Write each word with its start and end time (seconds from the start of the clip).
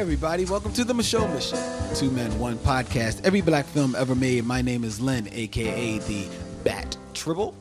Hey, 0.00 0.04
everybody, 0.04 0.46
welcome 0.46 0.72
to 0.72 0.82
the 0.82 0.94
Micheaux 0.94 1.30
Mission. 1.34 1.58
Two 1.94 2.10
Men, 2.10 2.30
One 2.38 2.56
Podcast, 2.56 3.22
every 3.22 3.42
black 3.42 3.66
film 3.66 3.94
ever 3.94 4.14
made. 4.14 4.46
My 4.46 4.62
name 4.62 4.82
is 4.82 4.98
Len, 4.98 5.28
aka 5.30 5.98
the 5.98 6.26
Bat 6.64 6.96
Tribble. 7.12 7.54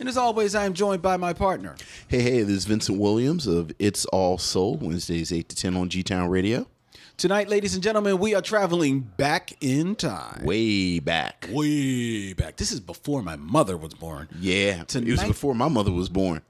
And 0.00 0.08
as 0.08 0.16
always, 0.16 0.56
I 0.56 0.64
am 0.64 0.74
joined 0.74 1.02
by 1.02 1.16
my 1.16 1.32
partner. 1.32 1.76
Hey, 2.08 2.20
hey, 2.20 2.42
this 2.42 2.56
is 2.56 2.64
Vincent 2.64 2.98
Williams 2.98 3.46
of 3.46 3.70
It's 3.78 4.06
All 4.06 4.38
Soul, 4.38 4.76
Wednesdays 4.78 5.32
8 5.32 5.48
to 5.48 5.54
10 5.54 5.76
on 5.76 5.88
G 5.88 6.02
Town 6.02 6.30
Radio. 6.30 6.66
Tonight, 7.16 7.48
ladies 7.48 7.74
and 7.74 7.82
gentlemen, 7.82 8.18
we 8.18 8.34
are 8.34 8.42
traveling 8.42 8.98
back 8.98 9.52
in 9.60 9.94
time. 9.94 10.44
Way 10.44 10.98
back. 10.98 11.46
Way 11.52 12.32
back. 12.32 12.56
This 12.56 12.72
is 12.72 12.80
before 12.80 13.22
my 13.22 13.36
mother 13.36 13.76
was 13.76 13.94
born. 13.94 14.26
Yeah. 14.40 14.82
It 14.92 15.06
was 15.06 15.22
before 15.22 15.54
my 15.54 15.68
mother 15.68 15.92
was 15.92 16.08
born. 16.08 16.42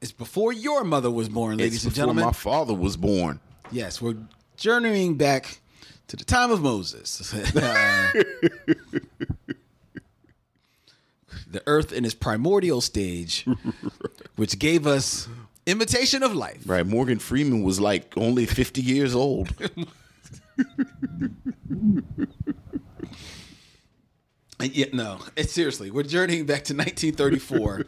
It's 0.00 0.12
before 0.12 0.54
your 0.54 0.82
mother 0.82 1.10
was 1.10 1.28
born, 1.28 1.58
ladies 1.58 1.74
It's 1.74 1.84
and 1.84 1.92
before 1.92 2.02
gentlemen. 2.04 2.24
my 2.24 2.32
father 2.32 2.72
was 2.72 2.96
born. 2.96 3.38
Yes, 3.72 4.02
we're 4.02 4.16
journeying 4.56 5.16
back 5.16 5.60
to 6.08 6.16
the 6.16 6.24
time 6.24 6.50
of 6.50 6.60
Moses. 6.60 7.32
Uh, 7.32 8.12
the 11.46 11.62
earth 11.66 11.92
in 11.92 12.04
its 12.04 12.14
primordial 12.14 12.80
stage, 12.80 13.46
which 14.36 14.58
gave 14.58 14.86
us 14.86 15.28
imitation 15.66 16.22
of 16.22 16.34
life. 16.34 16.62
Right. 16.66 16.84
Morgan 16.84 17.20
Freeman 17.20 17.62
was 17.62 17.78
like 17.80 18.12
only 18.16 18.46
50 18.46 18.82
years 18.82 19.14
old. 19.14 19.54
Yeah, 24.62 24.86
no, 24.92 25.20
it's 25.36 25.54
seriously. 25.54 25.90
We're 25.90 26.02
journeying 26.02 26.44
back 26.44 26.64
to 26.64 26.74
1934 26.74 27.86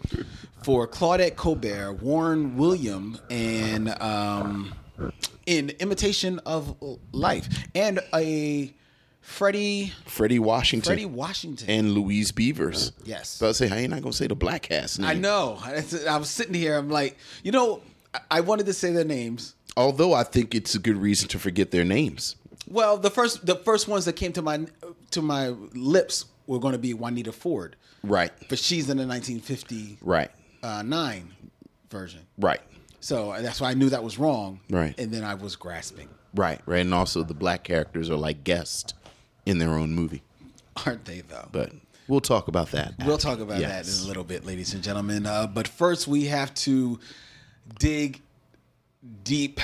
for 0.62 0.88
Claudette 0.88 1.36
Colbert, 1.36 1.92
Warren 2.00 2.56
William, 2.56 3.18
and 3.28 3.90
um, 4.00 4.72
in 5.46 5.70
imitation 5.80 6.38
of 6.46 6.76
life, 7.12 7.48
and 7.74 8.00
a 8.14 8.72
Fredi 9.24 9.92
Fredi 10.06 10.38
Washington. 10.40 10.96
Fredi 10.96 11.06
Washington. 11.06 11.70
and 11.70 11.92
Louise 11.92 12.32
Beavers. 12.32 12.92
Yes. 13.04 13.38
But 13.38 13.50
I 13.50 13.52
say, 13.52 13.68
how 13.68 13.76
you 13.76 13.88
not 13.88 14.02
to 14.02 14.12
say 14.12 14.26
the 14.26 14.34
black 14.34 14.62
cast 14.62 14.98
name? 14.98 15.08
I 15.08 15.14
know. 15.14 15.58
I 15.62 15.84
I 16.08 16.16
was 16.16 16.28
sitting 16.28 16.54
here. 16.54 16.76
I'm 16.76 16.90
like, 16.90 17.16
you 17.42 17.52
know, 17.52 17.82
I- 18.14 18.20
I 18.30 18.40
wanted 18.40 18.66
to 18.66 18.72
say 18.72 18.92
their 18.92 19.04
names. 19.04 19.54
Although 19.76 20.12
I 20.12 20.24
think 20.24 20.54
it's 20.54 20.74
a 20.74 20.78
good 20.78 20.96
reason 20.96 21.28
to 21.28 21.38
forget 21.38 21.70
their 21.70 21.84
names. 21.84 22.36
Well, 22.68 22.96
the 22.98 23.10
first 23.10 23.46
the 23.46 23.56
first 23.56 23.88
ones 23.88 24.04
that 24.06 24.14
came 24.14 24.32
to 24.34 24.42
my 24.42 24.66
to 25.12 25.22
my 25.22 25.48
lips 25.74 26.26
were 26.46 26.58
going 26.58 26.72
to 26.72 26.78
be 26.78 26.92
Juanita 26.92 27.32
Ford, 27.32 27.76
Right. 28.02 28.32
but 28.48 28.58
she's 28.58 28.90
in 28.90 28.96
the 28.96 29.06
1959 29.06 29.98
Right. 30.02 30.30
nine 30.84 31.32
version. 31.90 32.20
Right. 32.38 32.60
So 33.02 33.34
that's 33.40 33.60
why 33.60 33.70
I 33.70 33.74
knew 33.74 33.90
that 33.90 34.02
was 34.04 34.18
wrong. 34.18 34.60
Right. 34.70 34.98
And 34.98 35.10
then 35.12 35.24
I 35.24 35.34
was 35.34 35.56
grasping, 35.56 36.08
Right. 36.34 36.60
Right. 36.66 36.80
And 36.80 36.94
also 36.94 37.22
the 37.24 37.34
black 37.34 37.64
characters 37.64 38.08
are 38.08 38.16
like 38.16 38.44
guests 38.44 38.94
in 39.44 39.58
their 39.58 39.70
own 39.70 39.92
movie. 39.94 40.22
aren't 40.86 41.04
they? 41.04 41.20
Though. 41.20 41.48
But 41.52 41.72
we'll 42.08 42.20
talk 42.20 42.48
about 42.48 42.70
that. 42.70 42.94
We'll 43.00 43.14
after. 43.16 43.26
talk 43.28 43.40
about 43.40 43.60
Yes. 43.60 43.88
that 43.88 43.98
in 43.98 44.04
a 44.04 44.08
little 44.08 44.24
bit, 44.24 44.46
ladies 44.46 44.72
and 44.72 44.82
gentlemen. 44.82 45.26
Uh, 45.26 45.46
but 45.46 45.66
first, 45.68 46.06
we 46.08 46.26
have 46.26 46.54
to 46.54 46.98
dig 47.78 48.22
deep, 49.24 49.60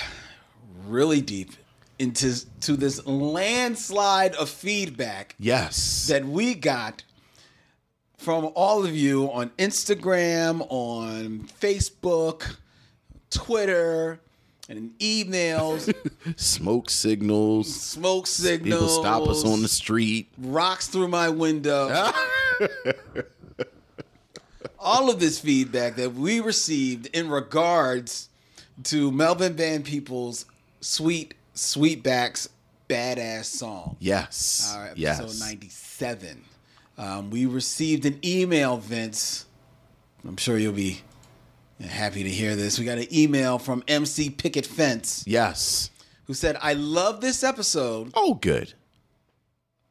really 0.87 1.21
deep, 1.21 1.53
into 1.99 2.35
to 2.61 2.77
this 2.77 3.05
landslide 3.07 4.35
of 4.35 4.49
feedback 4.51 5.35
Yes. 5.39 6.07
that 6.09 6.25
we 6.27 6.55
got 6.55 7.03
from 8.17 8.51
all 8.55 8.85
of 8.85 8.95
you 8.97 9.31
on 9.33 9.51
Instagram, 9.59 10.67
on 10.71 11.49
Facebook, 11.61 12.57
Twitter, 13.31 14.21
and 14.69 14.97
emails, 14.99 15.93
Smoke 16.39 16.91
signals. 16.91 17.75
smoke 17.75 18.27
signals, 18.27 18.81
People 18.83 18.89
stop 19.03 19.29
us 19.29 19.45
on 19.45 19.63
the 19.63 19.69
street. 19.69 20.29
rocks 20.39 20.89
through 20.89 21.09
my 21.09 21.29
window. 21.29 21.89
all 24.79 25.11
of 25.11 25.21
this 25.21 25.39
feedback 25.39 25.97
that 25.97 26.15
we 26.15 26.41
received 26.41 27.07
in 27.15 27.29
regards 27.31 28.29
to 28.85 29.11
Melvin 29.11 29.55
Van 29.55 29.83
Peebles's 29.83 30.45
sweet, 30.81 31.35
sweetbacks, 31.55 32.49
badass 32.89 33.47
song. 33.47 33.97
Yes. 33.99 34.71
All 34.73 34.81
right, 34.81 34.91
episode 34.91 35.01
yes. 35.25 35.41
97. 35.41 36.45
Um, 36.97 37.31
we 37.31 37.47
received 37.47 38.07
an 38.07 38.19
email, 38.25 38.77
Vince. 38.77 39.47
I'm 40.27 40.37
sure 40.37 40.59
you'll 40.59 40.73
be 40.73 41.01
happy 41.87 42.23
to 42.25 42.31
hear 42.31 42.57
this. 42.57 42.79
We 42.79 42.85
got 42.85 42.99
an 42.99 43.07
email 43.15 43.59
from 43.59 43.83
MC 43.89 44.31
Picket 44.31 44.67
Fence 44.67 45.25
Yes. 45.27 45.91
who 46.25 46.35
said, 46.35 46.57
I 46.61 46.75
love 46.75 47.21
this 47.21 47.43
episode, 47.45 48.11
Oh, 48.15 48.35
good. 48.35 48.73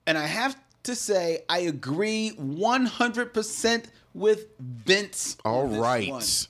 and 0.06 0.18
I 0.18 0.28
have 0.28 0.58
to 0.84 0.96
say, 0.96 1.40
I 1.50 1.60
agree 1.60 2.32
100% 2.40 3.86
with 4.14 4.46
Vince. 4.60 5.38
All 5.46 5.68
this 5.68 5.78
right. 5.78 6.48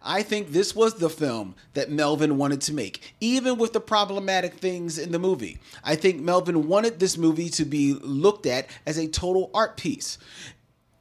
I 0.00 0.22
think 0.22 0.52
this 0.52 0.74
was 0.76 0.94
the 0.94 1.10
film 1.10 1.54
that 1.74 1.90
Melvin 1.90 2.38
wanted 2.38 2.60
to 2.62 2.72
make, 2.72 3.14
even 3.20 3.58
with 3.58 3.72
the 3.72 3.80
problematic 3.80 4.54
things 4.54 4.96
in 4.96 5.10
the 5.10 5.18
movie. 5.18 5.58
I 5.82 5.96
think 5.96 6.20
Melvin 6.20 6.68
wanted 6.68 7.00
this 7.00 7.18
movie 7.18 7.48
to 7.50 7.64
be 7.64 7.94
looked 7.94 8.46
at 8.46 8.68
as 8.86 8.96
a 8.96 9.08
total 9.08 9.50
art 9.52 9.76
piece. 9.76 10.16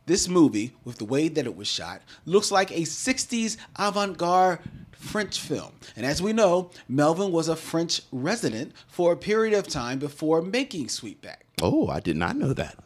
This 0.08 0.30
movie, 0.30 0.74
with 0.86 1.00
the 1.00 1.06
way 1.06 1.28
that 1.28 1.46
it 1.46 1.58
was 1.58 1.68
shot, 1.68 2.02
looks 2.26 2.50
like 2.50 2.72
a 2.72 2.84
60s 2.84 3.58
avant 3.76 4.18
garde 4.18 4.60
French 4.94 5.38
film. 5.38 5.74
And 5.98 6.06
as 6.06 6.22
we 6.22 6.32
know, 6.32 6.72
Melvin 6.88 7.30
was 7.34 7.50
a 7.50 7.58
French 7.58 8.02
resident 8.14 8.72
for 8.88 9.12
a 9.12 9.18
period 9.18 9.54
of 9.54 9.68
time 9.68 10.00
before 10.00 10.42
making 10.42 10.88
Sweetback. 10.88 11.42
Oh, 11.62 11.90
I 11.90 12.00
did 12.00 12.16
not 12.16 12.38
know 12.38 12.54
that. 12.54 12.78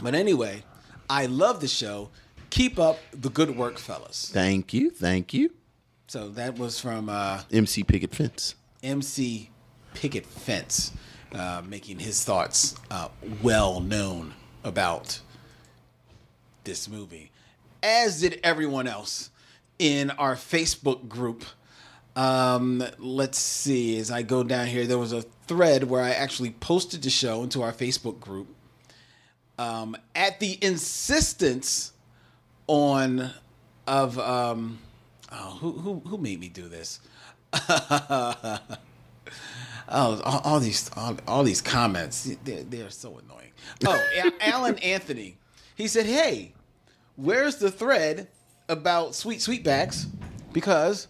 But 0.00 0.16
anyway, 0.16 0.64
I 1.08 1.26
love 1.26 1.60
the 1.60 1.68
show. 1.68 2.10
Keep 2.50 2.76
up 2.76 2.98
the 3.12 3.30
good 3.30 3.56
work, 3.56 3.78
fellas. 3.78 4.28
Thank 4.32 4.74
you. 4.74 4.90
Thank 4.90 5.32
you. 5.32 5.52
So 6.08 6.28
that 6.30 6.58
was 6.58 6.80
from 6.80 7.08
uh, 7.08 7.42
MC 7.52 7.84
Picket 7.84 8.12
Fence. 8.16 8.56
MC 8.82 9.48
Picket 9.94 10.26
Fence, 10.26 10.90
uh, 11.32 11.62
making 11.64 12.00
his 12.00 12.24
thoughts 12.24 12.74
uh, 12.90 13.10
well 13.44 13.78
known 13.78 14.34
about 14.64 15.20
this 16.64 16.88
movie, 16.88 17.30
as 17.82 18.20
did 18.20 18.40
everyone 18.42 18.86
else 18.86 19.30
in 19.78 20.10
our 20.12 20.34
Facebook 20.34 21.08
group. 21.08 21.44
Um, 22.14 22.84
let's 22.98 23.38
see, 23.38 23.98
as 23.98 24.10
I 24.10 24.22
go 24.22 24.42
down 24.44 24.66
here, 24.66 24.86
there 24.86 24.98
was 24.98 25.12
a 25.12 25.22
thread 25.46 25.84
where 25.84 26.02
I 26.02 26.10
actually 26.10 26.50
posted 26.50 27.02
the 27.02 27.10
show 27.10 27.42
into 27.42 27.62
our 27.62 27.72
Facebook 27.72 28.20
group. 28.20 28.48
Um, 29.58 29.96
at 30.14 30.40
the 30.40 30.58
insistence 30.62 31.92
on 32.66 33.30
of 33.86 34.18
um, 34.18 34.78
oh, 35.30 35.58
who 35.60 35.72
who 35.72 36.02
who 36.06 36.18
made 36.18 36.40
me 36.40 36.48
do 36.48 36.68
this? 36.68 37.00
Oh, 39.94 40.20
all, 40.24 40.40
all 40.44 40.60
these 40.60 40.90
all, 40.96 41.16
all 41.26 41.44
these 41.44 41.60
comments, 41.60 42.34
they're, 42.44 42.62
they're 42.62 42.90
so 42.90 43.18
annoying. 43.18 43.50
Oh, 43.86 44.00
Alan 44.40 44.78
Anthony, 44.78 45.36
he 45.82 45.88
said, 45.88 46.06
"Hey, 46.06 46.54
where's 47.16 47.56
the 47.56 47.68
thread 47.70 48.28
about 48.68 49.16
sweet 49.16 49.40
sweetbacks? 49.40 50.06
Because 50.52 51.08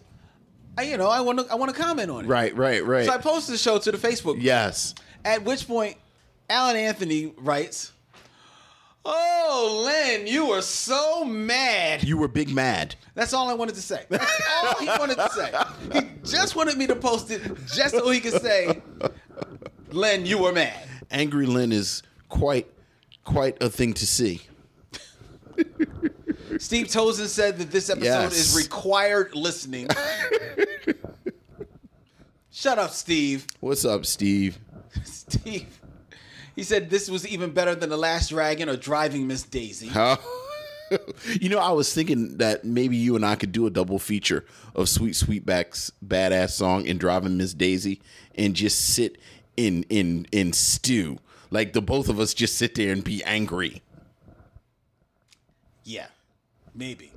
I, 0.77 0.83
you 0.83 0.97
know, 0.97 1.09
I 1.09 1.21
want 1.21 1.39
to 1.39 1.51
I 1.51 1.55
want 1.55 1.73
to 1.73 1.79
comment 1.79 2.09
on 2.09 2.25
it. 2.25 2.27
Right, 2.27 2.55
right, 2.57 2.83
right. 2.83 3.05
So 3.05 3.13
I 3.13 3.17
posted 3.19 3.53
the 3.53 3.59
show 3.59 3.77
to 3.77 3.91
the 3.91 3.97
Facebook. 3.99 4.37
yes. 4.41 4.95
At 5.23 5.43
which 5.43 5.67
point, 5.67 5.95
Alan 6.49 6.75
Anthony 6.75 7.33
writes, 7.37 7.91
"Oh, 9.05 9.83
Len, 9.85 10.25
you 10.25 10.47
were 10.47 10.61
so 10.63 11.23
mad." 11.23 12.03
You 12.03 12.17
were 12.17 12.27
big 12.27 12.49
mad. 12.49 12.95
That's 13.13 13.31
all 13.31 13.47
I 13.47 13.53
wanted 13.53 13.75
to 13.75 13.81
say. 13.81 14.05
That's 14.09 14.41
all 14.65 14.79
he 14.79 14.87
wanted 14.87 15.17
to 15.17 15.29
say. 15.29 15.99
He 15.99 16.07
just 16.23 16.55
wanted 16.55 16.79
me 16.79 16.87
to 16.87 16.95
post 16.95 17.29
it 17.29 17.41
just 17.67 17.95
so 17.95 18.09
he 18.09 18.19
could 18.19 18.41
say, 18.41 18.81
Len, 19.91 20.25
you 20.25 20.39
were 20.39 20.51
mad. 20.51 20.87
Angry 21.11 21.45
Lynn 21.45 21.71
is 21.71 22.01
quite 22.27 22.65
quite 23.23 23.61
a 23.61 23.69
thing 23.69 23.93
to 23.93 24.07
see. 24.07 24.41
Steve 26.59 26.87
Tozen 26.87 27.27
said 27.27 27.57
that 27.57 27.71
this 27.71 27.89
episode 27.89 28.05
Yes. 28.05 28.37
is 28.37 28.55
required 28.63 29.35
listening. 29.35 29.87
Shut 32.51 32.77
up, 32.77 32.91
Steve. 32.91 33.47
What's 33.59 33.83
up, 33.85 34.05
Steve? 34.05 34.59
Steve. 35.03 35.81
He 36.55 36.63
said 36.63 36.89
this 36.89 37.09
was 37.09 37.27
even 37.27 37.51
better 37.51 37.73
than 37.73 37.89
The 37.89 37.97
Last 37.97 38.29
Dragon 38.29 38.69
or 38.69 38.77
Driving 38.77 39.25
Miss 39.27 39.41
Daisy. 39.43 39.87
How? 39.87 40.19
you 41.41 41.49
know, 41.49 41.57
I 41.57 41.71
was 41.71 41.91
thinking 41.93 42.37
that 42.37 42.63
maybe 42.63 42.95
you 42.95 43.15
and 43.15 43.25
I 43.25 43.35
could 43.35 43.51
do 43.51 43.65
a 43.65 43.71
double 43.71 43.97
feature 43.97 44.45
of 44.75 44.87
Sweet 44.87 45.13
Sweetback's 45.15 45.91
badass 46.05 46.51
song 46.51 46.87
and 46.87 46.99
Driving 46.99 47.37
Miss 47.37 47.55
Daisy 47.55 48.01
and 48.35 48.55
just 48.55 48.79
sit 48.93 49.17
in 49.57 49.83
in 49.89 50.27
in 50.31 50.53
stew. 50.53 51.17
Like 51.49 51.73
the 51.73 51.81
both 51.81 52.09
of 52.09 52.19
us 52.19 52.35
just 52.35 52.55
sit 52.55 52.75
there 52.75 52.91
and 52.91 53.03
be 53.03 53.23
angry. 53.23 53.81
Yeah, 55.83 56.07
maybe. 56.75 57.11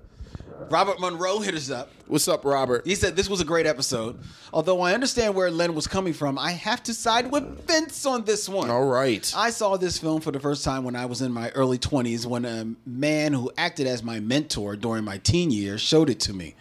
Robert 0.70 0.98
Monroe 1.00 1.40
hit 1.40 1.54
us 1.54 1.70
up. 1.70 1.90
What's 2.06 2.28
up, 2.28 2.44
Robert? 2.44 2.86
He 2.86 2.94
said 2.94 3.14
this 3.14 3.28
was 3.28 3.40
a 3.40 3.44
great 3.44 3.66
episode. 3.66 4.18
Although 4.52 4.80
I 4.80 4.94
understand 4.94 5.34
where 5.34 5.50
Len 5.50 5.74
was 5.74 5.86
coming 5.86 6.12
from, 6.12 6.38
I 6.38 6.52
have 6.52 6.82
to 6.84 6.94
side 6.94 7.30
with 7.30 7.66
Vince 7.66 8.06
on 8.06 8.24
this 8.24 8.48
one. 8.48 8.70
All 8.70 8.86
right. 8.86 9.32
I 9.36 9.50
saw 9.50 9.76
this 9.76 9.98
film 9.98 10.20
for 10.20 10.30
the 10.32 10.40
first 10.40 10.64
time 10.64 10.84
when 10.84 10.96
I 10.96 11.06
was 11.06 11.20
in 11.20 11.32
my 11.32 11.50
early 11.50 11.78
20s 11.78 12.26
when 12.26 12.44
a 12.44 12.66
man 12.86 13.32
who 13.32 13.50
acted 13.58 13.86
as 13.86 14.02
my 14.02 14.18
mentor 14.20 14.76
during 14.76 15.04
my 15.04 15.18
teen 15.18 15.50
years 15.50 15.80
showed 15.80 16.08
it 16.10 16.20
to 16.20 16.32
me. 16.32 16.54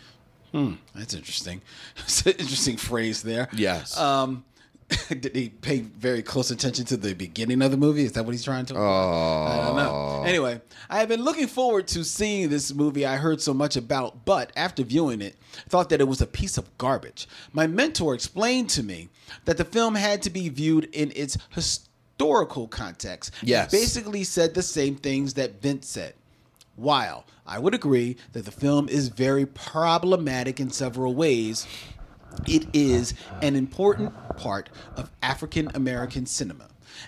Hmm, 0.51 0.73
that's 0.93 1.13
interesting. 1.13 1.61
It's 1.97 2.25
an 2.25 2.33
interesting 2.33 2.77
phrase 2.77 3.23
there. 3.23 3.49
Yes. 3.53 3.97
Um, 3.97 4.43
did 5.09 5.35
he 5.35 5.49
pay 5.49 5.79
very 5.79 6.21
close 6.21 6.51
attention 6.51 6.85
to 6.85 6.97
the 6.97 7.13
beginning 7.15 7.61
of 7.63 7.71
the 7.71 7.77
movie? 7.77 8.03
Is 8.03 8.11
that 8.13 8.23
what 8.25 8.33
he's 8.33 8.43
trying 8.43 8.65
to? 8.67 8.75
Oh. 8.75 8.79
I 9.49 9.57
don't 9.65 9.75
know. 9.75 9.91
Oh. 9.91 10.23
Anyway, 10.25 10.61
I 10.89 10.99
have 10.99 11.09
been 11.09 11.23
looking 11.23 11.47
forward 11.47 11.87
to 11.89 12.03
seeing 12.03 12.49
this 12.49 12.73
movie 12.73 13.05
I 13.05 13.15
heard 13.17 13.41
so 13.41 13.53
much 13.53 13.75
about, 13.75 14.25
but 14.25 14.51
after 14.55 14.83
viewing 14.83 15.21
it, 15.21 15.35
thought 15.69 15.89
that 15.89 16.01
it 16.01 16.07
was 16.07 16.21
a 16.21 16.27
piece 16.27 16.57
of 16.57 16.75
garbage. 16.77 17.27
My 17.51 17.65
mentor 17.65 18.13
explained 18.13 18.69
to 18.71 18.83
me 18.83 19.09
that 19.45 19.57
the 19.57 19.65
film 19.65 19.95
had 19.95 20.21
to 20.23 20.29
be 20.29 20.49
viewed 20.49 20.85
in 20.93 21.11
its 21.15 21.35
historical 21.49 22.67
context. 22.67 23.31
He 23.41 23.47
Yes. 23.47 23.71
basically 23.71 24.23
said 24.23 24.53
the 24.53 24.61
same 24.63 24.95
things 24.95 25.33
that 25.33 25.61
Vince 25.61 25.87
said. 25.87 26.13
While 26.75 27.25
I 27.47 27.57
would 27.57 27.73
agree 27.73 28.17
that 28.33 28.43
the 28.45 28.51
film 28.51 28.89
is 28.89 29.07
very 29.07 29.45
problematic 29.45 30.59
in 30.59 30.71
several 30.71 31.15
ways, 31.15 31.65
it 32.47 32.65
is 32.73 33.13
an 33.41 33.55
important 33.55 34.13
part 34.37 34.69
of 34.95 35.11
African 35.21 35.69
American 35.75 36.25
cinema. 36.25 36.67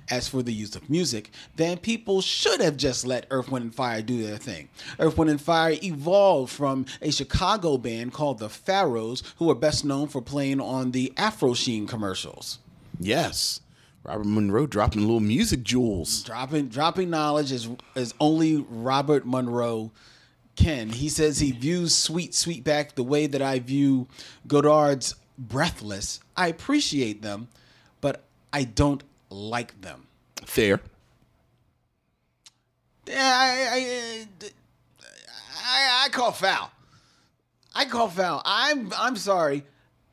As 0.09 0.27
for 0.27 0.43
the 0.43 0.51
use 0.51 0.75
of 0.75 0.89
music, 0.89 1.31
then 1.55 1.77
people 1.77 2.19
should 2.19 2.59
have 2.59 2.75
just 2.75 3.07
let 3.07 3.25
Earth, 3.31 3.49
Wind, 3.49 3.63
and 3.63 3.73
Fire 3.75 4.01
do 4.01 4.21
their 4.21 4.35
thing. 4.37 4.67
Earth, 4.99 5.17
Wind, 5.17 5.29
and 5.31 5.39
Fire 5.39 5.77
evolved 5.81 6.51
from 6.51 6.85
a 7.01 7.09
Chicago 7.09 7.77
band 7.77 8.11
called 8.11 8.39
the 8.39 8.49
Pharaohs, 8.49 9.23
who 9.37 9.49
are 9.49 9.55
best 9.55 9.85
known 9.85 10.09
for 10.09 10.21
playing 10.21 10.59
on 10.59 10.91
the 10.91 11.13
Afro 11.15 11.53
Sheen 11.53 11.87
commercials. 11.87 12.59
yes. 12.99 13.61
Robert 14.03 14.25
Monroe 14.25 14.67
dropping 14.67 15.01
little 15.01 15.19
music 15.19 15.63
jewels. 15.63 16.23
dropping 16.23 16.69
dropping 16.69 17.09
knowledge 17.09 17.51
is 17.51 17.67
is 17.93 18.13
only 18.21 18.65
Robert 18.69 19.25
Monroe 19.25 19.91
can. 20.57 20.89
He 20.89 21.07
says 21.09 21.39
he 21.39 21.51
views 21.51 21.95
Sweet 21.95 22.31
Sweetback 22.31 22.95
the 22.95 23.03
way 23.03 23.27
that 23.27 23.41
I 23.41 23.59
view 23.59 24.07
Godard's 24.47 25.15
Breathless. 25.37 26.19
I 26.35 26.47
appreciate 26.47 27.21
them, 27.21 27.47
but 28.01 28.23
I 28.51 28.63
don't 28.63 29.03
like 29.29 29.79
them. 29.81 30.07
Fair. 30.45 30.81
Yeah, 33.05 33.15
I 33.21 34.25
I, 34.41 34.49
I, 35.63 36.05
I 36.05 36.09
call 36.09 36.31
foul. 36.31 36.71
I 37.75 37.85
call 37.85 38.09
foul. 38.09 38.41
I'm 38.45 38.91
I'm 38.97 39.15
sorry. 39.15 39.63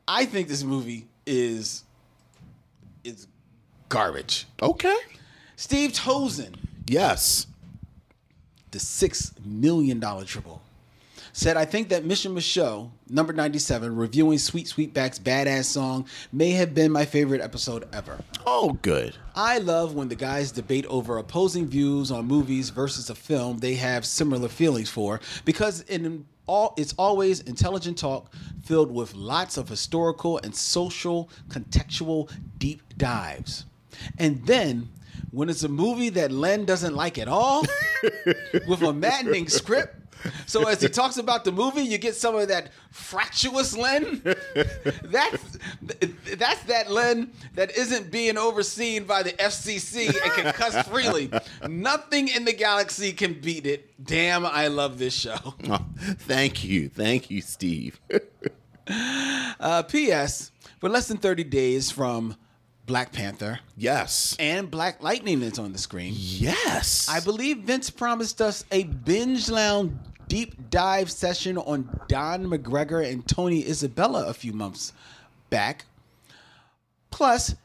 I 0.07 0.25
think 0.25 0.47
this 0.47 0.63
movie 0.63 1.07
is 1.25 1.83
is 3.03 3.27
garbage. 3.89 4.45
Okay. 4.61 4.95
Steve 5.55 5.91
Tozen 5.93 6.55
Yes. 6.87 7.47
The 8.75 8.81
six 8.81 9.31
million 9.45 10.01
dollar 10.01 10.25
triple. 10.25 10.61
Said, 11.31 11.55
I 11.55 11.63
think 11.63 11.87
that 11.87 12.03
Mission 12.03 12.35
Micheaux, 12.35 12.89
number 13.09 13.31
97, 13.31 13.95
reviewing 13.95 14.37
Sweet 14.37 14.67
Sweetback's 14.67 15.17
badass 15.17 15.63
song, 15.63 16.07
may 16.33 16.51
have 16.51 16.73
been 16.73 16.91
my 16.91 17.05
favorite 17.05 17.39
episode 17.39 17.87
ever. 17.93 18.19
Oh, 18.45 18.73
good. 18.81 19.15
I 19.33 19.59
love 19.59 19.95
when 19.95 20.09
the 20.09 20.15
guys 20.15 20.51
debate 20.51 20.85
over 20.87 21.17
opposing 21.17 21.67
views 21.67 22.11
on 22.11 22.25
movies 22.25 22.69
versus 22.69 23.09
a 23.09 23.15
film 23.15 23.59
they 23.59 23.75
have 23.75 24.05
similar 24.05 24.49
feelings 24.49 24.89
for, 24.89 25.21
because 25.45 25.79
in 25.83 26.25
all 26.45 26.73
it's 26.75 26.93
always 26.97 27.39
intelligent 27.39 27.97
talk 27.97 28.29
filled 28.65 28.91
with 28.91 29.13
lots 29.15 29.55
of 29.55 29.69
historical 29.69 30.37
and 30.39 30.53
social 30.53 31.29
contextual 31.47 32.29
deep 32.57 32.81
dives. 32.97 33.65
And 34.19 34.45
then 34.45 34.89
when 35.35 35.49
it's 35.49 35.63
a 35.63 35.69
movie 35.69 36.09
that 36.09 36.31
Len 36.31 36.63
doesn't 36.63 36.95
like 36.95 37.17
at 37.17 37.27
all, 37.27 37.65
with 38.67 38.81
a 38.81 38.93
maddening 38.93 39.49
script. 39.49 39.93
So 40.47 40.67
as 40.67 40.81
he 40.81 40.87
talks 40.87 41.17
about 41.17 41.43
the 41.43 41.51
movie, 41.51 41.81
you 41.81 41.97
get 41.97 42.15
some 42.15 42.35
of 42.35 42.47
that 42.47 42.71
fractious 42.89 43.77
Len. 43.77 44.21
That's 45.03 45.57
that's 46.37 46.63
that 46.63 46.89
Len 46.89 47.31
that 47.53 47.77
isn't 47.77 48.09
being 48.11 48.37
overseen 48.37 49.03
by 49.03 49.21
the 49.23 49.33
FCC 49.33 50.07
and 50.07 50.33
can 50.33 50.53
cuss 50.53 50.87
freely. 50.87 51.29
Nothing 51.67 52.29
in 52.29 52.45
the 52.45 52.53
galaxy 52.53 53.11
can 53.11 53.39
beat 53.39 53.67
it. 53.67 54.03
Damn, 54.03 54.45
I 54.45 54.67
love 54.67 54.97
this 54.97 55.13
show. 55.13 55.37
Oh, 55.69 55.85
thank 56.19 56.63
you. 56.63 56.89
Thank 56.89 57.29
you, 57.29 57.41
Steve. 57.41 57.99
Uh, 58.87 59.81
P.S. 59.81 60.51
For 60.79 60.89
less 60.89 61.07
than 61.07 61.17
30 61.17 61.45
days 61.45 61.89
from 61.89 62.35
Black 62.85 63.11
Panther 63.11 63.59
yes. 63.75 64.35
and 64.37 64.69
Black 64.69 65.01
Lightning 65.01 65.41
is 65.41 65.57
on 65.57 65.71
the 65.71 65.77
screen. 65.77 66.13
Yes. 66.15 67.09
I 67.09 67.19
believe 67.19 67.59
Vince 67.59 67.89
promised 67.89 68.41
us 68.41 68.63
a 68.71 68.83
binge 68.83 69.49
lounge 69.49 69.93
deep 70.27 70.69
dive 70.69 71.11
session 71.11 71.57
on 71.57 71.99
Don 72.07 72.45
McGregor 72.45 73.09
and 73.09 73.27
Tony 73.27 73.67
Isabella 73.67 74.27
a 74.27 74.33
few 74.33 74.53
months 74.53 74.93
back. 75.49 75.85
Plus, 77.09 77.55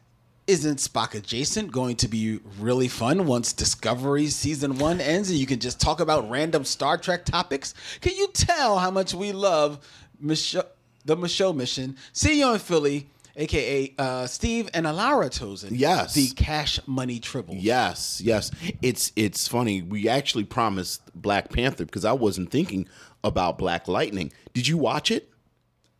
isn't 0.46 0.78
Spock 0.78 1.14
Adjacent 1.14 1.70
going 1.70 1.96
to 1.96 2.08
be 2.08 2.40
really 2.58 2.88
fun 2.88 3.26
once 3.26 3.52
Discovery 3.52 4.26
season 4.28 4.78
one 4.78 5.00
ends 5.00 5.30
and 5.30 5.38
you 5.38 5.46
can 5.46 5.60
just 5.60 5.80
talk 5.80 6.00
about 6.00 6.28
random 6.30 6.64
Star 6.64 6.98
Trek 6.98 7.24
topics? 7.24 7.74
Can 8.00 8.16
you 8.16 8.28
tell 8.32 8.78
how 8.78 8.90
much 8.90 9.14
we 9.14 9.32
love 9.32 9.86
Micheaux, 10.22 10.66
the 11.04 11.16
Micheaux 11.16 11.54
mission? 11.54 11.96
See 12.12 12.40
you 12.40 12.52
in 12.52 12.58
Philly, 12.58 13.08
aka 13.40 13.92
uh, 13.98 14.26
Steve 14.26 14.68
and 14.74 14.86
Alara 14.86 15.30
Tozen. 15.30 15.70
Yes. 15.72 16.14
The 16.14 16.28
Cash 16.28 16.78
Money 16.86 17.18
Triple. 17.18 17.54
Yes, 17.56 18.20
yes. 18.22 18.50
It's 18.82 19.12
it's 19.16 19.48
funny. 19.48 19.82
We 19.82 20.08
actually 20.08 20.44
promised 20.44 21.02
Black 21.14 21.50
Panther 21.50 21.84
because 21.84 22.04
I 22.04 22.12
wasn't 22.12 22.50
thinking 22.50 22.86
about 23.24 23.58
Black 23.58 23.88
Lightning. 23.88 24.32
Did 24.54 24.68
you 24.68 24.78
watch 24.78 25.10
it? 25.10 25.28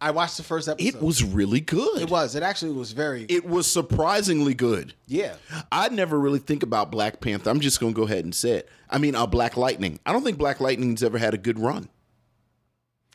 I 0.03 0.13
watched 0.13 0.39
the 0.39 0.43
first 0.43 0.67
episode. 0.67 0.89
It 0.97 1.03
was 1.03 1.23
really 1.23 1.61
good. 1.61 2.01
It 2.01 2.09
was. 2.11 2.35
It 2.35 2.43
actually 2.43 2.73
was 2.73 2.93
very. 2.93 3.27
It 3.29 3.45
was 3.45 3.67
surprisingly 3.67 4.55
good. 4.55 4.95
yeah. 5.07 5.35
I 5.71 5.91
never 5.91 6.19
really 6.19 6.39
think 6.39 6.63
about 6.63 6.91
Black 6.91 7.21
Panther. 7.21 7.51
I'm 7.51 7.61
just 7.61 7.81
going 7.81 7.93
to 7.93 7.97
go 7.97 8.05
ahead 8.07 8.25
and 8.25 8.35
say 8.35 8.53
it. 8.53 8.69
I 8.89 8.97
mean, 8.97 9.15
uh, 9.15 9.27
Black 9.27 9.59
Lightning. 9.59 10.01
I 10.07 10.13
don't 10.13 10.25
think 10.25 10.39
Black 10.39 10.59
Lightning's 10.59 11.03
ever 11.03 11.19
had 11.19 11.35
a 11.35 11.39
good 11.39 11.59
run. 11.59 11.91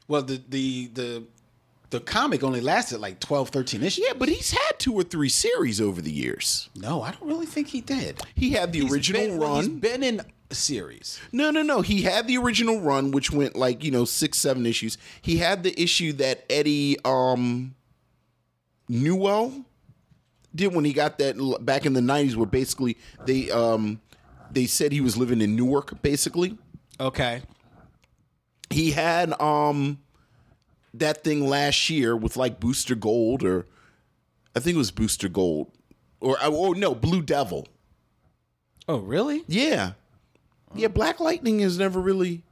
Well, 0.08 0.22
the 0.22 0.40
the 0.48 0.88
the 0.94 1.24
the 1.96 2.02
comic 2.02 2.44
only 2.44 2.60
lasted 2.62 3.00
like 3.00 3.20
12, 3.22 3.50
13 3.50 3.82
issues. 3.84 4.06
Yeah, 4.06 4.14
but 4.18 4.28
he's 4.30 4.52
had 4.52 4.80
two 4.80 4.94
or 4.94 5.04
three 5.04 5.30
series 5.30 5.80
over 5.80 6.02
the 6.02 6.12
years. 6.12 6.70
No, 6.76 7.02
I 7.02 7.12
don't 7.12 7.28
really 7.28 7.46
think 7.46 7.68
he 7.70 7.80
did. 7.82 8.22
He 8.36 8.52
had 8.52 8.74
the 8.74 8.82
He's 8.82 8.92
original 8.94 9.22
been- 9.22 9.38
well, 9.38 9.56
he's 9.58 9.68
run. 9.70 9.80
been 9.80 10.04
in 10.04 10.22
series. 10.52 11.20
No, 11.32 11.52
no, 11.52 11.62
no. 11.62 11.82
He 11.82 12.02
had 12.02 12.28
the 12.28 12.38
original 12.38 12.82
run, 12.82 13.12
which 13.12 13.32
went 13.32 13.56
like 13.56 13.84
you 13.84 13.92
know 13.92 14.04
six, 14.06 14.38
seven 14.38 14.66
issues. 14.66 14.98
He 15.22 15.38
had 15.38 15.64
the 15.64 15.80
issue 15.82 16.12
that 16.14 16.46
Eddy 16.50 16.98
um 17.06 17.76
Newell 18.88 19.66
did 20.54 20.74
when 20.74 20.86
he 20.86 20.94
got 20.94 21.18
that 21.20 21.36
back 21.62 21.86
in 21.86 21.94
the 21.94 22.02
nineties, 22.02 22.36
where 22.36 22.46
basically 22.46 22.98
they 23.26 23.50
um 23.52 24.02
they 24.52 24.66
said 24.66 24.92
he 24.92 25.02
was 25.02 25.18
living 25.18 25.42
in 25.42 25.56
Newark. 25.56 26.02
Basically, 26.02 26.58
Okay. 27.00 27.42
he 28.70 28.92
had 28.92 29.40
um 29.42 30.00
that 31.00 31.24
thing 31.24 31.48
last 31.48 31.90
year 31.90 32.16
with 32.16 32.38
like 32.38 32.60
Booster 32.60 32.96
Gold, 32.96 33.44
or 33.44 33.66
I 34.56 34.60
think 34.60 34.76
it 34.76 34.80
was 34.80 34.92
Booster 34.92 35.30
Gold, 35.30 35.72
or 36.20 36.38
or 36.46 36.76
no 36.76 36.96
Blue 36.96 37.22
Devil. 37.22 37.68
Oh, 38.88 39.00
really? 39.00 39.44
Yeah. 39.48 39.94
Yeah, 40.76 40.90
Black 40.90 41.20
Lightning 41.20 41.60
has 41.60 41.80
never 41.80 42.00
really 42.00 42.44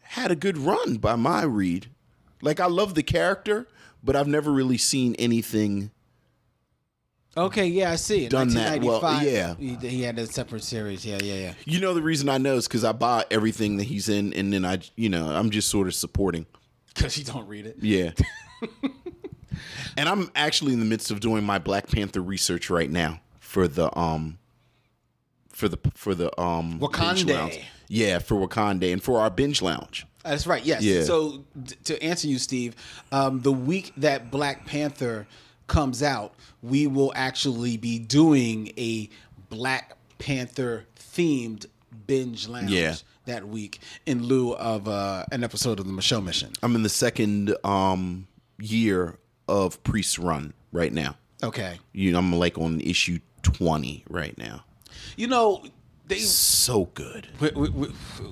had 0.00 0.30
a 0.30 0.36
good 0.36 0.58
run 0.58 0.96
by 0.96 1.16
my 1.16 1.42
read. 1.42 1.88
Like 2.42 2.60
I 2.60 2.66
love 2.66 2.94
the 2.94 3.02
character, 3.02 3.66
but 4.02 4.14
I've 4.14 4.28
never 4.28 4.52
really 4.52 4.78
seen 4.78 5.14
anything 5.18 5.90
Okay, 7.36 7.66
yeah, 7.66 7.92
I 7.92 7.96
see. 7.96 8.28
Done 8.28 8.48
that 8.54 8.82
well, 8.82 9.00
yeah. 9.22 9.54
He, 9.54 9.74
he 9.76 10.02
had 10.02 10.18
a 10.18 10.26
separate 10.26 10.64
series. 10.64 11.06
Yeah, 11.06 11.18
yeah, 11.22 11.34
yeah. 11.34 11.54
You 11.64 11.80
know 11.80 11.94
the 11.94 12.02
reason 12.02 12.28
I 12.28 12.38
know 12.38 12.56
is 12.56 12.66
cuz 12.66 12.82
I 12.82 12.92
buy 12.92 13.24
everything 13.30 13.76
that 13.76 13.84
he's 13.84 14.08
in 14.08 14.32
and 14.34 14.52
then 14.52 14.64
I 14.64 14.78
you 14.96 15.08
know, 15.08 15.28
I'm 15.28 15.50
just 15.50 15.68
sort 15.68 15.86
of 15.86 15.94
supporting. 15.94 16.46
Because 16.94 17.16
you 17.18 17.24
don't 17.24 17.46
read 17.46 17.66
it. 17.66 17.76
Yeah. 17.80 18.10
and 19.96 20.08
I'm 20.08 20.30
actually 20.34 20.72
in 20.72 20.78
the 20.80 20.84
midst 20.84 21.10
of 21.10 21.20
doing 21.20 21.44
my 21.44 21.58
Black 21.58 21.88
Panther 21.88 22.20
research 22.20 22.70
right 22.70 22.90
now 22.90 23.20
for 23.38 23.68
the 23.68 23.96
um 23.98 24.38
for 25.50 25.68
the 25.68 25.78
for 25.94 26.14
the 26.14 26.38
um 26.40 26.78
Wakanda. 26.80 27.62
Yeah, 27.88 28.18
for 28.20 28.46
Wakanda 28.46 28.92
and 28.92 29.02
for 29.02 29.20
our 29.20 29.30
binge 29.30 29.62
lounge. 29.62 30.06
That's 30.22 30.46
right. 30.46 30.64
Yes. 30.64 30.82
Yeah. 30.82 31.02
So 31.02 31.44
d- 31.60 31.76
to 31.84 32.02
answer 32.02 32.28
you, 32.28 32.38
Steve, 32.38 32.76
um, 33.10 33.40
the 33.40 33.52
week 33.52 33.92
that 33.96 34.30
Black 34.30 34.66
Panther 34.66 35.26
comes 35.66 36.02
out, 36.02 36.34
we 36.62 36.86
will 36.86 37.12
actually 37.16 37.76
be 37.76 37.98
doing 37.98 38.72
a 38.76 39.08
Black 39.48 39.96
Panther 40.18 40.86
themed 40.98 41.66
binge 42.06 42.48
lounge 42.48 42.70
Yeah. 42.70 42.94
that 43.26 43.46
week 43.48 43.80
in 44.06 44.22
lieu 44.24 44.52
of 44.54 44.88
uh, 44.88 45.24
an 45.32 45.44
episode 45.44 45.80
of 45.80 45.86
the 45.86 45.92
Micheaux 45.92 46.22
Mission. 46.24 46.52
I'm 46.62 46.74
in 46.74 46.82
the 46.82 46.88
second 46.88 47.54
um, 47.64 48.26
year 48.58 49.18
of 49.48 49.82
Priest 49.84 50.18
Run 50.18 50.52
right 50.72 50.92
now. 50.92 51.16
Okay, 51.42 51.78
You 51.92 52.12
know, 52.12 52.18
I'm 52.18 52.32
like 52.34 52.58
on 52.58 52.80
issue 52.80 53.18
20 53.42 54.04
right 54.10 54.36
now. 54.36 54.64
you 55.16 55.26
know 55.26 55.64
they 56.06 56.18
So 56.18 56.86
good. 56.94 57.28
we, 57.40 57.50
we, 57.54 57.68
we, 57.70 57.88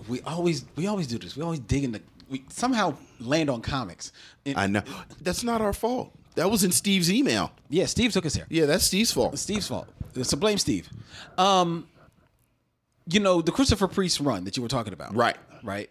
we 0.09 0.21
always 0.23 0.65
we 0.77 0.87
always 0.87 1.07
do 1.07 1.17
this. 1.19 1.37
We 1.37 1.43
always 1.43 1.61
dig 1.61 1.85
in 1.85 1.93
the 1.93 2.03
we 2.29 2.45
somehow 2.51 2.97
land 3.21 3.49
on 3.49 3.63
comics. 3.63 4.13
And- 4.45 4.59
I 4.59 4.67
know. 4.67 4.83
That's 5.23 5.43
not 5.45 5.61
our 5.63 5.73
fault. 5.73 6.13
That 6.35 6.51
was 6.51 6.63
in 6.65 6.73
Steve's 6.73 7.11
email. 7.11 7.51
yeah, 7.71 7.87
Steve 7.87 8.13
took 8.13 8.27
us 8.27 8.35
here. 8.35 8.47
Yeah, 8.51 8.67
that's 8.67 8.85
Steve's 8.85 9.11
fault. 9.13 9.39
Steve's 9.39 9.67
fault. 9.69 9.89
So 10.23 10.37
blame 10.37 10.59
Steve. 10.59 10.89
Um, 11.39 11.87
you 13.11 13.21
know 13.21 13.43
the 13.43 13.53
Christopher 13.53 13.89
Priest 13.89 14.21
run 14.21 14.45
that 14.45 14.57
you 14.57 14.63
were 14.63 14.69
talking 14.69 14.93
about, 14.93 15.15
Right. 15.15 15.37
Right. 15.63 15.91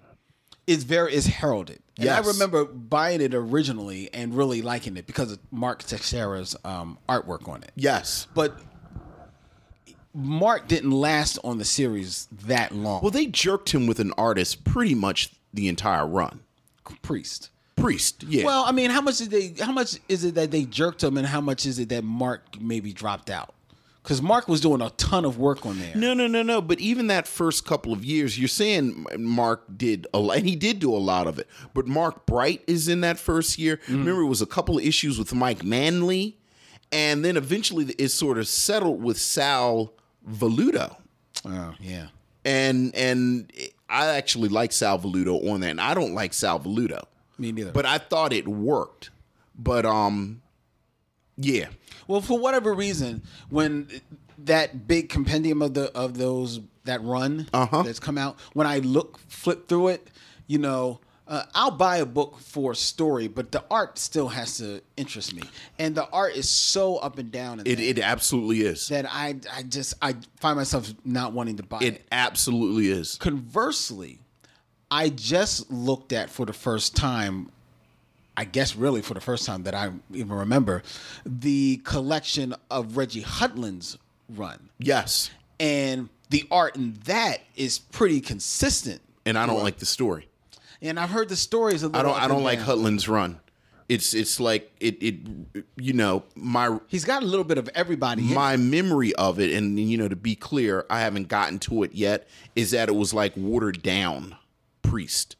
Is 0.65 0.83
very 0.83 1.13
is 1.13 1.25
heralded. 1.25 1.79
And 1.97 2.09
I 2.09 2.19
remember 2.19 2.65
buying 2.65 3.21
it 3.21 3.33
originally 3.33 4.13
and 4.13 4.35
really 4.35 4.61
liking 4.61 4.97
it 4.97 5.07
because 5.07 5.31
of 5.31 5.39
Mark 5.49 5.81
Texeira's 5.81 6.55
um, 6.63 6.99
artwork 7.09 7.47
on 7.47 7.63
it. 7.63 7.71
Yes. 7.75 8.27
But 8.35 8.59
Mark 10.13 10.67
didn't 10.67 10.91
last 10.91 11.39
on 11.43 11.57
the 11.57 11.65
series 11.65 12.27
that 12.45 12.73
long. 12.73 13.01
Well, 13.01 13.11
they 13.11 13.27
jerked 13.27 13.73
him 13.73 13.87
with 13.87 13.99
an 13.99 14.13
artist 14.17 14.63
pretty 14.63 14.93
much 14.95 15.31
the 15.53 15.67
entire 15.67 16.05
run. 16.05 16.41
Priest. 17.01 17.49
Priest, 17.75 18.23
yeah. 18.23 18.43
Well, 18.43 18.63
I 18.65 18.71
mean, 18.71 18.89
how 18.89 19.01
much 19.01 19.19
did 19.19 19.29
they? 19.29 19.53
How 19.63 19.71
much 19.71 19.99
is 20.09 20.23
it 20.23 20.33
that 20.33 20.49
they 20.49 20.65
jerked 20.65 21.03
him, 21.03 21.15
and 21.15 21.27
how 21.27 21.39
much 21.39 21.67
is 21.67 21.77
it 21.77 21.89
that 21.89 22.03
Mark 22.03 22.59
maybe 22.59 22.91
dropped 22.91 23.29
out? 23.29 23.53
Because 24.07 24.21
Mark 24.21 24.47
was 24.47 24.61
doing 24.61 24.79
a 24.79 24.89
ton 24.91 25.25
of 25.25 25.37
work 25.37 25.65
on 25.65 25.77
there. 25.79 25.91
No, 25.93 26.13
no, 26.13 26.27
no, 26.27 26.41
no. 26.41 26.61
But 26.61 26.79
even 26.79 27.07
that 27.07 27.27
first 27.27 27.65
couple 27.65 27.91
of 27.91 28.05
years, 28.05 28.39
you're 28.39 28.47
saying 28.47 29.05
Mark 29.17 29.65
did 29.75 30.07
a 30.13 30.19
lot, 30.19 30.37
and 30.37 30.47
he 30.47 30.55
did 30.55 30.79
do 30.79 30.95
a 30.95 30.95
lot 30.95 31.27
of 31.27 31.39
it. 31.39 31.47
But 31.73 31.87
Mark 31.87 32.25
Bright 32.25 32.63
is 32.67 32.87
in 32.87 33.01
that 33.01 33.19
first 33.19 33.59
year. 33.59 33.81
Remember, 33.89 34.21
it 34.21 34.27
was 34.27 34.41
a 34.41 34.45
couple 34.45 34.77
of 34.77 34.85
issues 34.85 35.19
with 35.19 35.33
Mike 35.33 35.61
Manley, 35.61 36.37
and 36.89 37.25
then 37.25 37.35
eventually 37.35 37.83
it 37.99 38.07
sort 38.07 38.37
of 38.37 38.47
settled 38.47 39.03
with 39.03 39.17
Sal 39.17 39.91
Velluto. 40.25 40.95
Oh, 41.43 41.75
yeah. 41.81 42.07
And 42.45 42.95
and 42.95 43.51
I 43.89 44.05
actually 44.15 44.47
like 44.47 44.71
Sal 44.71 44.99
Velluto 44.99 45.51
on 45.51 45.59
that, 45.59 45.71
and 45.71 45.81
I 45.81 45.93
don't 45.93 46.13
like 46.13 46.33
Sal 46.33 46.61
Velluto, 46.61 47.03
Me 47.37 47.51
neither. 47.51 47.73
but 47.73 47.85
I 47.85 47.97
thought 47.97 48.31
it 48.31 48.47
worked. 48.47 49.09
But 49.59 49.85
um, 49.85 50.41
yeah, 51.37 51.67
Well, 52.07 52.21
for 52.21 52.37
whatever 52.39 52.73
reason, 52.73 53.21
when 53.49 53.87
that 54.39 54.87
big 54.87 55.09
compendium 55.09 55.61
of 55.61 55.73
the 55.73 55.91
of 55.95 56.17
those 56.17 56.59
that 56.85 57.03
run 57.03 57.47
Uh-huh. 57.53 57.83
that's 57.83 57.99
come 57.99 58.17
out, 58.17 58.37
when 58.53 58.67
I 58.67 58.79
look 58.79 59.19
flip 59.27 59.67
through 59.67 59.89
it, 59.89 60.07
you 60.47 60.57
know, 60.57 60.99
uh, 61.27 61.43
I'll 61.53 61.71
buy 61.71 61.97
a 61.97 62.05
book 62.05 62.39
for 62.39 62.71
a 62.71 62.75
story, 62.75 63.27
but 63.27 63.51
the 63.51 63.61
art 63.69 63.97
still 63.99 64.29
has 64.29 64.57
to 64.59 64.81
interest 64.95 65.35
me, 65.35 65.41
and 65.77 65.93
the 65.93 66.07
art 66.09 66.35
is 66.37 66.49
so 66.49 66.95
up 66.97 67.17
and 67.17 67.29
down 67.31 67.59
in 67.59 67.67
it 67.67 67.79
it 67.81 67.99
absolutely 67.99 68.61
is. 68.61 68.87
that 68.87 69.05
I 69.11 69.35
I 69.53 69.63
just 69.63 69.93
I 70.01 70.15
find 70.39 70.55
myself 70.55 70.93
not 71.03 71.33
wanting 71.33 71.57
to 71.57 71.63
buy 71.63 71.79
it. 71.79 71.83
It 71.95 72.05
absolutely 72.13 72.87
is. 72.87 73.15
Conversely, 73.17 74.19
I 74.89 75.09
just 75.09 75.69
looked 75.69 76.13
at 76.13 76.29
for 76.29 76.45
the 76.45 76.53
first 76.53 76.95
time, 76.95 77.51
I 78.37 78.45
guess 78.45 78.75
really 78.75 79.01
for 79.01 79.13
the 79.15 79.19
first 79.21 79.45
time 79.45 79.63
that 79.63 79.73
I 79.73 79.91
even 80.13 80.31
remember, 80.31 80.83
the 81.25 81.81
collection 81.83 82.53
of 82.69 82.95
Reggie 82.95 83.23
Hudlin's 83.23 83.97
run. 84.29 84.69
Yes, 84.77 85.31
And 85.59 86.09
the 86.29 86.45
art 86.51 86.75
in 86.75 86.93
that 87.05 87.39
is 87.55 87.79
pretty 87.79 88.21
consistent. 88.21 89.01
and 89.25 89.37
I 89.37 89.45
don't 89.47 89.63
like 89.63 89.77
the 89.79 89.85
story. 89.87 90.29
And 90.81 90.99
I've 90.99 91.09
heard 91.09 91.29
the 91.29 91.35
stories 91.35 91.81
a 91.81 91.87
little 91.87 91.99
I 91.99 92.03
don't. 92.03 92.23
I 92.23 92.27
don't 92.27 92.43
like 92.43 92.59
down. 92.59 92.67
Hudlin's 92.67 93.09
run. 93.09 93.39
It's 93.89 94.13
it's 94.13 94.39
like 94.39 94.69
it 94.81 95.01
it 95.01 95.15
you 95.77 95.93
know 95.93 96.23
my 96.35 96.77
He's 96.87 97.05
got 97.05 97.23
a 97.23 97.25
little 97.25 97.45
bit 97.45 97.57
of 97.57 97.69
everybody. 97.73 98.21
my 98.21 98.57
memory 98.57 99.15
of 99.15 99.39
it 99.39 99.51
and 99.53 99.79
you 99.79 99.97
know 99.97 100.09
to 100.09 100.15
be 100.17 100.35
clear 100.35 100.85
I 100.89 100.99
haven't 100.99 101.29
gotten 101.29 101.57
to 101.59 101.83
it 101.83 101.93
yet 101.93 102.27
is 102.53 102.71
that 102.71 102.89
it 102.89 102.95
was 102.95 103.13
like 103.13 103.31
watered 103.37 103.81
down 103.81 104.35
priest. 104.81 105.36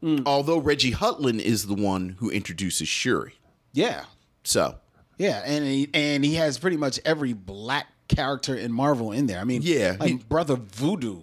Hmm. 0.00 0.20
Although 0.26 0.58
Reggie 0.58 0.92
Hudlin 0.92 1.40
is 1.40 1.66
the 1.66 1.74
one 1.74 2.16
who 2.18 2.30
introduces 2.30 2.88
Shuri. 2.88 3.34
Yeah. 3.72 4.04
So 4.44 4.76
Yeah, 5.18 5.42
and 5.44 5.64
he, 5.64 5.88
and 5.92 6.24
he 6.24 6.34
has 6.36 6.58
pretty 6.58 6.76
much 6.78 6.98
every 7.04 7.32
black 7.34 7.86
character 8.08 8.54
in 8.54 8.72
Marvel 8.72 9.12
in 9.12 9.26
there. 9.26 9.38
I 9.40 9.44
mean, 9.44 9.60
Yeah, 9.62 9.96
like 10.00 10.08
he- 10.10 10.16
Brother 10.16 10.56
Voodoo. 10.56 11.20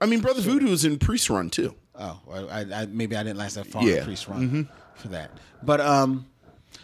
I 0.00 0.06
mean 0.06 0.20
Brother 0.20 0.40
Voodoo 0.40 0.68
is 0.68 0.84
in 0.84 0.98
Priest 0.98 1.28
run 1.28 1.50
too. 1.50 1.74
Oh, 1.94 2.18
I, 2.50 2.60
I 2.72 2.86
maybe 2.86 3.14
I 3.16 3.22
didn't 3.22 3.36
last 3.38 3.56
that 3.56 3.66
far 3.66 3.82
Yeah. 3.82 4.04
priest 4.04 4.26
run 4.28 4.68
for 4.94 5.08
that. 5.08 5.30
But 5.62 5.80
um, 5.82 6.24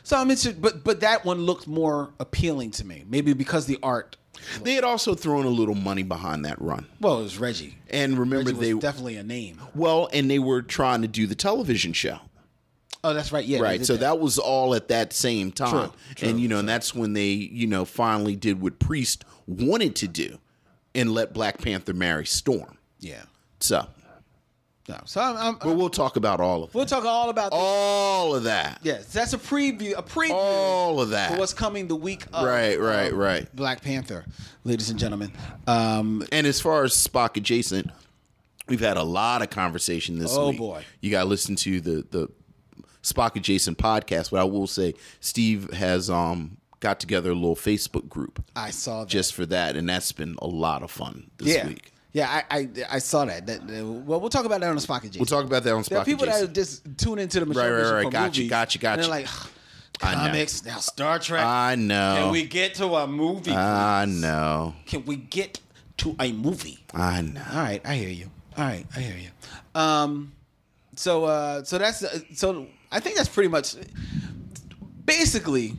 so 0.02 0.16
I'm 0.18 0.28
interested. 0.30 0.60
But 0.60 0.84
but 0.84 1.00
that 1.00 1.24
one 1.24 1.40
looked 1.46 1.66
more 1.66 2.12
appealing 2.20 2.72
to 2.72 2.84
me. 2.84 3.04
Maybe 3.08 3.32
because 3.32 3.64
the 3.66 3.78
art. 3.82 4.16
They 4.62 4.74
had 4.74 4.84
also 4.84 5.14
thrown 5.14 5.44
a 5.44 5.48
little 5.50 5.74
money 5.74 6.02
behind 6.02 6.44
that 6.44 6.60
run. 6.60 6.86
Well, 7.00 7.20
it 7.20 7.22
was 7.24 7.38
Reggie. 7.38 7.76
And 7.90 8.18
remember 8.18 8.50
Reggie 8.50 8.58
was 8.58 8.68
they 8.68 8.74
definitely 8.78 9.16
a 9.16 9.22
name. 9.22 9.60
well 9.74 10.08
and 10.12 10.30
they 10.30 10.38
were 10.38 10.62
trying 10.62 11.02
to 11.02 11.08
do 11.08 11.26
the 11.26 11.34
television 11.34 11.92
show. 11.92 12.18
Oh, 13.04 13.14
that's 13.14 13.30
right. 13.30 13.44
Yeah, 13.44 13.60
right 13.60 13.84
so 13.86 13.96
that. 13.96 14.18
was 14.18 14.36
all 14.38 14.74
at 14.74 14.88
that 14.88 15.12
same 15.12 15.52
time 15.52 15.92
True, 16.16 16.28
and 16.28 16.40
you 16.40 16.48
know 16.48 16.58
and 16.58 16.68
that's 16.68 16.92
when 16.94 17.12
they 17.12 17.28
you 17.30 17.66
know 17.68 17.84
finally 17.84 18.34
did 18.34 18.60
what 18.60 18.78
priest 18.80 19.24
wanted 19.46 19.94
to 19.96 20.08
do 20.08 20.38
and 20.94 21.12
let 21.12 21.32
black 21.32 21.58
panther 21.62 21.92
marry 21.92 22.26
storm 22.26 22.78
Yeah. 22.98 23.22
so 23.60 23.86
No. 24.88 25.00
So 25.04 25.20
I'm. 25.20 25.36
I'm 25.36 25.54
but 25.56 25.76
we'll 25.76 25.88
talk 25.90 26.16
about 26.16 26.40
all 26.40 26.62
of 26.64 26.74
we'll 26.74 26.86
talk 26.86 27.04
all 27.04 27.28
about. 27.30 27.50
This. 27.50 27.58
all 27.60 28.34
of 28.36 28.44
that 28.44 28.78
Yes, 28.82 29.06
that's 29.12 29.32
a 29.32 29.38
preview. 29.38 29.94
A 29.98 30.02
preview. 30.02 30.30
all 30.30 31.00
of 31.00 31.10
that. 31.10 31.26
for 31.28 31.32
that 31.34 31.40
what's 31.40 31.52
coming 31.52 31.88
the 31.88 31.96
week 31.96 32.24
of 32.32 32.44
Right, 32.46 32.78
right, 32.80 33.12
of 33.12 33.18
right. 33.18 33.56
Black 33.56 33.82
Panther, 33.82 34.24
ladies 34.64 34.88
and 34.90 34.98
gentlemen. 34.98 35.32
Um, 35.66 36.24
and 36.30 36.46
as 36.46 36.60
far 36.60 36.84
as 36.84 36.92
spock 36.92 37.36
adjacent 37.36 37.90
we've 38.68 38.80
had 38.80 38.96
a 38.96 39.02
lot 39.02 39.42
of 39.42 39.50
conversation 39.50 40.18
this 40.18 40.36
Oh, 40.36 40.50
week 40.50 40.60
Oh 40.60 40.64
boy. 40.66 40.84
you 41.00 41.10
got 41.10 41.22
to 41.22 41.28
listen 41.28 41.56
to 41.56 41.80
the 41.80 42.04
the 42.10 42.28
spock 43.02 43.36
adjacent 43.36 43.78
podcast 43.78 44.32
but 44.32 44.40
i 44.40 44.44
will 44.44 44.66
say 44.66 44.92
steve 45.20 45.70
has 45.72 46.10
um 46.10 46.56
got 46.80 46.98
together 46.98 47.30
a 47.30 47.34
little 47.34 47.54
facebook 47.54 48.08
group 48.08 48.44
I 48.56 48.70
saw 48.70 49.04
that. 49.04 49.08
just 49.08 49.32
for 49.34 49.46
that 49.46 49.76
and 49.76 49.88
that's 49.88 50.10
been 50.10 50.34
a 50.42 50.48
lot 50.48 50.82
of 50.82 50.90
fun 50.90 51.30
this 51.38 51.54
yeah. 51.54 51.68
week 51.68 51.92
Yeah, 52.16 52.42
I, 52.50 52.58
I 52.58 52.68
I 52.92 52.98
saw 52.98 53.26
that. 53.26 53.46
That 53.46 53.60
uh, 53.60 53.84
well, 53.84 54.18
we'll 54.18 54.30
talk 54.30 54.46
about 54.46 54.60
that 54.62 54.70
on 54.70 54.76
Spock 54.78 55.00
Adjacent. 55.00 55.18
We'll 55.18 55.26
talk 55.26 55.44
about 55.44 55.64
that 55.64 55.74
on 55.74 55.82
There 55.82 55.98
are 55.98 56.00
Spock 56.00 56.06
people 56.06 56.24
that 56.24 56.54
just 56.54 56.96
tune 56.96 57.18
into 57.18 57.40
the 57.40 57.44
Right, 57.44 57.70
right, 57.70 57.92
right. 57.92 58.04
for 58.04 58.10
Gotcha, 58.10 58.38
movies, 58.40 58.48
gotcha, 58.48 58.78
gotcha. 58.78 59.02
And 59.02 59.02
they're 59.02 59.10
like, 59.10 59.28
comics 59.98 60.64
now, 60.64 60.78
Star 60.78 61.18
Trek. 61.18 61.44
I 61.44 61.74
know. 61.74 62.14
Can 62.16 62.32
we 62.32 62.44
get 62.44 62.74
to 62.76 62.86
a 62.94 63.06
movie? 63.06 63.52
I 63.54 64.04
please? 64.06 64.22
know. 64.22 64.74
Can 64.86 65.04
we 65.04 65.16
get 65.16 65.60
to 65.98 66.16
a 66.18 66.32
movie? 66.32 66.78
I 66.94 67.20
know. 67.20 67.42
All 67.52 67.58
right, 67.58 67.82
I 67.84 67.96
hear 67.96 68.08
you. 68.08 68.30
All 68.56 68.64
right, 68.64 68.86
I 68.96 69.00
hear 69.00 69.18
you. 69.18 69.28
Um, 69.78 70.32
so 70.94 71.26
uh, 71.26 71.64
so 71.64 71.76
that's 71.76 72.02
uh, 72.02 72.20
so 72.32 72.66
I 72.90 72.98
think 72.98 73.16
that's 73.16 73.28
pretty 73.28 73.50
much 73.50 73.76
basically, 75.04 75.74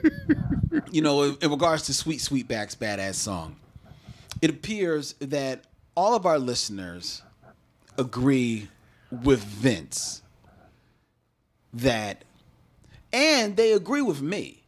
you 0.90 1.02
know, 1.02 1.24
in, 1.24 1.36
in 1.42 1.50
regards 1.50 1.82
to 1.82 1.92
Sweet 1.92 2.20
Sweetback's 2.20 2.76
badass 2.76 3.16
song. 3.16 3.56
It 4.40 4.50
appears 4.50 5.14
that 5.20 5.64
all 5.94 6.14
of 6.14 6.24
our 6.26 6.38
listeners 6.38 7.22
agree 7.98 8.68
with 9.10 9.42
Vince 9.42 10.22
that, 11.72 12.24
and 13.12 13.56
they 13.56 13.72
agree 13.72 14.02
with 14.02 14.22
me 14.22 14.62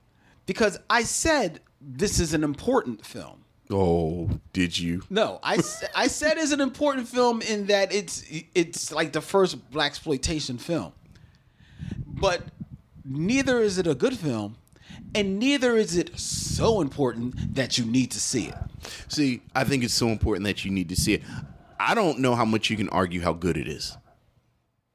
because 0.47 0.79
I 0.91 1.05
said 1.05 1.61
this 1.81 2.21
is 2.21 2.35
an 2.35 2.45
important 2.45 3.05
film. 3.05 3.45
Oh, 3.71 4.29
did 4.53 4.79
you? 4.79 5.03
No, 5.09 5.41
I 5.43 5.57
said 5.59 6.37
it's 6.37 6.53
an 6.53 6.61
important 6.61 7.09
film 7.09 7.41
in 7.41 7.67
that 7.69 7.95
it's 7.95 8.25
it's 8.55 8.93
like 8.93 9.13
the 9.13 9.23
first 9.23 9.71
black 9.71 9.93
exploitation 9.93 10.59
film. 10.59 10.93
But 12.07 12.43
neither 13.05 13.61
is 13.61 13.79
it 13.79 13.87
a 13.87 13.95
good 13.95 14.19
film, 14.19 14.57
and 15.15 15.39
neither 15.39 15.77
is 15.77 15.97
it 15.97 16.19
so 16.19 16.83
important 16.83 17.55
that 17.55 17.79
you 17.79 17.87
need 17.87 18.11
to 18.11 18.21
see 18.21 18.49
it. 18.49 18.55
See, 19.09 19.43
I 19.55 19.65
think 19.65 19.85
it's 19.85 19.95
so 19.95 20.09
important 20.09 20.45
that 20.47 20.65
you 20.65 20.71
need 20.71 20.89
to 20.91 20.97
see 20.97 21.15
it. 21.15 21.23
I 21.79 21.95
don't 21.95 22.19
know 22.21 22.35
how 22.35 22.45
much 22.45 22.71
you 22.71 22.77
can 22.77 22.89
argue 22.91 23.21
how 23.21 23.33
good 23.33 23.57
it 23.57 23.69
is. 23.69 23.97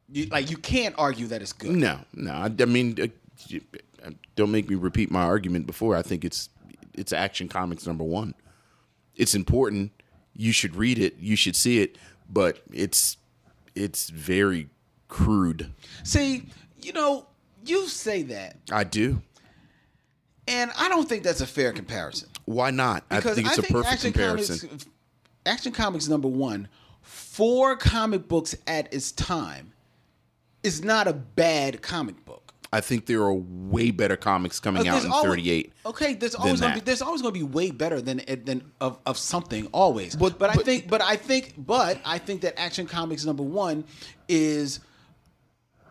You, 0.09 0.25
like 0.27 0.49
you 0.49 0.57
can't 0.57 0.95
argue 0.97 1.27
that 1.27 1.41
it's 1.41 1.53
good. 1.53 1.71
No, 1.71 1.99
no. 2.13 2.31
I, 2.31 2.51
I 2.59 2.65
mean, 2.65 2.95
uh, 3.01 4.09
don't 4.35 4.51
make 4.51 4.69
me 4.69 4.75
repeat 4.75 5.11
my 5.11 5.23
argument 5.23 5.67
before. 5.67 5.95
I 5.95 6.01
think 6.01 6.23
it's 6.23 6.49
it's 6.93 7.11
Action 7.11 7.47
Comics 7.49 7.85
number 7.85 8.03
one. 8.05 8.33
It's 9.15 9.35
important. 9.35 9.91
You 10.33 10.51
should 10.51 10.75
read 10.75 10.97
it. 10.99 11.15
You 11.19 11.35
should 11.35 11.55
see 11.55 11.79
it. 11.81 11.97
But 12.29 12.61
it's 12.71 13.17
it's 13.75 14.09
very 14.09 14.69
crude. 15.09 15.71
See, 16.03 16.45
you 16.81 16.93
know, 16.93 17.25
you 17.65 17.87
say 17.87 18.23
that, 18.23 18.55
I 18.71 18.83
do. 18.85 19.21
and 20.47 20.71
I 20.77 20.87
don't 20.89 21.07
think 21.07 21.23
that's 21.23 21.41
a 21.41 21.47
fair 21.47 21.73
comparison. 21.73 22.29
Why 22.47 22.71
not? 22.71 23.03
I 23.11 23.19
think 23.19 23.45
it's 23.45 23.57
a 23.57 23.61
perfect 23.61 23.93
Action 23.93 24.13
comparison. 24.13 24.69
Comics, 24.69 24.85
Action 25.45 25.71
Comics 25.73 26.07
number 26.07 26.29
one 26.29 26.69
for 27.01 27.75
comic 27.75 28.29
books 28.29 28.55
at 28.65 28.93
its 28.93 29.11
time 29.11 29.73
is 30.63 30.81
not 30.81 31.09
a 31.09 31.13
bad 31.13 31.81
comic 31.81 32.23
book. 32.23 32.53
I 32.71 32.79
think 32.79 33.05
there 33.05 33.21
are 33.21 33.33
way 33.33 33.91
better 33.91 34.15
comics 34.15 34.61
coming 34.61 34.87
uh, 34.87 34.95
out 34.95 35.03
in 35.03 35.11
always- 35.11 35.29
38. 35.29 35.73
Okay, 35.87 36.13
there's 36.13 36.35
always 36.35 36.61
gonna 36.61 36.75
be 36.75 36.79
there's 36.79 37.01
always 37.01 37.21
gonna 37.21 37.33
be 37.33 37.43
way 37.43 37.69
better 37.69 37.99
than 37.99 38.21
than 38.45 38.71
of, 38.79 38.97
of 39.05 39.17
something 39.17 39.67
always. 39.73 40.15
But, 40.15 40.39
But- 40.39 40.51
I 40.51 40.53
think 40.63 40.87
but 40.87 41.01
I 41.01 41.17
think 41.17 41.55
but 41.57 41.99
I 42.05 42.17
think 42.17 42.41
that 42.41 42.57
Action 42.57 42.87
Comics 42.87 43.25
number 43.25 43.43
one 43.43 43.83
is 44.29 44.79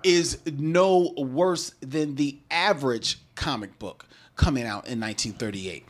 is 0.02 0.38
no 0.46 1.12
worse 1.18 1.72
than 1.80 2.14
the 2.14 2.38
average 2.50 3.18
comic 3.34 3.78
book 3.78 4.06
coming 4.36 4.64
out 4.64 4.86
in 4.86 5.00
1938. 5.00 5.84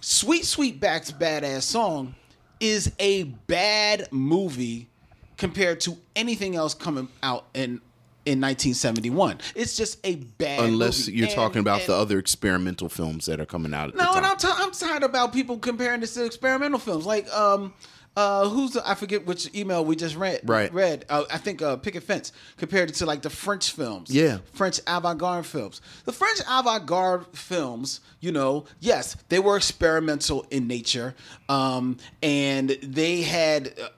Sweet 0.00 0.42
Sweetback's 0.44 1.12
badass 1.12 1.62
song 1.62 2.14
is 2.60 2.92
a 2.98 3.24
bad 3.24 4.08
movie 4.12 4.88
compared 5.36 5.80
to 5.80 5.96
anything 6.16 6.56
else 6.56 6.74
coming 6.74 7.08
out 7.22 7.46
in 7.54 7.80
in 8.26 8.40
1971. 8.42 9.38
It's 9.54 9.74
just 9.74 9.98
a 10.04 10.16
bad 10.16 10.60
Unless 10.60 11.06
movie. 11.06 11.12
you're 11.18 11.26
And- 11.28 11.34
talking 11.34 11.60
about 11.60 11.80
and- 11.80 11.88
the 11.88 11.94
other 11.96 12.18
experimental 12.18 12.90
films 12.90 13.24
that 13.24 13.40
are 13.40 13.46
coming 13.46 13.72
out 13.72 13.88
at 13.88 13.94
the 13.96 14.02
no, 14.02 14.08
time. 14.12 14.16
and 14.18 14.26
I'm, 14.26 14.36
t- 14.36 14.48
I'm 14.50 14.70
tired 14.72 15.02
about 15.02 15.32
people 15.32 15.56
comparing 15.58 16.00
this 16.00 16.12
to 16.14 16.24
experimental 16.26 16.78
films. 16.78 17.06
Like, 17.06 17.32
um, 17.32 17.72
uh, 18.18 18.48
who's 18.48 18.72
the, 18.72 18.82
I 18.88 18.96
forget 18.96 19.24
which 19.26 19.54
email 19.54 19.84
we 19.84 19.94
just 19.94 20.16
read. 20.16 20.40
Right. 20.44 20.74
Read. 20.74 21.04
Uh, 21.08 21.22
I 21.32 21.38
think 21.38 21.62
uh, 21.62 21.76
Picket 21.76 22.02
Fence 22.02 22.32
compared 22.56 22.90
it 22.90 22.96
to 22.96 23.06
like 23.06 23.22
the 23.22 23.30
French 23.30 23.70
films. 23.70 24.10
Yeah. 24.10 24.38
French 24.54 24.80
avant-garde 24.88 25.46
films. 25.46 25.80
The 26.04 26.10
French 26.10 26.40
avant-garde 26.50 27.26
films, 27.32 28.00
you 28.18 28.32
know, 28.32 28.64
yes, 28.80 29.16
they 29.28 29.38
were 29.38 29.56
experimental 29.56 30.44
in 30.50 30.66
nature, 30.66 31.14
um, 31.48 31.96
and 32.20 32.70
they 32.82 33.22
had 33.22 33.74
uh, 33.80 33.90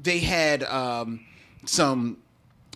they 0.00 0.20
had 0.20 0.62
um, 0.62 1.26
some 1.64 2.18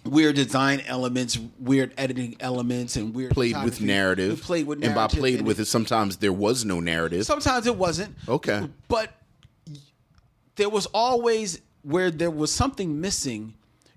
weird 0.05 0.35
design 0.35 0.83
elements, 0.85 1.39
weird 1.61 1.95
editing 1.97 2.35
elements, 2.41 2.97
and 2.97 3.15
weird 3.15 3.31
played 3.31 3.55
with 3.63 3.81
narrative. 3.81 4.33
It 4.33 4.43
played 4.43 4.67
with 4.67 4.83
and 4.83 4.97
by 4.97 5.07
played 5.07 5.41
in 5.41 5.45
with 5.45 5.61
it, 5.61 5.67
sometimes 5.67 6.17
there 6.17 6.33
was 6.33 6.65
no 6.65 6.81
narrative. 6.81 7.25
Sometimes 7.25 7.69
it 7.69 7.77
wasn't. 7.77 8.17
Okay. 8.29 8.69
But 8.89 9.13
there 10.59 10.69
was 10.69 10.87
always 10.87 11.61
where 11.83 12.11
there 12.11 12.31
was 12.31 12.53
something 12.53 13.01
missing, 13.01 13.55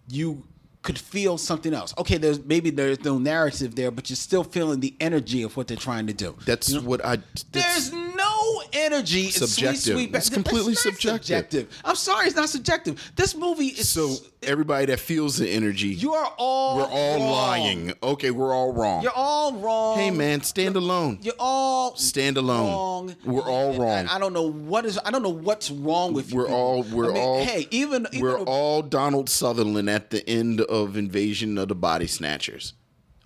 you 0.07 0.47
could 0.83 0.97
feel 0.97 1.37
something 1.37 1.73
else. 1.73 1.93
Okay, 1.97 2.17
there's 2.17 2.43
maybe 2.43 2.69
there's 2.69 3.03
no 3.03 3.17
narrative 3.17 3.75
there, 3.75 3.91
but 3.91 4.09
you're 4.09 4.15
still 4.15 4.43
feeling 4.43 4.79
the 4.79 4.95
energy 4.99 5.43
of 5.43 5.57
what 5.57 5.67
they're 5.67 5.77
trying 5.77 6.07
to 6.07 6.13
do. 6.13 6.35
That's 6.45 6.75
what 6.79 7.03
I. 7.05 7.17
That's, 7.17 7.43
There's 7.51 7.93
no 7.93 8.30
energy. 8.73 9.29
Subjective. 9.31 9.81
Sweet, 9.81 9.93
sweet 10.09 10.15
It's 10.15 10.29
completely 10.29 10.73
That's 10.73 10.85
not 10.85 10.99
subjective. 11.23 11.81
I'm 11.85 11.95
sorry, 11.95 12.27
it's 12.27 12.35
not 12.35 12.49
subjective. 12.49 13.11
This 13.15 13.35
movie 13.35 13.67
is 13.67 13.89
so 13.89 14.15
everybody 14.43 14.87
that 14.87 14.99
feels 14.99 15.37
the 15.37 15.49
energy, 15.49 15.89
You 15.89 16.13
are 16.13 16.33
all 16.37 16.77
we're 16.77 16.83
all 16.89 17.17
wrong. 17.19 17.31
lying. 17.31 17.93
Okay, 18.01 18.31
we're 18.31 18.53
all 18.53 18.73
wrong. 18.73 19.03
You're 19.03 19.11
all 19.15 19.53
wrong. 19.53 19.97
hey 19.97 20.11
man, 20.11 20.41
stand 20.43 20.75
alone. 20.75 21.19
You're 21.21 21.33
all 21.39 21.95
Stand 21.95 22.37
alone. 22.37 22.71
Wrong. 22.71 23.15
We're 23.25 23.41
all 23.49 23.73
wrong. 23.73 23.99
And 23.99 24.09
I 24.09 24.17
don't 24.19 24.33
know 24.33 24.49
what 24.49 24.85
is. 24.85 24.99
I 25.05 25.11
don't 25.11 25.23
know 25.23 25.29
what's 25.29 25.69
wrong 25.71 26.13
with 26.13 26.31
you. 26.31 26.37
We're 26.37 26.45
people. 26.45 26.57
all. 26.57 26.83
We're 26.83 27.11
I 27.11 27.13
mean, 27.13 27.21
all. 27.21 27.43
Hey, 27.43 27.67
even, 27.71 28.07
even 28.11 28.21
we're 28.21 28.39
all 28.39 28.81
Donald 28.81 29.29
Sutherland 29.29 29.89
at 29.89 30.09
the 30.09 30.27
end 30.29 30.61
of 30.61 30.95
Invasion 30.97 31.57
of 31.57 31.67
the 31.67 31.75
Body 31.75 32.07
Snatchers. 32.07 32.73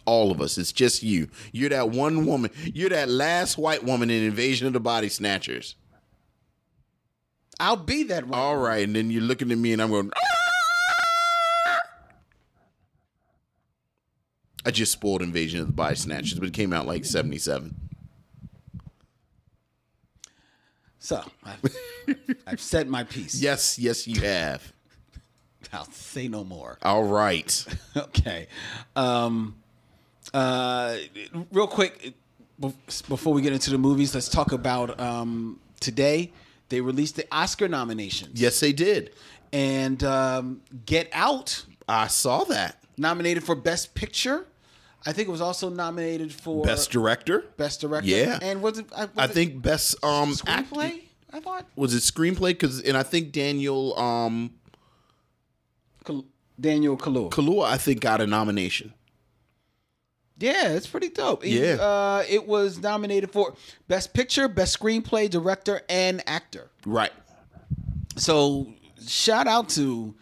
All 0.06 0.32
of 0.32 0.42
us. 0.42 0.58
It's 0.58 0.72
just 0.72 1.04
you. 1.04 1.30
You're 1.52 1.70
that 1.70 1.90
one 1.90 2.26
woman. 2.26 2.52
You're 2.64 2.90
that 2.90 3.10
last 3.10 3.58
white 3.58 3.84
woman 3.84 4.10
in 4.10 4.24
Invasion 4.24 4.68
of 4.68 4.74
the 4.74 4.80
Body 4.80 5.10
Snatchers. 5.10 5.76
I'll 7.60 7.78
be 7.78 8.04
that 8.04 8.28
one. 8.28 8.40
All 8.40 8.58
right, 8.58 8.84
and 8.84 8.96
then 8.96 9.10
you're 9.10 9.22
looking 9.22 9.52
at 9.52 9.58
me, 9.58 9.74
and 9.74 9.82
I'm 9.82 9.90
going. 9.90 10.12
"Ah!" 10.16 11.80
I 14.66 14.72
just 14.72 14.92
spoiled 14.92 15.22
Invasion 15.22 15.60
of 15.62 15.68
the 15.68 15.74
Body 15.74 15.96
Snatchers, 15.96 16.40
but 16.40 16.48
it 16.48 16.54
came 16.54 16.74
out 16.74 16.86
like 16.86 17.06
'77. 17.06 17.76
So 21.00 21.24
I've, 21.44 21.76
I've 22.48 22.60
said 22.62 22.88
my 22.90 23.04
piece. 23.04 23.40
Yes, 23.40 23.78
yes, 23.78 24.08
you 24.08 24.22
have. 24.22 24.74
I'll 25.72 25.86
say 25.92 26.28
no 26.28 26.44
more. 26.44 26.80
All 26.82 27.04
right. 27.04 27.66
okay. 27.98 28.48
Um, 28.96 29.56
uh, 30.34 30.98
real 31.52 31.68
quick, 31.68 32.14
before 32.60 33.34
we 33.34 33.42
get 33.42 33.54
into 33.54 33.70
the 33.72 33.78
movies, 33.78 34.14
let's 34.14 34.30
talk 34.30 34.52
about 34.52 35.00
um, 35.00 35.60
today. 35.80 36.32
They 36.70 36.82
released 36.82 37.16
the 37.16 37.26
Oscar 37.32 37.68
nominations. 37.68 38.40
Yes, 38.42 38.60
they 38.60 38.74
did. 38.74 39.12
And 39.54 40.04
um, 40.04 40.62
Get 40.86 41.10
Out 41.14 41.66
I 41.88 42.08
saw 42.08 42.44
that. 42.46 42.84
nominated 42.98 43.44
for 43.44 43.56
Best 43.56 43.94
Picture. 43.96 44.46
I 45.06 45.14
think 45.14 45.28
it 45.28 45.32
was 45.32 45.42
also 45.42 45.70
nominated 45.70 46.34
for 46.34 46.64
Best 46.66 46.90
director. 46.92 47.46
Best 47.58 47.80
Director. 47.82 48.10
Yeah. 48.10 48.40
And 48.42 48.62
was 48.64 48.80
it? 48.80 48.90
Was 48.92 49.10
I 49.16 49.26
it 49.26 49.32
think 49.32 49.62
best 49.62 50.04
um 50.04 50.34
act- 50.48 50.72
screenplay. 50.72 51.02
I 51.32 51.40
thought 51.42 51.66
was 51.76 51.94
it 51.94 52.00
screenplay 52.02 52.50
because 52.50 52.82
and 52.82 52.98
I 52.98 53.04
think 53.04 53.32
Daniel 53.32 53.98
um 54.00 54.52
Kal- 56.04 56.26
Daniel 56.60 56.98
Kaluuya. 56.98 57.30
Kaluuya 57.30 57.66
I 57.66 57.78
think 57.78 58.00
got 58.02 58.20
a 58.22 58.26
nomination. 58.28 58.94
Yeah, 60.38 60.70
it's 60.70 60.88
pretty 60.88 61.10
dope. 61.10 61.46
Yeah. 61.46 61.76
uh, 61.76 62.24
it 62.28 62.46
was 62.46 62.80
nominated 62.82 63.32
for 63.32 63.56
Best 63.88 64.14
Picture, 64.14 64.48
Best 64.48 64.78
Screenplay, 64.78 65.30
Director, 65.30 65.82
and 65.88 66.22
Actor. 66.28 66.70
Right. 66.86 67.14
So 68.18 68.74
shout 69.06 69.48
out 69.48 69.70
to 69.70 70.14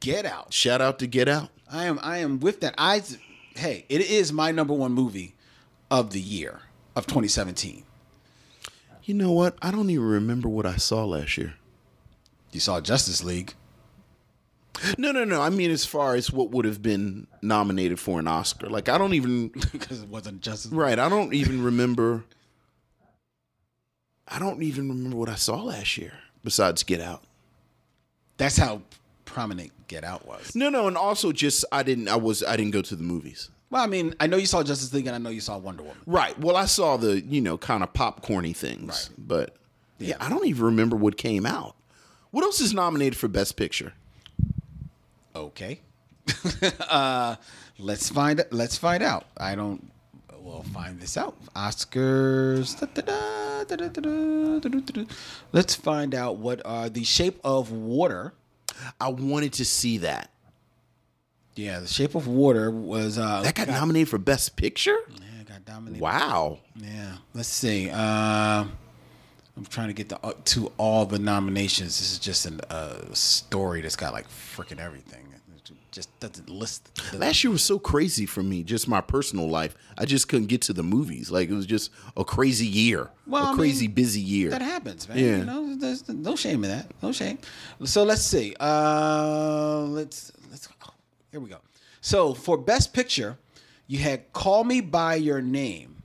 Get 0.00 0.26
Out. 0.26 0.52
Shout 0.52 0.80
out 0.80 0.98
to 1.00 1.06
Get 1.06 1.28
Out. 1.28 1.50
I 1.70 1.84
am 1.84 2.00
I 2.02 2.18
am 2.18 2.40
with 2.40 2.60
that. 2.62 2.74
I 2.78 3.02
hey, 3.56 3.84
it 3.88 4.00
is 4.00 4.32
my 4.32 4.50
number 4.50 4.74
one 4.74 4.92
movie 4.92 5.34
of 5.90 6.10
the 6.10 6.20
year 6.20 6.62
of 6.96 7.06
2017. 7.06 7.84
You 9.04 9.14
know 9.14 9.32
what? 9.32 9.56
I 9.62 9.70
don't 9.70 9.90
even 9.90 10.04
remember 10.04 10.48
what 10.48 10.66
I 10.66 10.76
saw 10.76 11.04
last 11.04 11.36
year. 11.38 11.54
You 12.52 12.60
saw 12.60 12.80
Justice 12.80 13.22
League. 13.22 13.54
No, 14.98 15.12
no, 15.12 15.24
no. 15.24 15.40
I 15.40 15.50
mean, 15.50 15.70
as 15.70 15.84
far 15.84 16.14
as 16.14 16.30
what 16.30 16.50
would 16.50 16.64
have 16.64 16.82
been 16.82 17.26
nominated 17.42 17.98
for 17.98 18.18
an 18.18 18.26
Oscar, 18.26 18.68
like 18.68 18.88
I 18.88 18.98
don't 18.98 19.14
even. 19.14 19.48
because 19.72 20.02
it 20.02 20.08
wasn't 20.08 20.40
Justice. 20.40 20.72
Right. 20.72 20.98
I 20.98 21.08
don't 21.08 21.34
even 21.34 21.62
remember. 21.62 22.24
I 24.28 24.38
don't 24.38 24.62
even 24.62 24.88
remember 24.88 25.16
what 25.16 25.28
I 25.28 25.34
saw 25.34 25.62
last 25.62 25.98
year 25.98 26.12
besides 26.44 26.82
Get 26.84 27.00
Out. 27.00 27.24
That's 28.36 28.56
how 28.56 28.82
prominent 29.24 29.72
Get 29.88 30.04
Out 30.04 30.26
was. 30.26 30.54
No, 30.54 30.70
no, 30.70 30.86
and 30.86 30.96
also 30.96 31.32
just 31.32 31.64
I 31.72 31.82
didn't. 31.82 32.08
I 32.08 32.16
was. 32.16 32.42
I 32.42 32.56
didn't 32.56 32.72
go 32.72 32.82
to 32.82 32.96
the 32.96 33.02
movies. 33.02 33.50
Well, 33.70 33.82
I 33.82 33.86
mean, 33.86 34.14
I 34.18 34.26
know 34.26 34.36
you 34.36 34.46
saw 34.46 34.62
Justice 34.62 34.92
League, 34.92 35.06
and 35.06 35.14
I 35.14 35.18
know 35.18 35.30
you 35.30 35.40
saw 35.40 35.56
Wonder 35.56 35.84
Woman. 35.84 35.98
Right. 36.04 36.36
Well, 36.40 36.56
I 36.56 36.64
saw 36.64 36.96
the 36.96 37.20
you 37.20 37.40
know 37.40 37.58
kind 37.58 37.82
of 37.82 37.92
popcorny 37.92 38.54
things, 38.54 39.10
right. 39.10 39.26
but 39.26 39.56
yeah, 39.98 40.16
I 40.20 40.28
don't 40.28 40.46
even 40.46 40.64
remember 40.64 40.96
what 40.96 41.16
came 41.16 41.46
out. 41.46 41.76
What 42.30 42.44
else 42.44 42.60
is 42.60 42.72
nominated 42.72 43.16
for 43.16 43.28
Best 43.28 43.56
Picture? 43.56 43.94
Okay. 45.34 45.80
uh, 46.88 47.36
let's 47.78 48.08
find 48.10 48.44
let's 48.50 48.76
find 48.76 49.02
out. 49.02 49.26
I 49.36 49.54
don't. 49.54 49.90
We'll 50.38 50.62
find 50.62 50.98
this 51.00 51.16
out. 51.16 51.36
Oscars. 51.54 52.76
Let's 55.52 55.74
find 55.74 56.14
out 56.14 56.36
what 56.36 56.62
are 56.64 56.88
the 56.88 57.04
Shape 57.04 57.38
of 57.44 57.70
Water. 57.70 58.32
I 59.00 59.08
wanted 59.08 59.52
to 59.54 59.64
see 59.64 59.98
that. 59.98 60.30
Yeah, 61.54 61.80
the 61.80 61.86
Shape 61.86 62.14
of 62.14 62.26
Water 62.26 62.70
was 62.70 63.18
uh, 63.18 63.42
That 63.42 63.54
got 63.54 63.68
nominated 63.68 64.08
for 64.08 64.18
Best 64.18 64.56
Picture. 64.56 64.96
yeah, 65.10 65.42
got 65.46 65.64
dominated. 65.64 66.00
Wow. 66.00 66.58
Yeah. 66.76 67.16
Let's 67.34 67.48
see. 67.48 67.90
Uh, 67.92 68.64
I'm 69.56 69.66
trying 69.66 69.88
to 69.88 69.94
get 69.94 70.08
the, 70.08 70.18
uh, 70.24 70.32
to 70.46 70.72
all 70.78 71.04
the 71.06 71.18
nominations. 71.18 71.98
This 71.98 72.12
is 72.12 72.18
just 72.18 72.46
a 72.46 72.72
uh, 72.72 73.12
story 73.12 73.80
that's 73.82 73.96
got 73.96 74.12
like 74.12 74.28
freaking 74.28 74.78
everything. 74.78 75.26
It 75.62 75.72
just 75.92 76.18
doesn't 76.20 76.48
list. 76.48 76.94
the- 77.10 77.18
Last 77.18 77.42
year 77.44 77.50
was 77.50 77.62
so 77.64 77.78
crazy 77.78 78.24
for 78.26 78.42
me, 78.42 78.62
just 78.62 78.86
my 78.88 79.00
personal 79.00 79.48
life. 79.48 79.74
I 79.98 80.04
just 80.06 80.28
couldn't 80.28 80.46
get 80.46 80.62
to 80.62 80.72
the 80.72 80.82
movies. 80.84 81.30
Like 81.30 81.48
it 81.50 81.54
was 81.54 81.66
just 81.66 81.90
a 82.16 82.24
crazy 82.24 82.66
year, 82.66 83.10
Well, 83.26 83.44
I 83.44 83.52
a 83.52 83.54
crazy 83.56 83.86
mean, 83.88 83.94
busy 83.94 84.20
year. 84.20 84.50
That 84.50 84.62
happens, 84.62 85.08
man. 85.08 85.18
Yeah. 85.18 85.36
You 85.38 85.44
know, 85.44 85.76
there's 85.76 86.08
no 86.08 86.36
shame 86.36 86.64
in 86.64 86.70
that. 86.70 86.90
No 87.02 87.10
shame. 87.12 87.38
So 87.84 88.04
let's 88.04 88.22
see. 88.22 88.54
Uh, 88.60 89.80
let's 89.88 90.32
let's. 90.50 90.68
Oh, 90.86 90.92
here 91.32 91.40
we 91.40 91.50
go. 91.50 91.58
So 92.00 92.34
for 92.34 92.56
Best 92.56 92.92
Picture, 92.94 93.36
you 93.88 93.98
had 93.98 94.32
"Call 94.32 94.64
Me 94.64 94.80
by 94.80 95.16
Your 95.16 95.42
Name." 95.42 95.96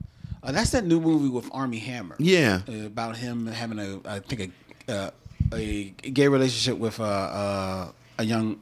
Uh, 0.46 0.52
that's 0.52 0.70
that 0.70 0.84
new 0.84 1.00
movie 1.00 1.28
with 1.28 1.48
Armie 1.52 1.80
Hammer. 1.80 2.14
Yeah. 2.18 2.60
uh, 2.68 2.86
about 2.86 3.16
him 3.16 3.46
having 3.46 3.78
a, 3.80 4.00
I 4.04 4.20
think 4.20 4.52
a 4.88 4.92
uh, 4.92 5.10
a 5.52 5.90
gay 5.90 6.28
relationship 6.28 6.78
with 6.78 7.00
uh, 7.00 7.04
uh, 7.04 7.88
a 8.18 8.24
young 8.24 8.60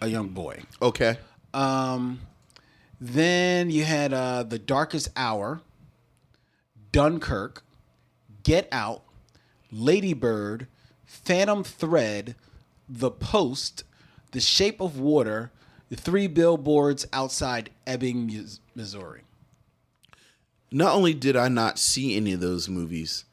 a 0.00 0.08
young 0.08 0.28
boy. 0.28 0.62
Okay. 0.80 1.18
Um, 1.52 2.20
then 3.00 3.70
you 3.70 3.84
had 3.84 4.12
uh, 4.14 4.42
The 4.42 4.58
Darkest 4.58 5.10
Hour, 5.16 5.60
Dunkirk, 6.92 7.62
Get 8.42 8.68
Out, 8.72 9.02
Lady 9.70 10.14
Bird, 10.14 10.66
Phantom 11.04 11.62
Thread, 11.62 12.34
The 12.88 13.10
Post, 13.10 13.84
The 14.32 14.40
Shape 14.40 14.80
of 14.80 14.98
Water, 14.98 15.50
the 15.88 15.96
three 15.96 16.26
billboards 16.26 17.06
outside 17.12 17.70
Ebbing, 17.86 18.46
Missouri. 18.74 19.22
Not 20.70 20.94
only 20.94 21.14
did 21.14 21.36
I 21.36 21.48
not 21.48 21.78
see 21.78 22.16
any 22.16 22.32
of 22.32 22.40
those 22.40 22.68
movies, 22.68 23.24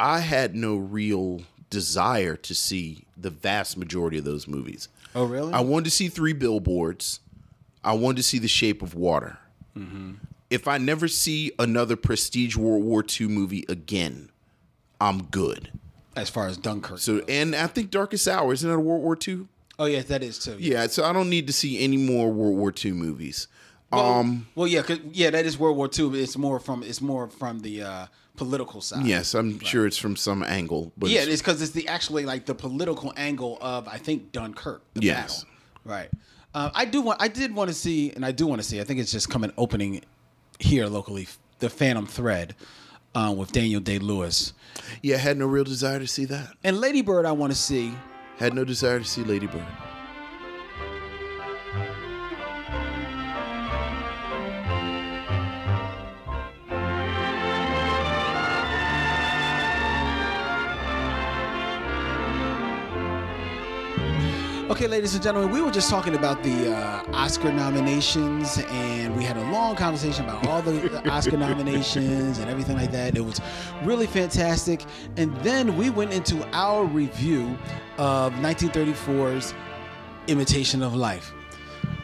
I 0.00 0.20
had 0.20 0.54
no 0.54 0.76
real 0.76 1.42
desire 1.70 2.36
to 2.36 2.54
see 2.54 3.04
the 3.16 3.30
vast 3.30 3.76
majority 3.76 4.18
of 4.18 4.24
those 4.24 4.48
movies. 4.48 4.88
Oh, 5.14 5.24
really? 5.24 5.52
I 5.52 5.60
wanted 5.60 5.84
to 5.86 5.90
see 5.90 6.08
Three 6.08 6.32
Billboards. 6.32 7.20
I 7.84 7.92
wanted 7.92 8.16
to 8.18 8.22
see 8.22 8.38
The 8.38 8.48
Shape 8.48 8.82
of 8.82 8.94
Water. 8.94 9.38
Mm-hmm. 9.76 10.14
If 10.50 10.66
I 10.66 10.78
never 10.78 11.08
see 11.08 11.52
another 11.58 11.94
prestige 11.96 12.56
World 12.56 12.82
War 12.84 13.04
II 13.18 13.28
movie 13.28 13.64
again, 13.68 14.30
I'm 15.00 15.24
good. 15.24 15.70
as 16.16 16.30
far 16.30 16.46
as 16.48 16.56
Dunkirk. 16.56 16.98
So, 16.98 17.22
and 17.28 17.54
I 17.54 17.66
think 17.66 17.90
Darkest 17.90 18.26
Hour 18.26 18.52
isn't 18.52 18.68
that 18.68 18.76
a 18.76 18.80
World 18.80 19.02
War 19.02 19.16
II? 19.26 19.46
oh, 19.78 19.84
yes, 19.84 20.06
that 20.06 20.22
is 20.24 20.38
too. 20.38 20.56
Yeah, 20.58 20.86
so 20.88 21.04
I 21.04 21.12
don't 21.12 21.30
need 21.30 21.46
to 21.46 21.52
see 21.52 21.78
any 21.84 21.96
more 21.98 22.32
World 22.32 22.56
War 22.56 22.72
II 22.84 22.92
movies. 22.92 23.46
Well, 23.90 24.04
um, 24.20 24.46
well, 24.54 24.66
yeah, 24.66 24.82
'cause- 24.82 25.00
yeah, 25.12 25.30
that 25.30 25.46
is 25.46 25.58
World 25.58 25.76
War 25.76 25.88
II. 25.96 26.10
But 26.10 26.18
it's 26.18 26.36
more 26.36 26.60
from 26.60 26.82
it's 26.82 27.00
more 27.00 27.28
from 27.28 27.60
the 27.60 27.82
uh, 27.82 28.06
political 28.36 28.80
side. 28.80 29.06
yes, 29.06 29.34
I'm 29.34 29.58
sure 29.60 29.86
it's 29.86 29.96
from 29.96 30.14
some 30.16 30.42
angle, 30.42 30.92
but 30.98 31.08
Yeah, 31.10 31.22
it's- 31.22 31.38
because 31.38 31.62
it's 31.62 31.72
the 31.72 31.88
actually 31.88 32.24
like 32.26 32.44
the 32.46 32.54
political 32.54 33.12
angle 33.16 33.56
of 33.60 33.88
I 33.88 33.96
think 33.98 34.30
Dunkirk. 34.32 34.82
The 34.94 35.02
Yes. 35.02 35.44
battle. 35.44 35.48
Right. 35.84 36.10
Uh, 36.54 36.70
I 36.74 36.84
do 36.84 37.00
want. 37.02 37.20
I 37.22 37.28
did 37.28 37.54
want 37.54 37.68
to 37.68 37.74
see, 37.74 38.10
and 38.10 38.24
I 38.26 38.32
do 38.32 38.46
want 38.46 38.60
to 38.62 38.66
see. 38.68 38.80
I 38.80 38.84
think 38.84 39.00
it's 39.00 39.12
just 39.12 39.28
coming 39.30 39.52
opening 39.56 40.02
here 40.58 40.86
locally. 40.86 41.28
The 41.60 41.68
Phantom 41.70 42.06
Thread 42.06 42.54
uh, 43.14 43.34
with 43.36 43.52
Daniel 43.52 43.80
Day 43.80 43.98
Lewis 43.98 44.52
yeah, 45.02 45.16
I 45.16 45.18
had 45.18 45.36
no 45.38 45.46
real 45.46 45.64
desire 45.64 45.98
to 45.98 46.06
see 46.06 46.24
that. 46.26 46.54
and 46.62 46.78
Lady 46.78 47.00
Bird. 47.02 47.26
I 47.26 47.32
want 47.32 47.52
to 47.52 47.58
see. 47.58 47.92
Had 48.38 48.54
no 48.54 48.64
desire 48.64 48.98
to 49.00 49.04
see 49.04 49.22
Lady 49.24 49.46
Bird. 49.46 49.66
Okay, 64.70 64.86
ladies 64.86 65.14
and 65.14 65.22
gentlemen, 65.22 65.50
we 65.50 65.62
were 65.62 65.70
just 65.70 65.88
talking 65.88 66.14
about 66.14 66.42
the 66.42 66.76
uh, 66.76 67.02
Oscar 67.14 67.50
nominations, 67.50 68.58
and 68.68 69.16
we 69.16 69.24
had 69.24 69.38
a 69.38 69.50
long 69.50 69.74
conversation 69.74 70.26
about 70.26 70.46
all 70.46 70.60
the, 70.60 70.72
the 70.72 71.08
Oscar 71.10 71.38
nominations 71.38 72.36
and 72.36 72.50
everything 72.50 72.76
like 72.76 72.92
that. 72.92 73.16
It 73.16 73.24
was 73.24 73.40
really 73.82 74.06
fantastic. 74.06 74.84
And 75.16 75.34
then 75.38 75.78
we 75.78 75.88
went 75.88 76.12
into 76.12 76.46
our 76.52 76.84
review 76.84 77.56
of 77.96 78.34
1934's 78.34 79.54
Imitation 80.26 80.82
of 80.82 80.94
Life. 80.94 81.32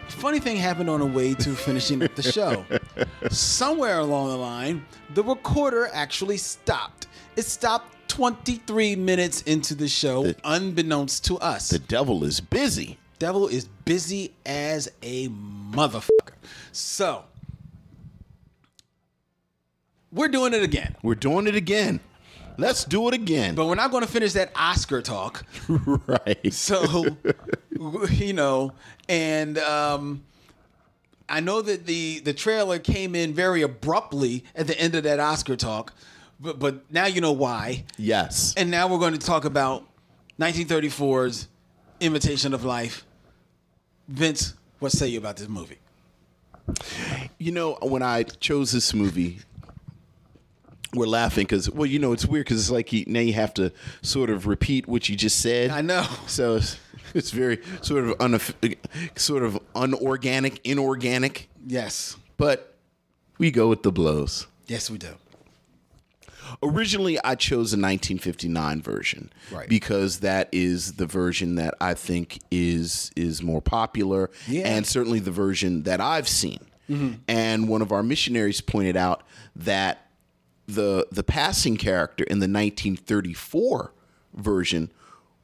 Funny 0.09 0.41
thing 0.41 0.57
happened 0.57 0.89
on 0.89 1.01
the 1.01 1.07
way 1.07 1.35
to 1.35 1.55
finishing 1.55 2.03
up 2.03 2.15
the 2.15 2.23
show. 2.23 2.65
Somewhere 3.29 3.99
along 3.99 4.29
the 4.29 4.37
line, 4.37 4.87
the 5.13 5.23
recorder 5.23 5.91
actually 5.93 6.39
stopped. 6.39 7.09
It 7.37 7.45
stopped 7.45 7.94
23 8.15 8.95
minutes 8.95 9.43
into 9.43 9.75
the 9.75 9.89
show, 9.89 10.33
unbeknownst 10.45 11.25
to 11.25 11.37
us. 11.39 11.71
The 11.71 11.81
devil 11.81 12.23
is 12.23 12.41
busy. 12.41 12.97
Devil 13.19 13.49
is 13.49 13.65
busy 13.85 14.33
as 14.47 14.89
a 15.03 15.29
motherfucker. 15.31 16.35
So, 16.71 17.25
we're 20.13 20.29
doing 20.29 20.55
it 20.55 20.63
again. 20.63 20.95
We're 21.03 21.17
doing 21.17 21.49
it 21.49 21.57
again. 21.57 21.99
Let's 22.57 22.85
do 22.85 23.09
it 23.09 23.15
again. 23.15 23.57
But 23.57 23.67
we're 23.67 23.75
not 23.75 23.91
going 23.91 24.05
to 24.05 24.11
finish 24.11 24.33
that 24.35 24.53
Oscar 24.55 25.03
talk. 25.03 25.45
right. 25.69 26.53
So, 26.53 27.05
you 28.11 28.33
know, 28.33 28.75
and 29.09 29.59
um, 29.59 30.23
I 31.29 31.41
know 31.41 31.63
that 31.63 31.87
the 31.87 32.21
the 32.21 32.33
trailer 32.33 32.79
came 32.79 33.17
in 33.17 33.35
very 33.35 33.63
abruptly 33.63 34.45
at 34.55 34.69
the 34.69 34.79
end 34.81 34.95
of 34.95 35.03
that 35.03 35.19
Oscar 35.19 35.57
talk, 35.57 35.93
but 36.45 36.59
but 36.59 36.93
now 36.93 37.07
you 37.07 37.21
know 37.21 37.33
why. 37.33 37.85
Yes. 37.97 38.55
And 38.57 38.71
now 38.71 38.87
we're 38.87 38.99
going 38.99 39.15
to 39.15 39.19
talk 39.19 39.45
about 39.45 39.85
1934's 40.39 41.49
Imitation 42.01 42.53
of 42.55 42.65
Life. 42.65 43.05
Vince, 44.07 44.55
what 44.79 44.93
say 44.93 45.09
you 45.09 45.19
about 45.19 45.39
this 45.39 45.49
movie? 45.49 45.79
You 47.39 47.53
know, 47.53 47.79
when 47.81 48.03
I 48.03 48.25
chose 48.25 48.73
this 48.73 48.93
movie, 48.93 49.41
we're 50.93 51.07
laughing 51.07 51.45
because, 51.45 51.71
well, 51.71 51.87
you 51.87 51.99
know, 51.99 52.13
it's 52.13 52.27
weird 52.27 52.45
because 52.45 52.61
it's 52.61 52.71
like 52.71 52.93
you, 52.93 53.05
now 53.07 53.21
you 53.21 53.33
have 53.33 53.55
to 53.55 53.73
sort 54.03 54.31
of 54.31 54.47
repeat 54.47 54.87
what 54.87 55.09
you 55.09 55.17
just 55.17 55.41
said. 55.41 55.71
I 55.71 55.81
know. 55.81 56.07
So 56.27 56.57
it's, 56.57 56.79
it's 57.15 57.31
very 57.31 57.63
sort 57.81 58.05
of 58.05 58.21
un, 58.21 58.39
sort 59.17 59.45
of 59.45 59.59
unorganic, 59.75 60.61
inorganic. 60.65 61.49
Yes. 61.67 62.17
But 62.37 62.77
we 63.39 63.51
go 63.51 63.69
with 63.69 63.83
the 63.83 63.93
blows. 63.93 64.47
Yes, 64.67 64.91
we 64.91 64.99
do. 64.99 65.15
Originally, 66.63 67.19
I 67.25 67.35
chose 67.35 67.73
a 67.73 67.77
1959 67.77 68.83
version 68.83 69.33
Right. 69.51 69.69
because 69.69 70.21
that 70.21 70.49
is 70.53 70.95
the 70.95 71.07
version 71.07 71.55
that 71.57 71.75
I 71.81 71.95
think 71.95 72.39
is 72.51 73.11
is 73.17 73.43
more 73.43 73.61
popular, 73.63 74.31
Yeah. 74.47 74.63
and 74.69 74.87
certainly 74.87 75.19
the 75.19 75.31
version 75.31 75.83
that 75.85 76.01
I've 76.01 76.29
seen. 76.29 76.61
Mm-hmm. 76.89 77.15
And 77.29 77.69
one 77.69 77.83
of 77.83 77.93
our 77.93 78.03
missionaries 78.03 78.61
pointed 78.61 78.97
out 78.97 79.23
that 79.57 80.07
the 80.67 81.07
the 81.13 81.23
passing 81.23 81.77
character 81.77 82.25
in 82.25 82.39
the 82.39 82.49
1934 82.49 83.93
version 84.35 84.91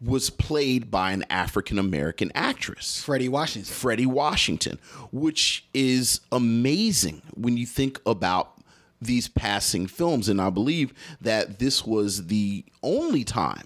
was 0.01 0.31
played 0.31 0.91
by 0.91 1.13
an 1.13 1.25
African 1.29 1.79
American 1.79 2.33
actress. 2.35 3.03
Fredi 3.07 3.29
Washington. 3.29 3.71
Fredi 3.73 4.07
Washington, 4.07 4.79
which 5.13 5.67
is 5.75 6.21
amazing 6.33 7.21
when 7.35 7.57
you 7.59 7.67
think 7.67 8.01
about 8.07 8.55
these 9.01 9.29
passing 9.29 9.87
films. 9.87 10.29
And 10.29 10.41
I 10.41 10.51
believe 10.51 10.93
that 11.21 11.59
this 11.59 11.85
was 11.87 12.27
the 12.27 12.65
only 12.83 13.25
time 13.25 13.65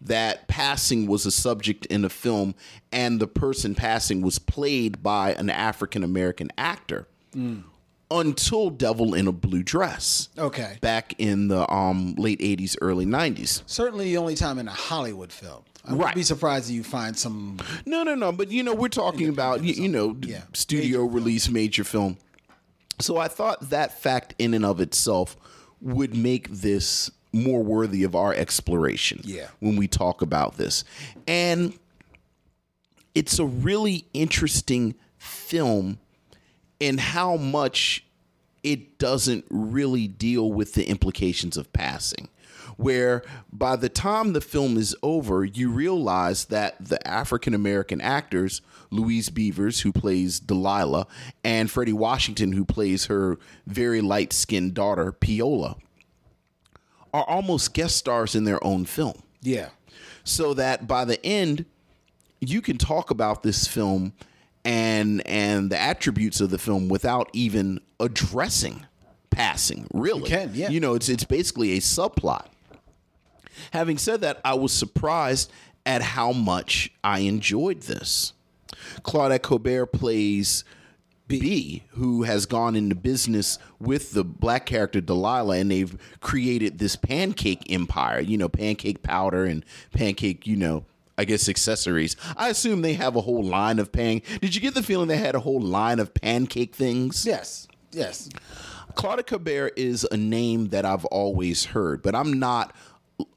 that 0.00 0.46
passing 0.46 1.06
was 1.06 1.26
a 1.26 1.30
subject 1.30 1.84
in 1.86 2.04
a 2.04 2.08
film 2.08 2.54
and 2.92 3.18
the 3.20 3.26
person 3.26 3.74
passing 3.74 4.20
was 4.22 4.38
played 4.38 5.02
by 5.02 5.32
an 5.32 5.50
African 5.50 6.04
American 6.04 6.50
actor 6.56 7.08
until 8.10 8.70
Devil 8.70 9.14
in 9.14 9.26
a 9.26 9.32
Blue 9.32 9.62
Dress. 9.62 10.28
Okay. 10.38 10.78
Back 10.80 11.14
in 11.18 11.48
the 11.48 11.70
um, 11.72 12.14
late 12.16 12.40
80s, 12.40 12.76
early 12.80 13.06
90s. 13.06 13.62
Certainly 13.66 14.06
the 14.06 14.16
only 14.16 14.34
time 14.34 14.58
in 14.58 14.66
a 14.68 14.72
Hollywood 14.72 15.32
film. 15.32 15.62
I 15.84 15.92
would 15.92 16.00
Right. 16.00 16.14
be 16.14 16.22
surprised 16.22 16.68
if 16.70 16.74
you 16.76 16.82
find 16.84 17.16
some. 17.18 17.58
No, 17.86 18.02
no, 18.02 18.14
no. 18.14 18.30
But 18.32 18.50
you 18.50 18.62
know, 18.62 18.74
we're 18.74 18.88
talking 18.88 19.28
about 19.28 19.62
you, 19.64 19.74
you 19.74 19.88
know 19.88 20.16
Yeah. 20.22 20.42
studio 20.52 21.04
release 21.04 21.48
major 21.48 21.84
film. 21.84 22.18
So 23.00 23.16
I 23.16 23.28
thought 23.28 23.70
that 23.70 24.00
fact 24.00 24.34
in 24.38 24.54
and 24.54 24.64
of 24.64 24.80
itself 24.80 25.36
would 25.80 26.16
make 26.16 26.48
this 26.50 27.10
more 27.32 27.62
worthy 27.62 28.02
of 28.04 28.14
our 28.14 28.34
exploration. 28.34 29.20
Yeah. 29.24 29.48
When 29.60 29.76
we 29.76 29.86
talk 29.86 30.22
about 30.22 30.56
this, 30.56 30.84
and 31.26 31.78
it's 33.14 33.38
a 33.38 33.44
really 33.44 34.06
interesting 34.12 34.94
film 35.18 35.98
in 36.80 36.98
how 36.98 37.36
much 37.36 38.04
it 38.62 38.98
doesn't 38.98 39.44
really 39.50 40.08
deal 40.08 40.52
with 40.52 40.74
the 40.74 40.88
implications 40.88 41.56
of 41.56 41.72
passing. 41.72 42.28
Where 42.78 43.22
by 43.52 43.74
the 43.74 43.88
time 43.88 44.32
the 44.34 44.40
film 44.40 44.76
is 44.76 44.94
over, 45.02 45.44
you 45.44 45.68
realize 45.68 46.44
that 46.46 46.76
the 46.82 47.04
African 47.06 47.52
American 47.52 48.00
actors, 48.00 48.62
Louise 48.90 49.30
Beavers, 49.30 49.80
who 49.80 49.92
plays 49.92 50.38
Delilah, 50.38 51.08
and 51.42 51.68
Fredi 51.68 51.92
Washington, 51.92 52.52
who 52.52 52.64
plays 52.64 53.06
her 53.06 53.36
very 53.66 54.00
light 54.00 54.32
skinned 54.32 54.74
daughter, 54.74 55.10
Peola, 55.10 55.76
are 57.12 57.24
almost 57.24 57.74
guest 57.74 57.96
stars 57.96 58.34
in 58.36 58.44
their 58.44 58.62
own 58.64 58.84
film 58.84 59.22
Yeah. 59.42 59.70
so 60.24 60.54
that 60.54 60.86
by 60.86 61.04
the 61.04 61.24
end 61.26 61.64
you 62.40 62.60
can 62.62 62.78
talk 62.78 63.10
about 63.10 63.42
this 63.42 63.66
film 63.66 64.12
and 64.64 65.26
and 65.26 65.70
the 65.70 65.78
attributes 65.80 66.40
of 66.40 66.50
the 66.50 66.58
film 66.58 66.88
without 66.88 67.28
even 67.32 67.80
addressing 67.98 68.86
passing 69.30 69.86
really 69.92 70.20
You 70.20 70.26
can, 70.26 70.50
yeah. 70.54 70.68
you 70.68 70.78
know 70.80 70.94
it's 70.94 71.08
it's 71.08 71.24
basically 71.24 71.72
a 71.72 71.80
subplot 71.80 72.46
having 73.72 73.98
said 73.98 74.20
that 74.20 74.40
i 74.44 74.54
was 74.54 74.72
surprised 74.72 75.50
at 75.86 76.02
how 76.02 76.32
much 76.32 76.90
i 77.02 77.20
enjoyed 77.20 77.82
this 77.82 78.32
claudette 79.02 79.42
colbert 79.42 79.86
plays 79.86 80.64
B, 81.28 81.84
who 81.90 82.22
has 82.22 82.46
gone 82.46 82.74
into 82.74 82.94
business 82.94 83.58
with 83.78 84.12
the 84.12 84.24
black 84.24 84.64
character 84.64 85.00
Delilah, 85.00 85.58
and 85.58 85.70
they've 85.70 85.96
created 86.20 86.78
this 86.78 86.96
pancake 86.96 87.70
empire, 87.70 88.20
you 88.20 88.38
know, 88.38 88.48
pancake 88.48 89.02
powder 89.02 89.44
and 89.44 89.62
pancake, 89.92 90.46
you 90.46 90.56
know, 90.56 90.86
I 91.18 91.24
guess 91.24 91.48
accessories. 91.48 92.16
I 92.36 92.48
assume 92.48 92.80
they 92.80 92.94
have 92.94 93.14
a 93.14 93.20
whole 93.20 93.44
line 93.44 93.78
of 93.78 93.92
pan. 93.92 94.22
Did 94.40 94.54
you 94.54 94.60
get 94.60 94.74
the 94.74 94.82
feeling 94.82 95.08
they 95.08 95.18
had 95.18 95.34
a 95.34 95.40
whole 95.40 95.60
line 95.60 95.98
of 95.98 96.14
pancake 96.14 96.74
things? 96.74 97.26
Yes. 97.26 97.68
Yes. 97.92 98.30
Claudia 98.94 99.24
Colbert 99.24 99.72
is 99.76 100.06
a 100.10 100.16
name 100.16 100.68
that 100.68 100.84
I've 100.84 101.04
always 101.06 101.66
heard, 101.66 102.02
but 102.02 102.14
I'm 102.14 102.38
not 102.38 102.74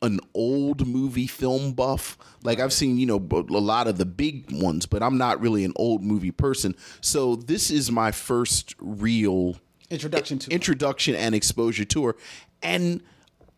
an 0.01 0.19
old 0.33 0.87
movie 0.87 1.27
film 1.27 1.73
buff. 1.73 2.17
Like 2.43 2.59
I've 2.59 2.73
seen, 2.73 2.97
you 2.97 3.05
know, 3.05 3.17
a 3.31 3.41
lot 3.59 3.87
of 3.87 3.97
the 3.97 4.05
big 4.05 4.51
ones, 4.51 4.85
but 4.85 5.01
I'm 5.03 5.17
not 5.17 5.41
really 5.41 5.63
an 5.63 5.73
old 5.75 6.03
movie 6.03 6.31
person. 6.31 6.75
So 7.01 7.35
this 7.35 7.69
is 7.71 7.91
my 7.91 8.11
first 8.11 8.75
real 8.79 9.57
Introduction 9.89 10.39
to 10.39 10.51
introduction 10.51 11.15
and 11.15 11.35
exposure 11.35 11.83
to 11.83 12.05
her, 12.05 12.15
and 12.63 13.03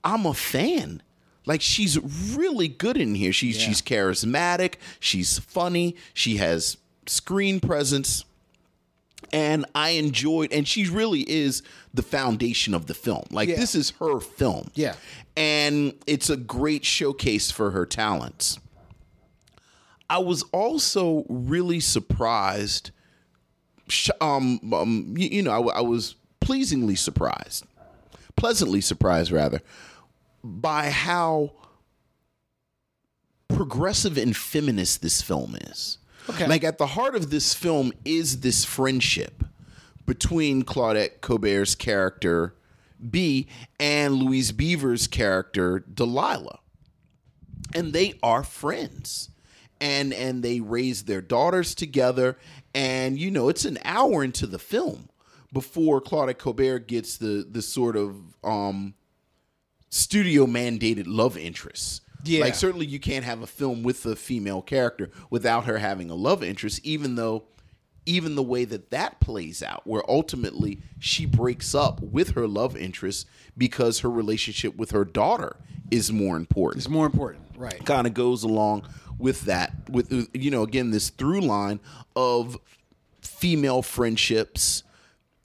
I'm 0.03 0.25
a 0.25 0.33
fan. 0.33 1.03
Like 1.45 1.61
she's 1.61 1.99
really 2.35 2.67
good 2.67 2.97
in 2.97 3.13
here. 3.13 3.31
She's 3.31 3.57
Yeah. 3.57 3.67
she's 3.67 3.81
charismatic. 3.83 4.75
She's 4.99 5.37
funny. 5.37 5.95
She 6.13 6.37
has 6.37 6.77
screen 7.05 7.59
presence, 7.59 8.25
and 9.33 9.65
I 9.75 9.89
enjoyed. 9.91 10.53
And 10.53 10.65
she 10.67 10.87
really 10.87 11.21
is 11.29 11.63
the 11.93 12.03
foundation 12.03 12.73
of 12.73 12.85
the 12.85 12.93
film. 12.93 13.23
Like 13.31 13.49
Yeah. 13.49 13.55
this 13.57 13.75
is 13.75 13.89
her 13.99 14.19
film. 14.21 14.69
Yeah. 14.75 14.95
and 15.35 15.95
it's 16.07 16.29
a 16.29 16.37
great 16.37 16.85
showcase 16.85 17.49
for 17.51 17.71
her 17.71 17.85
talents. 17.85 18.59
I 20.09 20.19
was 20.19 20.43
also 20.53 21.25
really 21.27 21.79
surprised. 21.79 22.91
Um, 24.21 24.59
um 24.73 25.15
you, 25.17 25.27
you 25.29 25.41
know, 25.41 25.69
I 25.69 25.81
was 25.81 26.15
pleasingly 26.39 26.95
surprised, 26.95 27.65
pleasantly 28.35 28.79
surprised 28.81 29.31
rather, 29.31 29.61
by 30.43 30.89
how 30.89 31.53
progressive 33.47 34.17
and 34.17 34.35
feminist 34.35 35.01
this 35.01 35.21
film 35.21 35.55
is. 35.55 35.97
Okay. 36.29 36.47
Like 36.47 36.63
at 36.63 36.77
the 36.77 36.87
heart 36.87 37.15
of 37.15 37.29
this 37.29 37.53
film 37.53 37.91
is 38.05 38.39
this 38.39 38.63
friendship 38.63 39.43
between 40.05 40.63
Claudette 40.63 41.21
Colbert's 41.21 41.75
character 41.75 42.55
B 43.09 43.47
and 43.79 44.15
Louise 44.15 44.51
Beaver's 44.51 45.07
character 45.07 45.79
Delilah. 45.79 46.59
And 47.73 47.93
they 47.93 48.19
are 48.23 48.43
friends. 48.43 49.29
And 49.81 50.13
and 50.13 50.43
they 50.43 50.61
raise 50.61 51.03
their 51.03 51.21
daughters 51.21 51.75
together 51.75 52.37
and 52.73 53.19
you 53.19 53.29
know 53.29 53.49
it's 53.49 53.65
an 53.65 53.77
hour 53.83 54.23
into 54.23 54.47
the 54.47 54.59
film 54.59 55.09
before 55.51 56.01
Claudette 56.01 56.37
Colbert 56.37 56.87
gets 56.87 57.17
the 57.17 57.45
the 57.49 57.61
sort 57.61 57.95
of 57.95 58.15
um 58.43 58.93
studio 59.89 60.45
mandated 60.45 61.03
love 61.05 61.37
interests. 61.37 62.01
Yeah. 62.23 62.41
Like 62.41 62.55
certainly 62.55 62.85
you 62.85 62.99
can't 62.99 63.25
have 63.25 63.41
a 63.41 63.47
film 63.47 63.83
with 63.83 64.05
a 64.05 64.15
female 64.15 64.61
character 64.61 65.09
without 65.29 65.65
her 65.65 65.77
having 65.77 66.09
a 66.09 66.15
love 66.15 66.43
interest 66.43 66.79
even 66.83 67.15
though 67.15 67.43
even 68.05 68.35
the 68.35 68.43
way 68.43 68.65
that 68.65 68.89
that 68.91 69.19
plays 69.19 69.63
out 69.63 69.85
where 69.87 70.03
ultimately 70.09 70.79
she 70.99 71.25
breaks 71.25 71.73
up 71.73 72.01
with 72.01 72.31
her 72.31 72.47
love 72.47 72.75
interest 72.75 73.27
because 73.57 73.99
her 73.99 74.09
relationship 74.09 74.75
with 74.75 74.91
her 74.91 75.05
daughter 75.05 75.55
is 75.91 76.11
more 76.11 76.35
important 76.35 76.83
It's 76.83 76.89
more 76.89 77.05
important, 77.05 77.43
right? 77.55 77.83
kind 77.85 78.07
of 78.07 78.13
goes 78.13 78.43
along 78.43 78.87
with 79.17 79.41
that 79.41 79.73
with 79.89 80.11
you 80.33 80.51
know 80.51 80.63
again 80.63 80.91
this 80.91 81.09
through 81.09 81.41
line 81.41 81.79
of 82.15 82.57
female 83.21 83.81
friendships 83.81 84.83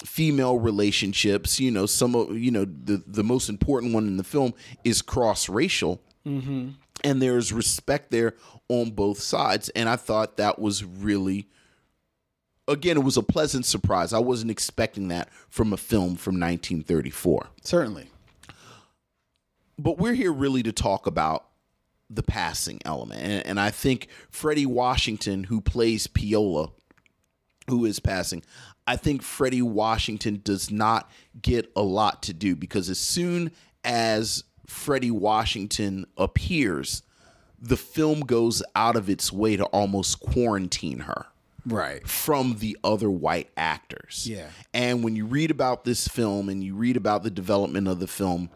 female 0.04 0.58
relationships 0.58 1.60
you 1.60 1.70
know 1.70 1.84
some 1.86 2.14
of 2.14 2.36
you 2.36 2.50
know 2.50 2.64
the 2.64 3.02
the 3.06 3.24
most 3.24 3.48
important 3.48 3.92
one 3.92 4.06
in 4.06 4.16
the 4.16 4.24
film 4.24 4.54
is 4.84 5.02
cross 5.02 5.48
racial 5.48 6.00
Mm-hmm. 6.28 6.68
and 7.04 7.22
there's 7.22 7.52
respect 7.52 8.10
there 8.10 8.34
on 8.68 8.90
both 8.90 9.20
sides 9.20 9.68
and 9.70 9.88
i 9.88 9.96
thought 9.96 10.36
that 10.36 10.58
was 10.58 10.84
really 10.84 11.48
again 12.66 12.96
it 12.98 13.04
was 13.04 13.16
a 13.16 13.22
pleasant 13.22 13.64
surprise 13.64 14.12
i 14.12 14.18
wasn't 14.18 14.50
expecting 14.50 15.08
that 15.08 15.28
from 15.48 15.72
a 15.72 15.76
film 15.78 16.16
from 16.16 16.34
1934 16.34 17.48
Certainly. 17.62 18.10
but 19.78 19.98
we're 19.98 20.14
here 20.14 20.32
really 20.32 20.62
to 20.62 20.72
talk 20.72 21.06
about 21.06 21.46
the 22.10 22.22
passing 22.22 22.80
element. 22.84 23.20
And, 23.20 23.46
and 23.46 23.60
I 23.60 23.70
think 23.70 24.08
Fredi 24.32 24.64
Washington, 24.64 25.44
who 25.44 25.60
plays 25.60 26.06
Peola, 26.06 26.70
who 27.68 27.84
is 27.84 28.00
passing, 28.00 28.42
I 28.86 28.96
think 28.96 29.22
Fredi 29.22 29.62
Washington 29.62 30.40
does 30.42 30.70
not 30.70 31.10
get 31.42 31.70
a 31.76 31.82
lot 31.82 32.22
to 32.22 32.32
do 32.32 32.56
because 32.56 32.88
as 32.88 32.98
soon 32.98 33.50
as 33.84 34.44
Fredi 34.68 35.11
Washington 35.11 36.07
appears, 36.16 37.02
the 37.61 37.76
film 37.76 38.20
goes 38.20 38.62
out 38.76 38.94
of 38.96 39.09
its 39.09 39.33
way 39.33 39.57
to 39.57 39.64
almost 39.66 40.20
quarantine 40.20 41.00
her 41.00 41.26
Right. 41.66 42.07
from 42.07 42.59
the 42.59 42.76
other 42.85 43.11
white 43.11 43.50
actors. 43.57 44.26
Yeah. 44.31 44.48
And 44.72 45.02
when 45.02 45.16
you 45.16 45.24
read 45.26 45.50
about 45.50 45.85
this 45.85 46.07
film 46.07 46.48
and 46.48 46.62
you 46.62 46.74
read 46.74 46.96
about 46.96 47.22
the 47.22 47.31
development 47.31 47.88
of 47.88 47.98
the 47.98 48.07
film, 48.07 48.50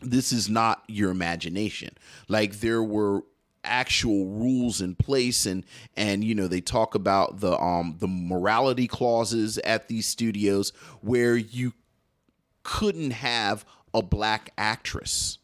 this 0.00 0.32
is 0.32 0.48
not 0.48 0.82
your 0.88 1.10
imagination. 1.10 1.90
Like 2.28 2.60
there 2.60 2.82
were 2.82 3.22
actual 3.64 4.26
rules 4.26 4.80
in 4.80 4.94
place 4.94 5.44
and 5.44 5.64
and 5.96 6.22
you 6.22 6.36
know 6.36 6.46
they 6.46 6.60
talk 6.60 6.94
about 6.94 7.40
the 7.40 7.58
um 7.60 7.96
the 7.98 8.06
morality 8.06 8.86
clauses 8.86 9.58
at 9.58 9.88
these 9.88 10.06
studios 10.06 10.70
where 11.00 11.36
you 11.36 11.72
couldn't 12.62 13.10
have 13.10 13.64
a 13.96 14.02
black 14.02 14.52
actress 14.58 15.38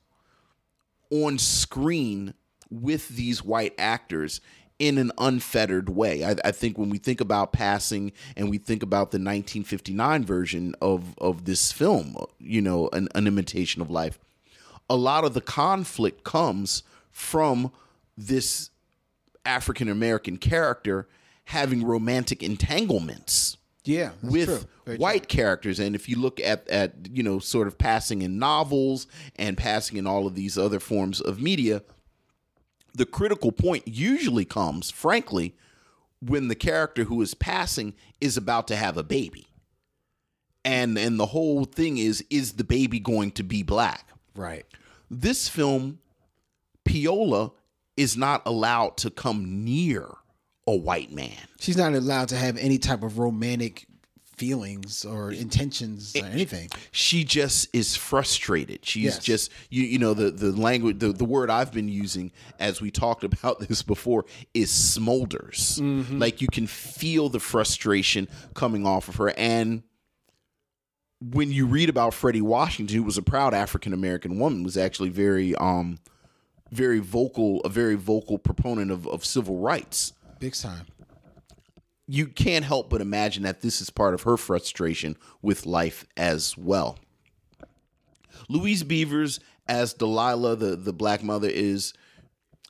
on 1.11 1.39
screen 1.39 2.35
with 2.71 3.09
these 3.09 3.43
white 3.43 3.75
actors 3.79 4.41
in 4.79 4.99
an 4.99 5.11
unfettered 5.17 5.89
way. 5.89 6.25
I, 6.25 6.37
I 6.45 6.51
think 6.51 6.77
when 6.77 6.91
we 6.91 6.99
think 6.99 7.21
about 7.21 7.53
passing 7.53 8.13
and 8.37 8.51
we 8.51 8.59
think 8.59 8.83
about 8.83 9.11
the 9.11 9.17
1959 9.17 10.25
version 10.25 10.75
of 10.83 11.17
of 11.19 11.45
this 11.45 11.73
film, 11.73 12.17
you 12.39 12.61
know, 12.61 12.89
an, 12.93 13.09
an 13.15 13.27
imitation 13.27 13.81
of 13.81 13.91
life, 13.91 14.19
a 14.91 14.97
lot 14.97 15.25
of 15.25 15.35
the 15.35 15.41
conflict 15.41 16.25
comes 16.25 16.83
from 17.11 17.73
this 18.17 18.71
African 19.47 19.89
American 19.89 20.37
character 20.37 21.09
having 21.47 21.85
romantic 21.85 22.43
entanglements 22.43 23.57
Yeah. 23.85 24.11
with. 24.23 24.49
Very 24.85 24.97
true. 24.97 25.03
white 25.03 25.29
characters 25.29 25.79
and 25.79 25.95
if 25.95 26.09
you 26.09 26.19
look 26.19 26.41
at 26.41 26.69
at 26.69 26.93
you 27.13 27.23
know 27.23 27.39
sort 27.39 27.69
of 27.69 27.79
passing 27.79 28.23
in 28.23 28.37
novels 28.39 29.07
and 29.37 29.57
passing 29.57 29.97
in 29.97 30.07
all 30.09 30.27
of 30.27 30.35
these 30.35 30.59
other 30.59 30.81
forms 30.81 31.21
of 31.21 31.41
media 31.41 31.83
the 32.95 33.07
critical 33.07 33.53
point 33.53 33.87
usually 33.87 34.45
comes 34.45 34.91
frankly 34.91 35.55
when 36.21 36.49
the 36.49 36.57
character 36.57 37.05
who 37.05 37.23
is 37.23 37.35
passing 37.35 37.95
is 38.21 38.37
about 38.37 38.67
to 38.69 38.75
have 38.75 38.97
a 38.97 39.05
baby 39.05 39.47
and 40.65 40.99
and 40.99 41.19
the 41.21 41.27
whole 41.27 41.65
thing 41.65 41.97
is 41.99 42.25
is 42.29 42.55
the 42.55 42.65
baby 42.65 42.99
going 42.99 43.31
to 43.31 43.45
be 43.45 43.63
black 43.63 44.09
Right. 44.35 44.67
this 45.11 45.49
film 45.49 46.01
Peola 46.85 47.53
is 47.97 48.17
not 48.17 48.43
allowed 48.45 48.97
to 48.99 49.11
come 49.11 49.63
near 49.65 50.09
a 50.67 50.75
white 50.77 51.11
man 51.13 51.37
She's 51.61 51.77
not 51.77 51.93
allowed 51.95 52.29
to 52.29 52.37
have 52.37 52.57
any 52.57 52.79
type 52.79 53.03
of 53.03 53.19
romantic 53.19 53.87
feelings 54.37 55.05
or 55.05 55.31
intentions 55.31 56.17
or 56.17 56.25
anything. 56.25 56.69
she 56.91 57.23
just 57.23 57.69
is 57.73 57.95
frustrated. 57.95 58.85
She's 58.85 59.05
Yes. 59.05 59.19
just 59.21 59.53
you 59.71 59.83
you 59.85 59.99
know 59.99 60.15
the 60.15 60.31
the 60.31 60.51
language 60.53 60.99
the, 60.99 61.13
the 61.13 61.25
word 61.25 61.51
I've 61.51 61.73
been 61.73 61.89
using 61.89 62.33
as 62.59 62.81
we 62.81 62.91
talked 62.91 63.23
about 63.33 63.61
this 63.61 63.83
before 63.83 64.25
is 64.55 64.71
smolders. 64.71 65.79
Like 66.19 66.41
you 66.41 66.49
can 66.49 66.67
feel 66.67 67.29
the 67.29 67.39
frustration 67.41 68.27
coming 68.55 68.87
off 68.87 69.09
of 69.09 69.17
her 69.17 69.31
and 69.37 69.83
when 71.21 71.53
you 71.53 71.67
read 71.67 71.89
about 71.89 72.13
Fredi 72.13 72.43
Washington 72.43 72.97
who 72.97 73.03
was 73.05 73.17
a 73.19 73.23
proud 73.23 73.55
African 73.55 73.93
American 73.93 74.39
woman 74.39 74.63
was 74.65 74.77
actually 74.77 75.11
very 75.11 75.55
um 75.57 75.99
very 76.73 76.99
vocal 76.99 77.61
a 77.65 77.69
very 77.69 77.95
vocal 77.95 78.39
proponent 78.39 78.91
of 78.91 79.07
of 79.07 79.25
civil 79.25 79.59
rights 79.59 80.15
Big 80.43 80.55
time. 80.55 80.87
you 82.09 82.27
can't 82.27 82.65
help 82.65 82.91
but 82.91 83.01
imagine 83.01 83.45
that 83.45 83.61
this 83.61 83.81
is 83.81 83.91
part 83.91 84.13
of 84.13 84.23
her 84.23 84.37
frustration 84.37 85.17
with 85.41 85.67
life 85.67 86.05
as 86.17 86.59
well. 86.59 86.99
Louise 88.49 88.83
Beavers 88.83 89.39
as 89.69 89.95
Delilah, 89.95 90.57
the, 90.57 90.75
the 90.75 90.93
black 90.93 91.23
mother, 91.23 91.49
is, 91.49 91.95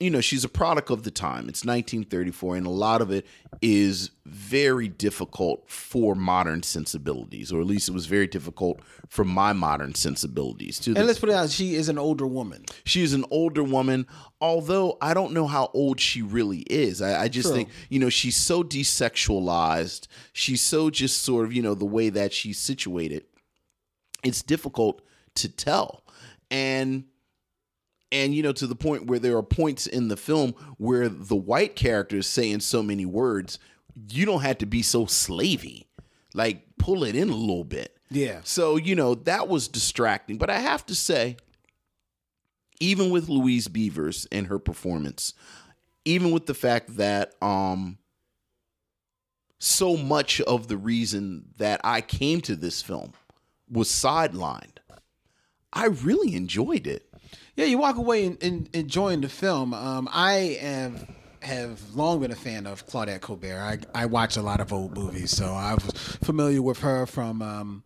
you 0.02 0.10
know, 0.10 0.20
she's 0.20 0.44
a 0.44 0.48
product 0.48 0.90
of 0.90 1.04
the 1.04 1.10
time. 1.10 1.48
It's 1.48 1.64
1934, 1.64 2.56
and 2.56 2.66
a 2.66 2.70
lot 2.70 3.00
of 3.00 3.10
it 3.10 3.24
is 3.60 4.10
very 4.24 4.88
difficult 4.88 5.68
for 5.70 6.14
modern 6.14 6.62
sensibilities, 6.62 7.52
or 7.52 7.60
at 7.60 7.66
least 7.66 7.88
it 7.88 7.92
was 7.92 8.06
very 8.06 8.26
difficult 8.26 8.80
for 9.08 9.24
my 9.24 9.52
modern 9.52 9.94
sensibilities. 9.94 10.78
To 10.80 10.92
the 10.92 10.98
And 10.98 11.06
let's 11.06 11.20
put 11.20 11.28
it 11.28 11.34
out, 11.34 11.50
she 11.50 11.74
is 11.74 11.88
an 11.88 11.98
older 11.98 12.26
woman. 12.26 12.64
she 12.84 13.02
is 13.02 13.12
an 13.12 13.24
older 13.30 13.62
woman, 13.62 14.06
although 14.40 14.98
I 15.00 15.14
don't 15.14 15.32
know 15.32 15.46
how 15.46 15.70
old 15.72 16.00
she 16.00 16.20
really 16.20 16.60
is. 16.60 17.00
I, 17.00 17.22
I 17.22 17.28
just 17.28 17.48
True. 17.48 17.56
think, 17.56 17.68
you 17.88 17.98
know, 18.00 18.08
she's 18.08 18.36
so 18.36 18.64
desexualized. 18.64 20.08
She's 20.32 20.60
so 20.60 20.90
just 20.90 21.22
sort 21.22 21.44
of, 21.44 21.52
you 21.52 21.62
know, 21.62 21.74
the 21.74 21.84
way 21.84 22.08
that 22.08 22.32
she's 22.32 22.58
situated. 22.58 23.24
It's 24.24 24.42
difficult 24.42 25.02
to 25.36 25.48
tell. 25.48 26.04
And 26.50 27.04
and 28.12 28.35
you 28.35 28.42
know 28.42 28.53
to 28.53 28.66
the 28.68 28.77
point 28.77 29.07
where 29.07 29.18
there 29.18 29.37
are 29.37 29.42
points 29.42 29.87
in 29.88 30.07
the 30.09 30.16
film 30.16 30.55
where 30.79 31.09
the 31.09 31.35
white 31.35 31.75
character 31.75 32.18
is 32.18 32.27
saying 32.29 32.61
so 32.61 32.83
many 32.83 33.05
words 33.07 33.59
you 34.11 34.25
don't 34.25 34.42
have 34.42 34.59
to 34.59 34.66
be 34.66 34.83
so 34.83 35.07
slavey 35.07 35.87
like 36.35 36.62
pull 36.79 37.03
it 37.05 37.16
in 37.16 37.29
a 37.31 37.35
little 37.35 37.64
bit 37.64 37.96
Yeah. 38.11 38.40
so, 38.44 38.77
you 38.77 38.94
know, 38.94 39.14
that 39.14 39.48
was 39.48 39.68
distracting. 39.68 40.37
But 40.38 40.51
I 40.51 40.59
have 40.61 40.85
to 40.87 40.94
say, 40.94 41.37
even 42.81 43.11
with 43.11 43.29
Louise 43.29 43.68
Beavers 43.68 44.27
and 44.33 44.46
her 44.48 44.59
performance, 44.59 45.35
even 46.05 46.31
with 46.33 46.46
the 46.46 46.55
fact 46.55 46.96
that 46.96 47.35
um 47.42 47.98
so 49.59 49.96
much 49.96 50.40
of 50.40 50.66
the 50.68 50.77
reason 50.77 51.44
that 51.59 51.81
I 51.85 52.01
came 52.01 52.40
to 52.42 52.57
this 52.57 52.83
film 52.83 53.12
was 53.70 53.88
sidelined, 53.88 54.79
I 55.72 55.87
really 55.87 56.35
enjoyed 56.35 56.87
it. 56.87 57.12
Yeah, 57.54 57.66
you 57.66 57.76
walk 57.76 57.96
away 57.96 58.24
in, 58.24 58.36
in, 58.36 58.68
enjoying 58.72 59.20
the 59.20 59.28
film. 59.28 59.74
Um, 59.74 60.08
I 60.10 60.58
have 60.60 61.06
have 61.40 61.94
long 61.94 62.20
been 62.20 62.30
a 62.30 62.36
fan 62.36 62.66
of 62.66 62.86
Claudette 62.86 63.20
Colbert. 63.20 63.60
I 63.94 64.02
I 64.02 64.06
watch 64.06 64.36
a 64.36 64.42
lot 64.42 64.60
of 64.60 64.72
old 64.72 64.96
movies, 64.96 65.32
so 65.32 65.46
I 65.46 65.74
was 65.74 65.92
familiar 66.22 66.62
with 66.62 66.78
her 66.78 67.04
from 67.04 67.42
um, 67.42 67.82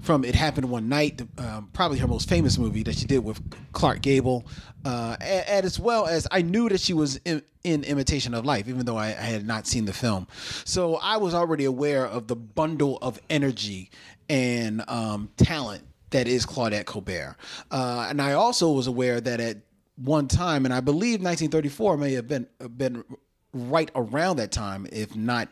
from 0.00 0.24
It 0.24 0.36
Happened 0.36 0.70
One 0.70 0.88
Night, 0.88 1.20
um, 1.38 1.68
probably 1.72 1.98
her 1.98 2.06
most 2.06 2.28
famous 2.28 2.58
movie 2.58 2.84
that 2.84 2.96
she 2.96 3.06
did 3.06 3.20
with 3.20 3.40
Clark 3.72 4.02
Gable, 4.02 4.46
uh, 4.84 5.16
and, 5.20 5.64
as 5.64 5.80
well 5.80 6.06
as 6.06 6.28
I 6.30 6.42
knew 6.42 6.68
that 6.68 6.80
she 6.80 6.92
was 6.92 7.20
in, 7.24 7.42
in 7.64 7.84
Imitation 7.84 8.34
of 8.34 8.44
Life, 8.44 8.68
even 8.68 8.84
though 8.84 8.96
I, 8.96 9.08
I, 9.08 9.12
had 9.12 9.46
not 9.46 9.68
seen 9.68 9.84
the 9.84 9.92
film. 9.92 10.26
So 10.64 10.96
I 10.96 11.18
was 11.18 11.34
already 11.34 11.64
aware 11.64 12.04
of 12.04 12.26
the 12.26 12.34
bundle 12.34 12.98
of 13.00 13.20
energy 13.30 13.90
and 14.28 14.82
um, 14.88 15.30
talent 15.36 15.84
that 16.12 16.28
is 16.28 16.46
Claudette 16.46 16.86
Colbert. 16.86 17.36
Uh, 17.70 18.06
and 18.08 18.22
I 18.22 18.32
also 18.32 18.70
was 18.70 18.86
aware 18.86 19.20
that 19.20 19.40
at 19.40 19.58
one 19.96 20.28
time, 20.28 20.64
and 20.64 20.72
I 20.72 20.80
believe 20.80 21.20
1934 21.20 21.96
may 21.96 22.12
have 22.14 22.28
been 22.28 22.46
been 22.76 23.04
right 23.52 23.90
around 23.94 24.36
that 24.36 24.52
time, 24.52 24.86
if 24.90 25.14
not 25.14 25.48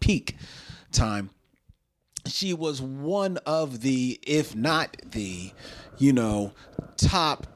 peak 0.00 0.36
time. 0.92 1.30
She 2.26 2.54
was 2.54 2.82
one 2.82 3.38
of 3.46 3.80
the, 3.80 4.18
if 4.22 4.54
not 4.54 4.96
the, 5.04 5.52
you 5.98 6.12
know, 6.12 6.52
top 6.96 7.46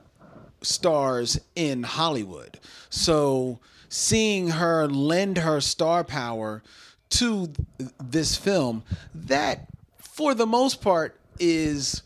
stars 0.62 1.40
in 1.56 1.82
Hollywood. 1.82 2.58
So 2.88 3.60
seeing 3.88 4.48
her 4.48 4.86
lend 4.86 5.38
her 5.38 5.60
star 5.60 6.04
power 6.04 6.62
to 7.10 7.52
this 8.00 8.36
film, 8.36 8.84
that 9.14 9.66
for 9.98 10.34
the 10.34 10.46
most 10.46 10.80
part 10.80 11.18
is 11.40 12.02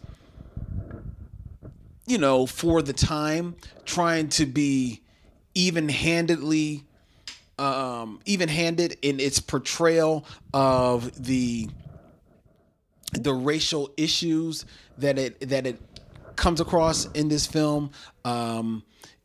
you 2.07 2.19
know, 2.19 2.47
for 2.47 2.83
the 2.83 2.93
time, 2.93 3.57
trying 3.85 4.29
to 4.29 4.47
be 4.47 5.01
even-handedly, 5.55 6.85
um, 7.59 8.21
even-handed 8.27 8.99
in 9.03 9.21
its 9.21 9.41
portrayal 9.41 10.27
of 10.53 11.25
the 11.25 11.69
the 13.13 13.33
racial 13.33 13.93
issues 13.97 14.65
that 14.99 15.19
it 15.19 15.49
that 15.49 15.67
it 15.67 15.81
comes 16.37 16.61
across 16.61 17.07
in 17.13 17.29
this 17.29 17.47
film. 17.47 17.91
Um, 18.25 18.83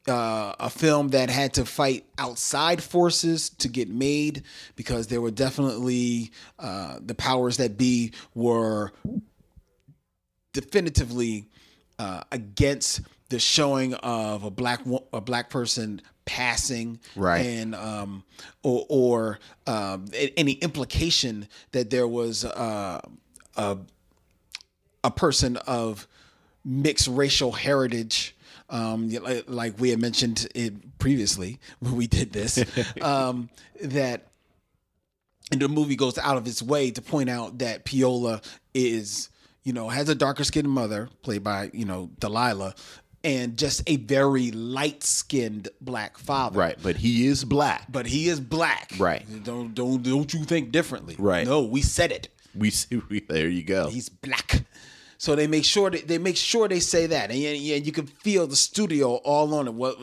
uh, 0.07 0.55
a 0.59 0.69
film 0.69 1.09
that 1.09 1.29
had 1.29 1.53
to 1.53 1.65
fight 1.65 2.03
outside 2.17 2.81
forces 2.81 3.49
to 3.49 3.67
get 3.67 3.89
made 3.89 4.43
because 4.75 5.07
there 5.07 5.21
were 5.21 5.29
definitely 5.29 6.31
uh, 6.57 6.97
the 6.99 7.13
powers 7.13 7.57
that 7.57 7.77
be 7.77 8.11
were 8.33 8.91
definitively 10.53 11.47
uh, 11.99 12.21
against 12.31 13.01
the 13.29 13.39
showing 13.39 13.93
of 13.95 14.43
a 14.43 14.49
black 14.49 14.81
a 15.13 15.21
black 15.21 15.49
person 15.49 16.01
passing 16.25 16.99
right. 17.15 17.45
and 17.45 17.75
um 17.75 18.23
or 18.63 18.85
or 18.89 19.39
um, 19.67 20.05
any 20.37 20.53
implication 20.53 21.47
that 21.71 21.89
there 21.89 22.07
was 22.07 22.45
uh, 22.45 22.99
a 23.55 23.77
a 25.03 25.11
person 25.11 25.57
of 25.57 26.07
mixed 26.65 27.07
racial 27.07 27.51
heritage 27.51 28.35
um, 28.69 29.09
like 29.47 29.79
we 29.79 29.89
had 29.89 29.99
mentioned 29.99 30.47
it 30.53 30.97
previously 30.99 31.59
when 31.79 31.95
we 31.95 32.07
did 32.07 32.31
this 32.31 32.63
um, 33.01 33.49
that 33.81 34.27
and 35.51 35.61
the 35.61 35.67
movie 35.67 35.95
goes 35.95 36.17
out 36.17 36.37
of 36.37 36.45
its 36.47 36.61
way 36.61 36.91
to 36.91 37.01
point 37.01 37.29
out 37.29 37.57
that 37.59 37.85
Peola 37.85 38.43
is 38.73 39.28
you 39.63 39.73
know, 39.73 39.89
has 39.89 40.09
a 40.09 40.15
darker 40.15 40.43
skinned 40.43 40.69
mother, 40.69 41.09
played 41.21 41.43
by, 41.43 41.69
you 41.73 41.85
know, 41.85 42.09
Delilah, 42.19 42.75
and 43.23 43.57
just 43.57 43.83
a 43.87 43.97
very 43.97 44.51
light 44.51 45.03
skinned 45.03 45.69
black 45.81 46.17
father. 46.17 46.59
Right, 46.59 46.77
but 46.81 46.95
he 46.95 47.27
is 47.27 47.43
black. 47.43 47.85
But 47.91 48.05
he 48.05 48.29
is 48.29 48.39
black. 48.39 48.93
Right. 48.97 49.25
Don't 49.43 49.73
don't 49.73 50.01
don't 50.01 50.33
you 50.33 50.43
think 50.45 50.71
differently. 50.71 51.15
Right. 51.19 51.45
No, 51.45 51.63
we 51.63 51.81
said 51.81 52.11
it. 52.11 52.29
We, 52.55 52.71
we 53.09 53.19
there 53.21 53.49
you 53.49 53.63
go. 53.63 53.89
He's 53.89 54.09
black. 54.09 54.63
So 55.17 55.35
they 55.35 55.47
make 55.47 55.65
sure 55.65 55.89
they, 55.89 55.99
they 55.99 56.17
make 56.17 56.37
sure 56.37 56.69
they 56.69 56.79
say 56.79 57.07
that, 57.07 57.29
and, 57.29 57.43
and 57.43 57.85
you 57.85 57.91
can 57.91 58.07
feel 58.07 58.47
the 58.47 58.55
studio 58.55 59.15
all 59.15 59.53
on 59.53 59.67
it. 59.67 59.73
What 59.73 59.97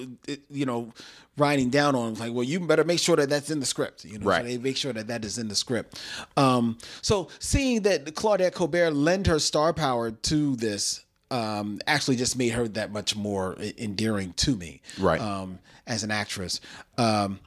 you 0.51 0.67
know, 0.67 0.93
writing 1.37 1.71
down 1.71 1.95
on 1.95 2.15
like, 2.15 2.33
well, 2.33 2.45
you 2.45 2.61
better 2.61 2.85
make 2.85 2.99
sure 2.99 3.17
that 3.17 3.29
that's 3.29 3.51
in 3.51 3.61
the 3.61 3.67
script. 3.67 4.05
You 4.05 4.19
know, 4.19 4.27
right. 4.27 4.43
so 4.43 4.49
they 4.49 4.59
make 4.59 4.77
sure 4.77 4.93
that 4.93 5.09
that 5.09 5.25
is 5.25 5.39
in 5.39 5.49
the 5.49 5.55
script. 5.55 6.01
Um, 6.37 6.79
so 7.03 7.29
seeing 7.39 7.83
that 7.83 8.05
Claudette 8.07 8.55
Colbert 8.55 8.93
lend 8.93 9.27
her 9.27 9.39
star 9.39 9.73
power 9.73 10.11
to 10.11 10.57
this 10.57 11.05
um, 11.31 11.81
actually 11.87 12.17
just 12.17 12.37
made 12.37 12.51
her 12.51 12.69
that 12.69 12.93
much 12.93 13.17
more 13.17 13.57
endearing 13.79 14.33
to 14.35 14.57
me, 14.57 14.81
right? 14.99 15.21
Um, 15.21 15.59
as 15.87 16.03
an 16.03 16.11
actress, 16.11 16.61
um, 16.99 17.41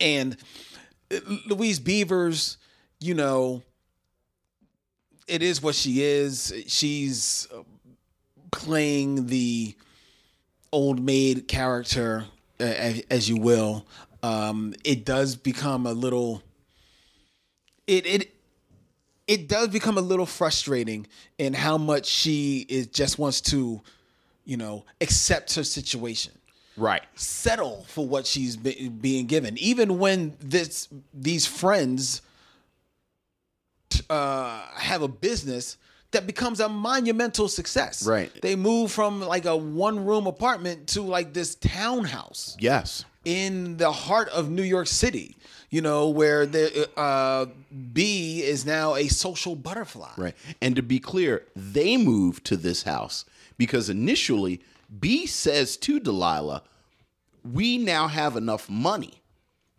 and 0.00 0.36
uh, 1.12 1.18
Louise 1.46 1.80
Beavers, 1.80 2.58
you 3.00 3.14
know, 3.14 3.62
it 5.26 5.42
is 5.42 5.62
what 5.62 5.74
she 5.74 6.02
is. 6.02 6.52
She's 6.66 7.48
playing 8.52 9.26
the 9.26 9.74
old 10.72 11.00
maid 11.00 11.48
character 11.48 12.24
as, 12.60 13.02
as 13.10 13.28
you 13.28 13.36
will, 13.36 13.86
um, 14.22 14.74
it 14.84 15.04
does 15.04 15.36
become 15.36 15.86
a 15.86 15.92
little. 15.92 16.42
It 17.86 18.06
it 18.06 18.34
it 19.26 19.48
does 19.48 19.68
become 19.68 19.98
a 19.98 20.02
little 20.02 20.26
frustrating 20.26 21.06
in 21.38 21.54
how 21.54 21.78
much 21.78 22.06
she 22.06 22.66
is 22.68 22.86
just 22.86 23.18
wants 23.18 23.40
to, 23.42 23.80
you 24.44 24.56
know, 24.56 24.84
accept 25.00 25.54
her 25.54 25.64
situation. 25.64 26.32
Right. 26.76 27.02
Settle 27.14 27.84
for 27.88 28.06
what 28.06 28.26
she's 28.26 28.56
be, 28.56 28.88
being 28.88 29.26
given, 29.26 29.58
even 29.58 29.98
when 29.98 30.36
this 30.40 30.88
these 31.12 31.46
friends 31.46 32.22
uh, 34.08 34.62
have 34.74 35.02
a 35.02 35.08
business 35.08 35.76
that 36.12 36.26
becomes 36.26 36.60
a 36.60 36.68
monumental 36.68 37.48
success. 37.48 38.06
Right. 38.06 38.32
They 38.40 38.56
move 38.56 38.90
from 38.90 39.20
like 39.20 39.44
a 39.44 39.56
one 39.56 40.04
room 40.04 40.26
apartment 40.26 40.88
to 40.88 41.02
like 41.02 41.34
this 41.34 41.54
townhouse. 41.56 42.56
Yes. 42.58 43.04
In 43.24 43.76
the 43.76 43.92
heart 43.92 44.28
of 44.30 44.50
New 44.50 44.62
York 44.62 44.86
City, 44.86 45.36
you 45.70 45.82
know, 45.82 46.08
where 46.08 46.46
the 46.46 46.88
uh, 46.98 47.46
B 47.92 48.42
is 48.42 48.64
now 48.64 48.94
a 48.94 49.08
social 49.08 49.54
butterfly. 49.54 50.12
Right. 50.16 50.34
And 50.62 50.76
to 50.76 50.82
be 50.82 50.98
clear, 50.98 51.44
they 51.54 51.98
moved 51.98 52.46
to 52.46 52.56
this 52.56 52.84
house 52.84 53.26
because 53.58 53.90
initially 53.90 54.62
B 54.98 55.26
says 55.26 55.76
to 55.78 56.00
Delilah, 56.00 56.62
"We 57.44 57.76
now 57.76 58.08
have 58.08 58.34
enough 58.36 58.70
money 58.70 59.20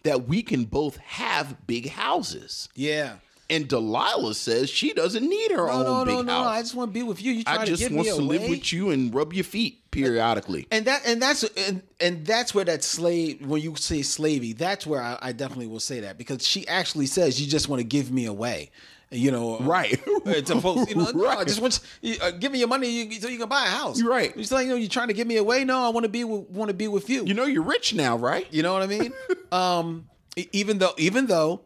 that 0.04 0.28
we 0.28 0.44
can 0.44 0.65
both 0.65 0.98
have 0.98 1.65
big 1.65 1.89
houses." 1.89 2.70
Yeah. 2.76 3.15
And 3.50 3.68
Delilah 3.68 4.36
says 4.36 4.70
she 4.70 4.94
doesn't 4.94 5.28
need 5.28 5.52
her 5.52 5.68
no, 5.68 5.72
own 5.72 5.84
no, 5.84 6.06
big 6.06 6.16
no, 6.16 6.22
no, 6.22 6.34
house. 6.34 6.46
No, 6.46 6.50
I 6.50 6.62
just 6.62 6.76
want 6.76 6.90
to 6.90 6.94
be 6.94 7.04
with 7.04 7.22
you. 7.22 7.32
You 7.32 7.44
try 7.44 7.58
I 7.58 7.66
just 7.66 7.88
to 7.88 7.94
want 7.94 8.08
to 8.08 8.14
away. 8.16 8.38
live 8.38 8.50
with 8.50 8.72
you 8.72 8.92
and 8.92 9.14
rub 9.14 9.34
your 9.34 9.44
feet 9.44 9.90
periodically. 9.92 10.68
And 10.72 10.86
that 10.86 11.02
and 11.06 11.22
that's 11.22 11.44
and, 11.44 11.82
and 12.00 12.26
that's 12.26 12.54
where 12.54 12.66
that 12.66 12.84
slave 12.84 13.46
when 13.46 13.62
you 13.62 13.76
say 13.76 14.00
slavey, 14.00 14.56
that's 14.56 14.86
where 14.86 15.02
I, 15.02 15.18
I 15.22 15.32
definitely 15.32 15.68
will 15.68 15.80
say 15.80 16.02
that 16.02 16.18
because 16.18 16.46
she 16.46 16.68
actually 16.68 17.08
says 17.08 17.41
you 17.41 17.47
just 17.47 17.70
want 17.70 17.80
to 17.80 17.88
give 17.88 18.12
me 18.12 18.26
away. 18.26 18.72
You 19.12 19.32
know, 19.32 19.58
right? 19.62 20.00
It's 20.26 20.52
supposed, 20.52 20.88
you 20.88 20.95
know, 20.95 21.06
right. 21.06 21.16
no, 21.16 21.28
I 21.30 21.43
just 21.43 21.60
want 21.60 21.80
you, 22.02 22.18
uh, 22.22 22.30
give 22.30 22.52
me 22.52 22.60
your 22.60 22.68
money 22.68 22.89
you, 22.89 23.20
so 23.20 23.28
you 23.28 23.39
can 23.39 23.50
buy 23.50 23.64
a 23.66 23.70
house. 23.70 24.00
You're 24.00 24.12
right. 24.12 24.32
You're 24.36 24.45
like, 24.52 24.68
you 24.68 24.74
know, 24.74 24.78
you're 24.78 24.88
trying 24.88 25.08
to 25.08 25.16
give 25.16 25.26
me 25.26 25.38
away. 25.38 25.64
No, 25.66 25.84
I 25.84 25.89
want 25.89 26.04
to 26.04 26.10
be 26.10 26.24
want 26.24 26.70
to 26.70 26.76
be 26.76 26.88
with 26.88 27.10
you. 27.10 27.26
You 27.26 27.34
know, 27.34 27.45
you're 27.45 27.64
rich 27.64 27.95
now, 27.95 28.18
right? 28.18 28.45
You 28.52 28.62
know 28.62 28.72
what 28.72 28.84
I 28.84 28.86
mean? 28.86 29.12
um, 29.52 30.08
even 30.52 30.78
though 30.78 30.93
even 30.97 31.26
though 31.26 31.62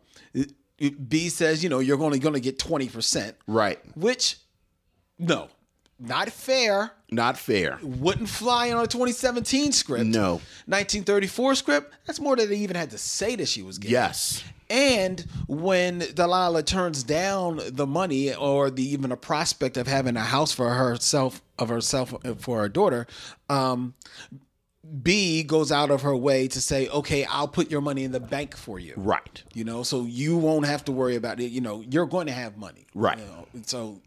B 0.90 1.30
says, 1.30 1.64
you 1.64 1.70
know, 1.70 1.80
you're 1.80 2.02
only 2.02 2.20
going 2.20 2.34
to 2.34 2.40
get 2.40 2.60
20%. 2.60 3.34
Right. 3.48 3.80
Which, 3.96 4.38
no, 5.20 5.50
not 6.00 6.30
fair. 6.30 6.92
Not 7.12 7.38
fair. 7.38 7.80
Wouldn't 7.82 8.30
fly 8.30 8.72
on 8.72 8.84
a 8.84 8.88
2017 8.88 9.72
script. 9.72 10.06
No. 10.06 10.34
1934 10.66 11.56
script, 11.56 11.94
that's 12.06 12.20
more 12.20 12.36
than 12.36 12.50
they 12.50 12.58
even 12.58 12.76
had 12.76 12.92
to 12.92 12.98
say 12.98 13.36
that 13.36 13.48
she 13.48 13.62
was 13.62 13.78
getting. 13.78 13.94
Yes. 13.94 14.44
And 14.70 15.22
when 15.48 16.00
Delilah 16.00 16.64
turns 16.64 17.04
down 17.04 17.62
the 17.70 17.86
money 17.86 18.34
or 18.34 18.72
the 18.72 18.84
even 18.84 19.12
a 19.12 19.18
prospect 19.18 19.78
of 19.78 19.88
having 19.88 20.18
a 20.18 20.22
house 20.22 20.52
for 20.52 20.72
herself, 20.72 21.42
of 21.60 21.70
herself 21.70 22.14
for 22.40 22.62
her 22.62 22.70
daughter, 22.70 23.06
um, 23.50 23.94
B 25.02 25.44
goes 25.44 25.72
out 25.72 25.92
of 25.92 26.02
her 26.02 26.16
way 26.16 26.48
to 26.50 26.60
say, 26.60 26.90
okay, 26.90 27.24
I'll 27.26 27.48
put 27.48 27.72
your 27.72 27.82
money 27.82 28.04
in 28.04 28.12
the 28.12 28.20
bank 28.20 28.56
for 28.58 28.80
you. 28.80 28.94
Right. 28.98 29.42
You 29.54 29.64
know, 29.64 29.84
so 29.84 30.04
you 30.04 30.38
won't 30.38 30.66
have 30.66 30.84
to 30.86 30.92
worry 30.92 31.16
about 31.16 31.40
it. 31.40 31.52
You 31.52 31.62
know, 31.62 31.82
you're 31.90 32.06
going 32.06 32.28
to 32.28 32.34
have 32.34 32.58
money. 32.58 32.86
Right. 32.94 33.18
You 33.18 33.24
know, 33.24 33.48
so 33.66 34.02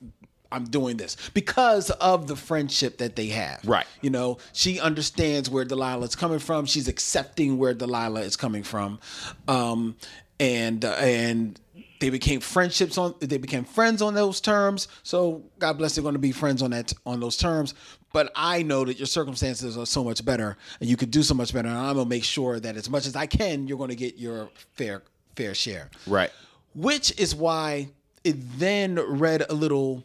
I'm 0.53 0.65
doing 0.65 0.97
this 0.97 1.17
because 1.35 1.91
of 1.91 2.27
the 2.27 2.37
friendship 2.37 2.99
that 2.99 3.17
they 3.17 3.29
have. 3.29 3.61
Right. 3.65 3.87
You 4.03 4.11
know, 4.11 4.39
she 4.53 4.79
understands 4.79 5.51
where 5.51 5.65
Delilah's 5.65 6.15
coming 6.15 6.39
from. 6.39 6.67
She's 6.67 6.89
accepting 6.89 7.59
where 7.59 7.75
Delilah 7.75 8.21
is 8.21 8.37
coming 8.37 8.63
from, 8.63 9.01
um, 9.49 9.97
and 10.39 10.85
uh, 10.85 10.93
and 10.93 11.59
they 12.01 12.11
became 12.11 12.41
friendships 12.41 12.99
on. 12.99 13.15
They 13.21 13.39
became 13.39 13.65
friends 13.65 14.03
on 14.03 14.15
those 14.15 14.41
terms. 14.41 14.89
So 15.03 15.43
God 15.59 15.79
bless, 15.79 15.95
they're 15.95 16.03
going 16.03 16.15
to 16.15 16.19
be 16.19 16.33
friends 16.33 16.63
on 16.63 16.71
that 16.71 16.93
on 17.05 17.21
those 17.21 17.37
terms. 17.37 17.75
But 18.17 18.33
I 18.35 18.63
know 18.63 18.83
that 18.87 18.99
your 18.99 19.05
circumstances 19.05 19.77
are 19.77 19.85
so 19.85 20.03
much 20.03 20.25
better, 20.25 20.57
and 20.81 20.89
you 20.89 20.97
could 20.97 21.11
do 21.11 21.23
so 21.23 21.35
much 21.35 21.53
better. 21.53 21.69
And 21.69 21.77
I'm 21.77 21.97
gonna 21.97 22.09
make 22.09 22.25
sure 22.25 22.59
that 22.59 22.75
as 22.75 22.89
much 22.89 23.07
as 23.07 23.15
I 23.15 23.27
can, 23.27 23.69
you're 23.69 23.77
going 23.77 23.91
to 23.91 23.95
get 23.95 24.17
your 24.17 24.49
fair 24.73 25.03
fair 25.35 25.55
share. 25.55 25.91
Right. 26.07 26.31
Which 26.75 27.13
is 27.21 27.35
why 27.35 27.91
it 28.25 28.37
then 28.59 28.95
read 28.99 29.45
a 29.51 29.53
little 29.53 30.03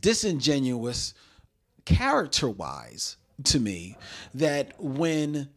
disingenuous 0.00 1.14
character 1.84 2.50
wise 2.50 3.18
to 3.44 3.60
me 3.60 3.96
that 4.34 4.72
when 4.82 5.50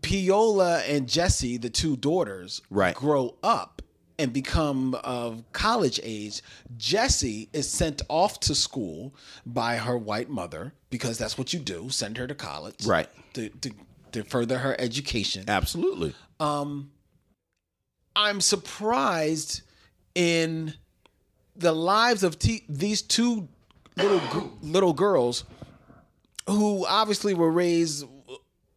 Peola 0.00 0.82
and 0.88 1.08
Jesse, 1.08 1.56
the 1.56 1.70
two 1.70 1.96
daughters, 1.96 2.60
Right. 2.68 2.96
grow 2.96 3.36
up 3.44 3.80
and 4.18 4.32
become 4.32 4.94
of 5.02 5.42
college 5.52 5.98
age, 6.02 6.42
Jesse 6.76 7.48
is 7.52 7.68
sent 7.68 8.02
off 8.08 8.40
to 8.40 8.54
school 8.54 9.14
by 9.44 9.76
her 9.76 9.98
white 9.98 10.30
mother 10.30 10.72
because 10.90 11.18
that's 11.18 11.36
what 11.36 11.52
you 11.52 11.58
do 11.58 11.90
send 11.90 12.16
her 12.18 12.26
to 12.26 12.34
college. 12.34 12.86
Right. 12.86 13.08
To, 13.34 13.48
to, 13.48 13.70
to 14.12 14.22
further 14.24 14.58
her 14.58 14.76
education. 14.78 15.44
Absolutely. 15.48 16.14
Um, 16.38 16.90
I'm 18.16 18.40
surprised 18.40 19.62
in 20.14 20.74
the 21.56 21.72
lives 21.72 22.22
of 22.22 22.38
t- 22.38 22.64
these 22.68 23.02
two 23.02 23.48
little 23.96 24.52
little 24.62 24.92
girls 24.92 25.44
who 26.48 26.84
obviously 26.86 27.34
were 27.34 27.50
raised 27.50 28.06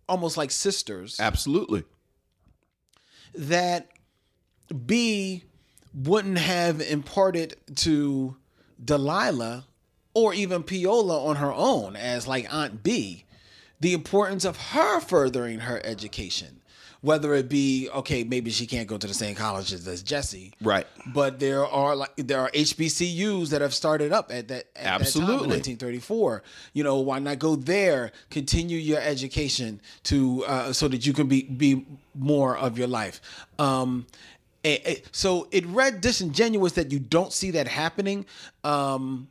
almost 0.08 0.38
like 0.38 0.52
sisters 0.52 1.20
Absolutely. 1.20 1.84
that 3.36 3.88
B 4.86 5.44
wouldn't 5.94 6.38
have 6.38 6.82
imparted 6.82 7.56
to 7.78 8.36
Delilah 8.84 9.66
or 10.14 10.34
even 10.34 10.64
Peola 10.64 11.26
on 11.28 11.38
her 11.38 11.52
own 11.54 11.96
as 11.96 12.28
like 12.28 12.52
Aunt 12.54 12.84
B 12.84 13.26
the 13.80 13.94
importance 13.94 14.46
of 14.46 14.58
her 14.58 15.00
furthering 15.00 15.60
her 15.60 15.82
education. 15.84 16.62
Whether 17.02 17.36
it 17.36 17.48
be 17.48 17.90
okay, 17.94 18.24
maybe 18.24 18.50
she 18.50 18.66
can't 18.66 18.88
go 18.88 18.98
to 18.98 19.06
the 19.06 19.14
same 19.14 19.36
colleges 19.36 19.88
as 19.88 20.02
Jesse, 20.02 20.54
Right. 20.60 20.88
But 21.14 21.40
there 21.40 21.64
are 21.64 21.96
like 21.96 22.16
there 22.18 22.42
are 22.42 22.50
HBCUs 22.50 23.50
that 23.50 23.62
have 23.62 23.74
started 23.76 24.12
up 24.12 24.32
at 24.32 24.48
that 24.48 24.66
at 24.76 25.02
Absolutely. 25.02 25.34
that 25.34 25.38
time 25.38 25.44
in 25.44 25.50
1934. 25.52 26.44
You 26.74 26.84
know, 26.84 26.98
why 26.98 27.20
not 27.20 27.38
go 27.38 27.56
there? 27.56 28.12
Continue 28.32 28.80
your 28.80 29.00
education 29.00 29.80
to 30.06 30.44
uh, 30.46 30.74
so 30.74 30.88
that 30.88 31.06
you 31.06 31.14
can 31.14 31.28
be 31.28 31.44
be 31.44 31.86
more 32.16 32.58
of 32.58 32.80
your 32.80 32.88
life. 32.88 33.22
Um, 33.60 34.08
so 35.12 35.48
it 35.52 35.66
read 35.68 36.02
disingenuous 36.02 36.74
that 36.74 36.92
you 36.92 37.00
don't 37.00 37.32
see 37.32 37.52
that 37.52 37.68
happening. 37.68 38.26
Um, 38.64 39.30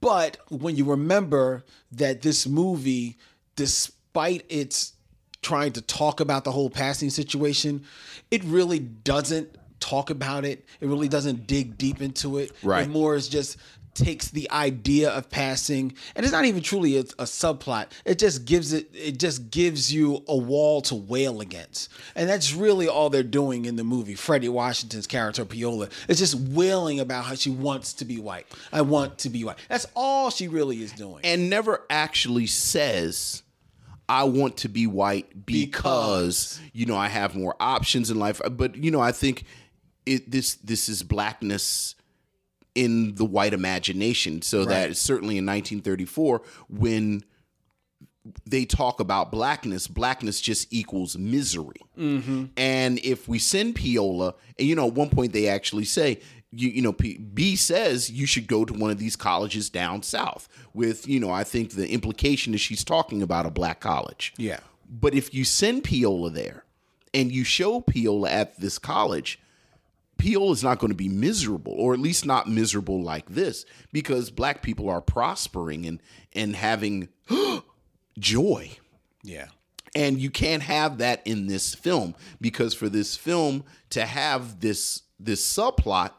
but 0.00 0.38
when 0.48 0.76
you 0.76 0.84
remember 0.84 1.64
that 1.92 2.22
this 2.22 2.46
movie, 2.46 3.16
despite 3.56 4.44
its 4.48 4.92
trying 5.42 5.72
to 5.72 5.82
talk 5.82 6.20
about 6.20 6.44
the 6.44 6.52
whole 6.52 6.70
passing 6.70 7.10
situation, 7.10 7.84
it 8.30 8.42
really 8.44 8.78
doesn't 8.78 9.56
talk 9.80 10.10
about 10.10 10.44
it. 10.44 10.64
It 10.80 10.88
really 10.88 11.08
doesn't 11.08 11.46
dig 11.46 11.78
deep 11.78 12.00
into 12.00 12.38
it. 12.38 12.52
Right. 12.62 12.84
It 12.84 12.90
more 12.90 13.14
is 13.14 13.28
just 13.28 13.56
takes 13.96 14.28
the 14.28 14.50
idea 14.50 15.10
of 15.10 15.30
passing 15.30 15.94
and 16.14 16.24
it's 16.24 16.32
not 16.32 16.44
even 16.44 16.62
truly 16.62 16.96
a, 16.96 17.00
a 17.00 17.24
subplot. 17.24 17.86
It 18.04 18.18
just 18.18 18.44
gives 18.44 18.72
it 18.72 18.88
it 18.92 19.18
just 19.18 19.50
gives 19.50 19.92
you 19.92 20.22
a 20.28 20.36
wall 20.36 20.82
to 20.82 20.94
wail 20.94 21.40
against. 21.40 21.90
And 22.14 22.28
that's 22.28 22.54
really 22.54 22.88
all 22.88 23.10
they're 23.10 23.22
doing 23.22 23.64
in 23.64 23.76
the 23.76 23.84
movie 23.84 24.14
fredi 24.14 24.48
washington's 24.48 25.06
character 25.06 25.44
peola 25.44 25.90
is 26.08 26.18
just 26.18 26.34
wailing 26.34 27.00
about 27.00 27.24
how 27.24 27.34
she 27.34 27.50
wants 27.50 27.94
to 27.94 28.04
be 28.04 28.18
white. 28.18 28.46
I 28.72 28.82
want 28.82 29.18
to 29.18 29.30
be 29.30 29.44
white. 29.44 29.58
That's 29.68 29.86
all 29.94 30.30
she 30.30 30.48
really 30.48 30.82
is 30.82 30.92
doing. 30.92 31.20
And 31.24 31.50
never 31.50 31.84
actually 31.90 32.46
says 32.46 33.42
I 34.08 34.24
want 34.24 34.58
to 34.58 34.68
be 34.68 34.86
white 34.86 35.46
because, 35.46 36.60
you 36.72 36.86
know 36.86 36.96
I 36.96 37.08
have 37.08 37.34
more 37.34 37.56
options 37.58 38.10
in 38.10 38.18
life. 38.18 38.40
But 38.50 38.76
you 38.76 38.90
know 38.90 39.00
I 39.00 39.12
think 39.12 39.44
it 40.04 40.30
this 40.30 40.54
this 40.56 40.88
is 40.88 41.02
blackness 41.02 41.96
in 42.76 43.14
the 43.14 43.24
white 43.24 43.54
imagination. 43.54 44.42
So 44.42 44.64
that 44.66 44.96
certainly 44.96 45.38
in 45.38 45.46
1934 45.46 46.42
when 46.68 47.24
they 48.44 48.64
talk 48.64 49.00
about 49.00 49.30
blackness, 49.30 49.86
blackness 49.86 50.40
just 50.40 50.72
equals 50.72 51.16
misery. 51.16 51.80
Mm-hmm. 51.96 52.46
And 52.56 52.98
if 53.00 53.28
we 53.28 53.38
send 53.38 53.76
Peola, 53.76 54.34
and 54.58 54.68
you 54.68 54.74
know, 54.74 54.88
at 54.88 54.94
one 54.94 55.10
point 55.10 55.32
they 55.32 55.48
actually 55.48 55.84
say, 55.84 56.20
you, 56.50 56.68
you 56.68 56.82
know, 56.82 56.92
P- 56.92 57.18
B 57.18 57.56
says 57.56 58.10
you 58.10 58.26
should 58.26 58.46
go 58.46 58.64
to 58.64 58.72
one 58.72 58.90
of 58.90 58.98
these 58.98 59.16
colleges 59.16 59.70
down 59.70 60.02
south. 60.02 60.48
With 60.74 61.08
you 61.08 61.20
know, 61.20 61.30
I 61.30 61.44
think 61.44 61.72
the 61.72 61.88
implication 61.88 62.54
is 62.54 62.60
she's 62.60 62.84
talking 62.84 63.22
about 63.22 63.46
a 63.46 63.50
black 63.50 63.80
college. 63.80 64.34
Yeah. 64.36 64.60
But 64.88 65.14
if 65.14 65.34
you 65.34 65.44
send 65.44 65.84
Peola 65.84 66.32
there, 66.32 66.64
and 67.14 67.32
you 67.32 67.44
show 67.44 67.80
Peola 67.80 68.30
at 68.30 68.60
this 68.60 68.78
college, 68.78 69.40
Peola 70.18 70.52
is 70.52 70.64
not 70.64 70.78
going 70.78 70.90
to 70.90 70.96
be 70.96 71.08
miserable, 71.08 71.74
or 71.76 71.92
at 71.92 72.00
least 72.00 72.24
not 72.24 72.48
miserable 72.48 73.02
like 73.02 73.28
this, 73.28 73.64
because 73.92 74.30
black 74.30 74.62
people 74.62 74.88
are 74.88 75.00
prospering 75.00 75.86
and 75.86 76.00
and 76.32 76.56
having 76.56 77.08
joy. 78.18 78.70
yeah 79.22 79.48
And 79.94 80.18
you 80.18 80.30
can't 80.30 80.62
have 80.62 80.98
that 80.98 81.22
in 81.24 81.46
this 81.46 81.74
film 81.74 82.14
because 82.40 82.74
for 82.74 82.88
this 82.88 83.16
film 83.16 83.64
to 83.90 84.06
have 84.06 84.60
this 84.60 85.02
this 85.18 85.44
subplot, 85.44 86.10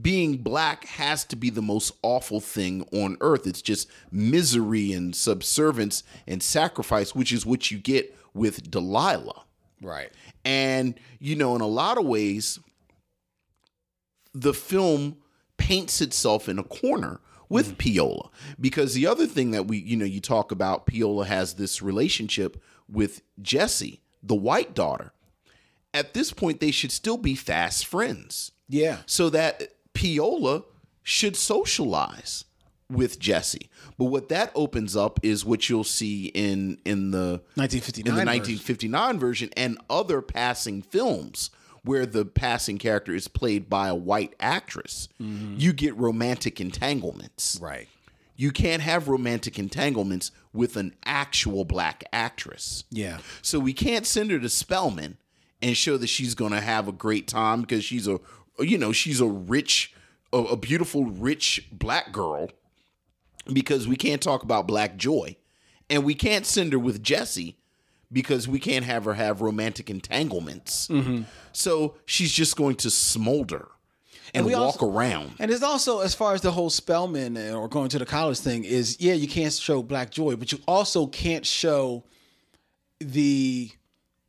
being 0.00 0.38
black 0.38 0.86
has 0.86 1.24
to 1.24 1.36
be 1.36 1.50
the 1.50 1.62
most 1.62 1.92
awful 2.02 2.40
thing 2.40 2.86
on 2.92 3.16
earth. 3.20 3.46
It's 3.46 3.62
just 3.62 3.88
misery 4.10 4.92
and 4.92 5.14
subservience 5.14 6.02
and 6.26 6.42
sacrifice, 6.42 7.14
which 7.14 7.32
is 7.32 7.46
what 7.46 7.70
you 7.70 7.78
get 7.78 8.16
with 8.34 8.70
Delilah. 8.70 9.44
right 9.80 10.10
And, 10.44 10.98
you 11.20 11.36
know, 11.36 11.54
in 11.54 11.60
a 11.60 11.66
lot 11.66 11.96
of 11.98 12.04
ways, 12.04 12.58
the 14.34 14.52
film 14.52 15.16
paints 15.56 16.00
itself 16.00 16.48
in 16.48 16.58
a 16.58 16.64
corner 16.64 17.20
with 17.48 17.78
mm. 17.78 17.96
Peola. 17.96 18.30
Because 18.60 18.94
the 18.94 19.06
other 19.06 19.26
thing 19.26 19.52
that 19.52 19.66
we, 19.66 19.78
you 19.78 19.96
know, 19.96 20.04
you 20.04 20.20
talk 20.20 20.50
about, 20.50 20.86
Peola 20.86 21.26
has 21.26 21.54
this 21.54 21.80
relationship 21.80 22.62
with 22.90 23.22
Jesse, 23.40 24.00
the 24.22 24.34
white 24.34 24.74
daughter. 24.74 25.12
At 25.92 26.12
this 26.14 26.32
point, 26.32 26.60
they 26.60 26.72
should 26.72 26.90
still 26.90 27.16
be 27.16 27.34
fast 27.34 27.86
friends. 27.86 28.50
yeah 28.68 28.98
So 29.06 29.30
that 29.30 29.74
Peola 29.94 30.64
should 31.02 31.36
socialize 31.36 32.44
with 32.90 33.18
Jesse. 33.18 33.70
But 33.96 34.06
what 34.06 34.28
that 34.28 34.50
opens 34.54 34.96
up 34.96 35.20
is 35.22 35.44
what 35.44 35.68
you'll 35.68 35.84
see 35.84 36.26
in 36.26 36.78
in 36.84 37.12
the 37.12 37.40
1959 37.54 38.06
in 38.06 38.26
the 38.26 38.32
version. 38.32 38.56
1959 38.56 39.18
version 39.18 39.50
and 39.56 39.78
other 39.88 40.20
passing 40.20 40.82
films 40.82 41.50
where 41.84 42.06
the 42.06 42.24
passing 42.24 42.78
character 42.78 43.14
is 43.14 43.28
played 43.28 43.70
by 43.70 43.88
a 43.88 43.94
white 43.94 44.34
actress. 44.40 45.08
Mm-hmm. 45.20 45.56
You 45.58 45.72
get 45.72 45.96
romantic 45.96 46.60
entanglements. 46.60 47.58
right 47.62 47.86
You 48.36 48.50
can't 48.50 48.82
have 48.82 49.06
romantic 49.08 49.58
entanglements 49.58 50.32
with 50.52 50.76
an 50.76 50.94
actual 51.04 51.64
black 51.64 52.04
actress. 52.12 52.84
yeah 52.90 53.18
So 53.42 53.60
we 53.60 53.72
can't 53.72 54.06
send 54.06 54.30
her 54.30 54.38
to 54.40 54.48
Spelman 54.48 55.18
and 55.62 55.76
show 55.76 55.96
that 55.96 56.08
she's 56.08 56.34
going 56.34 56.52
to 56.52 56.60
have 56.60 56.88
a 56.88 56.92
great 56.92 57.28
time 57.28 57.60
because 57.60 57.84
she's 57.84 58.08
a, 58.08 58.18
you 58.58 58.78
know, 58.78 58.92
she's 58.92 59.20
a 59.20 59.26
rich, 59.26 59.94
a, 60.32 60.38
a 60.38 60.56
beautiful, 60.56 61.04
rich 61.06 61.68
black 61.72 62.12
girl. 62.12 62.50
Because 63.52 63.86
we 63.86 63.96
can't 63.96 64.22
talk 64.22 64.42
about 64.42 64.66
black 64.66 64.96
joy, 64.96 65.36
and 65.90 66.02
we 66.02 66.14
can't 66.14 66.46
send 66.46 66.72
her 66.72 66.78
with 66.78 67.02
Jesse 67.02 67.58
because 68.14 68.48
we 68.48 68.58
can't 68.58 68.86
have 68.86 69.04
her 69.04 69.12
have 69.12 69.42
romantic 69.42 69.90
entanglements. 69.90 70.88
Mm-hmm. 70.88 71.24
So 71.52 71.96
she's 72.06 72.32
just 72.32 72.56
going 72.56 72.76
to 72.76 72.90
smolder 72.90 73.68
and, 74.32 74.46
we 74.46 74.52
walk 74.54 74.82
also- 74.82 74.90
around. 74.90 75.34
And 75.38 75.50
it's 75.50 75.62
also 75.62 76.00
as 76.00 76.14
far 76.14 76.34
as 76.34 76.40
the 76.40 76.50
whole 76.50 76.70
Spelman 76.70 77.36
or 77.54 77.68
going 77.68 77.88
to 77.90 77.98
the 77.98 78.06
college 78.06 78.38
thing 78.38 78.64
is, 78.64 79.00
yeah, 79.00 79.14
you 79.14 79.28
can't 79.28 79.52
show 79.52 79.82
black 79.82 80.10
joy, 80.10 80.36
but 80.36 80.52
you 80.52 80.58
also 80.66 81.06
can't 81.06 81.44
show 81.44 82.04
the 83.00 83.70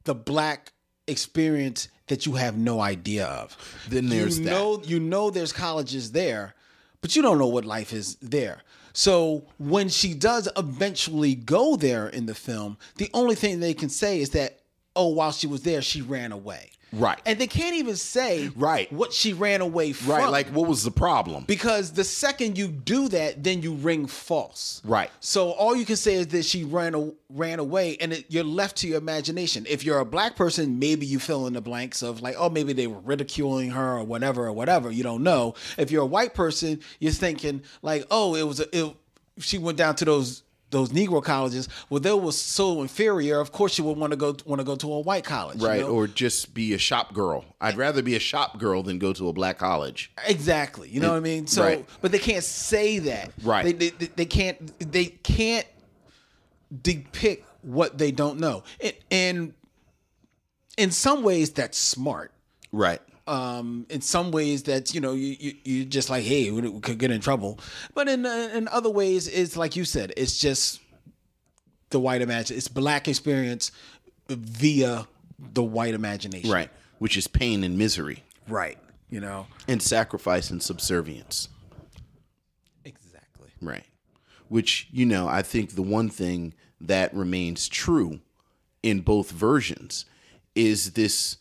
the 0.03 0.15
black 0.15 0.71
experience 1.07 1.87
that 2.07 2.25
you 2.25 2.33
have 2.33 2.57
no 2.57 2.79
idea 2.79 3.25
of. 3.25 3.57
Then 3.89 4.09
there's 4.09 4.37
you 4.39 4.45
that. 4.45 4.87
you 4.87 4.99
know 4.99 5.31
there's 5.31 5.51
colleges 5.51 6.11
there, 6.11 6.53
but 7.01 7.15
you 7.15 7.21
don't 7.21 7.39
know 7.39 7.47
what 7.47 7.65
life 7.65 7.93
is 7.93 8.15
there. 8.17 8.61
So 8.95 9.43
when 9.57 9.89
she 9.89 10.13
does 10.13 10.47
eventually 10.55 11.35
go 11.35 11.75
there 11.75 12.07
in 12.07 12.27
the 12.27 12.33
film, 12.33 12.77
the 12.95 13.09
only 13.13 13.35
thing 13.35 13.59
they 13.59 13.73
can 13.73 13.89
say 13.89 14.21
is 14.21 14.29
that 14.31 14.61
oh, 14.95 15.09
while 15.09 15.33
she 15.33 15.47
was 15.47 15.63
there, 15.63 15.81
she 15.81 16.01
ran 16.01 16.31
away. 16.31 16.71
Right. 16.95 17.19
And 17.25 17.39
they 17.39 17.47
can't 17.47 17.75
even 17.75 17.95
say 17.95 18.49
Right. 18.55 18.91
what 18.91 19.13
she 19.13 19.33
ran 19.33 19.61
away 19.61 19.91
from. 19.91 20.11
Right. 20.11 20.29
Like, 20.29 20.47
what 20.47 20.67
was 20.67 20.83
the 20.83 20.91
problem? 20.91 21.43
because 21.45 21.91
the 21.91 22.03
second 22.03 22.57
you 22.57 22.67
do 22.67 23.07
that, 23.09 23.43
then 23.43 23.61
you 23.61 23.73
ring 23.73 24.07
false. 24.07 24.81
Right. 24.85 25.11
So 25.19 25.51
all 25.51 25.75
you 25.75 25.85
can 25.85 25.95
say 25.97 26.15
is 26.15 26.27
that 26.27 26.45
she 26.45 26.63
ran 26.63 26.95
a, 26.95 27.11
ran 27.29 27.59
away, 27.59 27.97
and 27.99 28.13
it, 28.13 28.25
you're 28.29 28.43
left 28.43 28.77
to 28.77 28.87
your 28.87 28.97
imagination. 28.97 29.65
If 29.67 29.83
you're 29.83 29.99
a 29.99 30.05
black 30.05 30.35
person, 30.35 30.79
maybe 30.79 31.05
you 31.05 31.19
fill 31.19 31.47
in 31.47 31.53
the 31.53 31.61
blanks 31.61 32.01
of 32.01 32.21
like, 32.21 32.35
oh, 32.37 32.49
maybe 32.49 32.73
they 32.73 32.87
were 32.87 32.99
ridiculing 32.99 33.71
her 33.71 33.97
or 33.97 34.03
whatever 34.03 34.45
or 34.45 34.53
whatever. 34.53 34.89
You 34.91 35.03
don't 35.03 35.23
know. 35.23 35.55
If 35.77 35.91
you're 35.91 36.03
a 36.03 36.07
white 36.07 36.33
person, 36.33 36.79
you're 36.99 37.11
thinking 37.11 37.63
like, 37.81 38.05
oh, 38.09 38.35
it 38.35 38.43
was 38.43 38.59
a, 38.59 38.77
it, 38.77 38.95
she 39.39 39.57
went 39.57 39.77
down 39.77 39.95
to 39.97 40.05
those 40.05 40.43
those 40.71 40.89
Negro 40.89 41.23
colleges. 41.23 41.69
Well, 41.89 41.99
they 41.99 42.13
were 42.13 42.31
so 42.31 42.81
inferior. 42.81 43.39
Of 43.39 43.51
course, 43.51 43.77
you 43.77 43.83
would 43.85 43.97
want 43.97 44.11
to 44.11 44.17
go 44.17 44.35
want 44.45 44.59
to 44.59 44.65
go 44.65 44.75
to 44.75 44.93
a 44.93 44.99
white 44.99 45.23
college, 45.23 45.61
you 45.61 45.67
right. 45.67 45.79
know? 45.81 45.89
Or 45.89 46.07
just 46.07 46.53
be 46.53 46.73
a 46.73 46.77
shop 46.77 47.13
girl. 47.13 47.45
I'd 47.61 47.77
rather 47.77 48.01
be 48.01 48.15
a 48.15 48.19
shop 48.19 48.57
girl 48.59 48.83
than 48.83 48.99
go 48.99 49.13
to 49.13 49.29
a 49.29 49.33
black 49.33 49.57
college. 49.57 50.11
Exactly. 50.27 50.89
You 50.89 50.99
know 50.99 51.11
what 51.11 51.17
I 51.17 51.21
mean? 51.21 51.47
So, 51.47 51.63
Right. 51.63 51.85
but 52.01 52.11
they 52.11 52.19
can't 52.19 52.43
say 52.43 52.99
that. 52.99 53.31
Right. 53.43 53.63
They, 53.63 53.71
they, 53.73 53.89
they, 53.89 54.05
they 54.07 54.25
can't. 54.25 54.79
They 54.91 55.05
can't 55.05 55.67
depict 56.81 57.47
what 57.61 57.97
they 57.97 58.11
don't 58.11 58.39
know. 58.39 58.63
And, 58.81 58.93
and 59.11 59.53
in 60.77 60.91
some 60.91 61.23
ways, 61.23 61.51
that's 61.51 61.77
smart. 61.77 62.31
Right. 62.71 63.01
Um, 63.27 63.87
in 63.89 64.01
some 64.01 64.31
ways, 64.31 64.61
that's 64.63 64.93
you 64.93 65.01
know 65.01 65.13
you 65.13 65.35
you 65.39 65.53
you 65.63 65.85
just 65.85 66.09
like 66.09 66.23
hey 66.23 66.51
we 66.51 66.79
could 66.81 66.99
get 66.99 67.09
in 67.11 67.21
trouble. 67.21 67.59
But 67.93 68.07
in 68.07 68.25
uh, 68.25 68.49
in 68.53 68.67
other 68.67 68.89
ways, 68.89 69.27
it's 69.27 69.57
like 69.57 69.75
you 69.75 69.83
said, 69.83 70.13
it's 70.15 70.37
just 70.39 70.79
the 71.89 71.99
white 71.99 72.21
imagine. 72.21 72.55
It's 72.57 72.67
black 72.67 73.07
experience 73.07 73.71
via 74.27 75.07
the 75.39 75.63
white 75.63 75.93
imagination. 75.93 76.49
Right. 76.51 76.69
Which 76.99 77.17
is 77.17 77.27
pain 77.27 77.63
and 77.63 77.77
misery 77.77 78.23
Right. 78.47 78.77
You 79.09 79.19
know. 79.19 79.47
and 79.67 79.81
sacrifice 79.81 80.49
and 80.49 80.61
subservience. 80.63 81.49
Exactly. 82.83 83.49
Right. 83.61 83.83
Which, 84.47 84.87
you 84.91 85.05
know, 85.05 85.27
I 85.27 85.41
think 85.41 85.75
the 85.75 85.81
one 85.81 86.09
thing 86.09 86.53
that 86.81 87.13
remains 87.13 87.67
true 87.67 88.19
in 88.83 89.01
both 89.01 89.31
versions 89.31 90.05
is 90.53 90.91
this, 90.93 91.37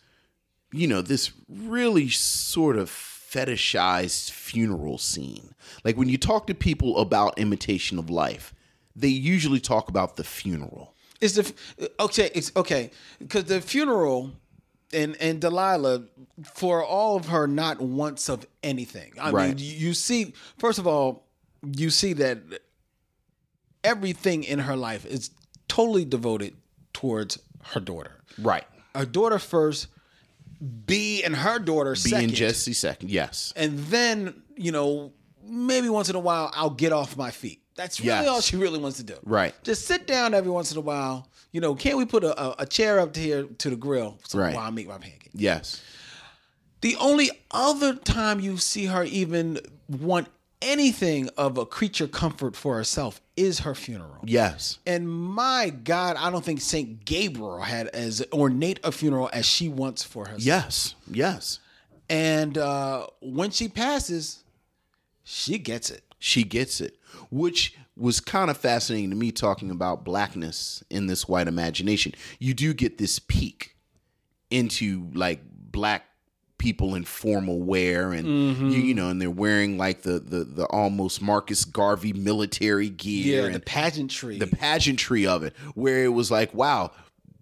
you 0.75 0.89
know, 0.89 1.03
this 1.03 1.33
really 1.49 2.09
sort 2.09 2.77
of 2.77 2.91
fetishized 2.91 4.31
funeral 4.31 4.99
scene. 4.99 5.55
Like 5.85 5.97
when 5.97 6.09
you 6.09 6.19
talk 6.19 6.47
to 6.49 6.55
people 6.55 6.99
about 6.99 7.39
imitation 7.39 7.99
of 7.99 8.11
life, 8.11 8.53
they 8.97 9.09
usually 9.09 9.61
talk 9.61 9.89
about 9.89 10.17
the 10.17 10.25
funeral. 10.25 10.95
It's 11.21 11.35
the 11.35 11.53
okay. 12.01 12.31
It's 12.35 12.51
okay 12.57 12.91
because 13.19 13.45
the 13.45 13.61
funeral 13.61 14.33
and 14.93 15.17
and 15.21 15.41
Delilah 15.41 16.05
for 16.55 16.85
all 16.85 17.17
of 17.17 17.29
her 17.29 17.47
not 17.47 17.81
once 17.81 18.29
of 18.29 18.45
anything. 18.63 19.13
I 19.21 19.31
Right. 19.31 19.49
mean, 19.49 19.59
you 19.59 19.89
you 19.89 19.95
see. 19.95 20.35
First 20.59 20.79
of 20.79 20.87
all, 20.87 21.25
you 21.63 21.91
see 21.91 22.13
that 22.15 22.39
everything 23.83 24.45
in 24.45 24.59
her 24.61 24.77
life 24.77 25.07
is 25.07 25.31
totally 25.69 26.05
devoted 26.05 26.55
towards 26.93 27.39
her 27.73 27.81
daughter. 27.81 28.21
Right. 28.39 28.65
Her 28.95 29.07
daughter 29.07 29.39
first, 29.39 29.89
B 30.87 31.23
and 31.23 31.35
her 31.37 31.59
daughter 31.59 31.93
Be 31.93 31.99
second, 31.99 32.31
in 32.31 32.35
Jesse 32.35 32.73
second. 32.73 33.11
Yes. 33.11 33.53
and 33.57 33.79
then 33.87 34.43
you 34.57 34.73
know 34.73 35.13
maybe 35.47 35.89
once 35.89 36.09
in 36.09 36.17
a 36.17 36.21
while 36.21 36.51
I'll 36.55 36.71
get 36.71 36.93
off 36.93 37.17
my 37.17 37.31
feet. 37.31 37.61
That's 37.77 37.99
really 38.01 38.11
Yes. 38.13 38.29
all 38.29 38.41
she 38.41 38.57
really 38.57 38.79
wants 38.79 38.99
to 38.99 39.03
do. 39.05 39.17
Right. 39.25 39.53
Just 39.65 39.87
sit 39.87 40.07
down 40.07 40.33
every 40.33 40.51
once 40.51 40.71
in 40.73 40.79
a 40.79 40.81
while. 40.81 41.29
You 41.53 41.61
know, 41.61 41.75
can't 41.75 41.97
we 41.99 42.05
put 42.05 42.23
a, 42.25 42.41
a, 42.41 42.55
a 42.61 42.67
chair 42.67 42.99
up 43.01 43.13
to 43.15 43.21
here 43.21 43.45
to 43.45 43.71
the 43.71 43.77
grill 43.77 44.19
so 44.27 44.39
Right. 44.39 44.55
while 44.55 44.67
I 44.67 44.71
make 44.71 44.87
my 44.89 44.99
pancake? 44.99 45.31
Yes. 45.35 45.83
The 46.83 46.97
only 46.97 47.31
other 47.51 47.95
time 47.97 48.41
you 48.41 48.59
see 48.59 48.87
her 48.87 49.05
even 49.05 49.59
want 49.89 50.29
anything 50.65 51.29
of 51.37 51.59
a 51.59 51.67
creature 51.67 52.09
comfort 52.09 52.57
for 52.57 52.77
herself 52.77 53.21
is 53.37 53.61
her 53.61 53.75
funeral. 53.75 54.19
Yes. 54.25 54.79
And 54.87 55.09
my 55.09 55.71
God, 55.71 56.17
I 56.19 56.31
don't 56.31 56.45
think 56.45 56.61
Saint 56.61 57.05
Gabriel 57.05 57.61
had 57.61 57.89
as 57.89 58.25
ornate 58.33 58.81
a 58.83 58.91
funeral 58.91 59.31
as 59.33 59.47
she 59.47 59.69
wants 59.69 60.03
for 60.03 60.25
herself. 60.25 60.43
Yes. 60.43 60.95
Yes. 61.11 61.61
And 62.09 62.59
uh, 62.59 63.07
when 63.21 63.51
she 63.51 63.69
passes, 63.69 64.43
she 65.23 65.59
gets 65.59 65.91
it. 65.91 66.03
she 66.19 66.43
gets 66.43 66.81
it, 66.81 66.97
which 67.31 67.77
was 67.97 68.21
kind 68.21 68.51
of 68.51 68.57
fascinating 68.57 69.11
to 69.11 69.17
me 69.17 69.31
talking 69.31 69.71
about 69.71 70.05
blackness 70.05 70.83
in 70.91 71.07
this 71.07 71.29
white 71.29 71.47
imagination. 71.49 72.13
You 72.39 72.55
do 72.55 72.75
get 72.75 72.99
this 72.99 73.19
peek 73.19 73.77
into 74.51 75.11
like 75.15 75.41
black 75.71 76.07
people 76.65 76.95
in 76.95 77.05
formal 77.05 77.61
wear 77.61 78.13
and 78.13 78.27
Mm-hmm. 78.27 78.69
you, 78.71 78.79
you 78.81 78.95
know 78.95 79.11
and 79.11 79.21
they're 79.21 79.31
wearing 79.31 79.77
like 79.77 80.03
the 80.03 80.19
the 80.19 80.45
the 80.45 80.65
almost 80.67 81.21
Marcus 81.21 81.65
Garvey 81.65 82.13
military 82.15 82.89
gear 82.89 83.41
Yeah, 83.41 83.47
and 83.47 83.55
the 83.55 83.61
pageantry. 83.61 84.39
the 84.39 84.47
pageantry 84.47 85.27
of 85.27 85.43
it 85.43 85.53
where 85.75 86.05
it 86.05 86.13
was 86.15 86.31
like 86.31 86.55
wow 86.55 86.91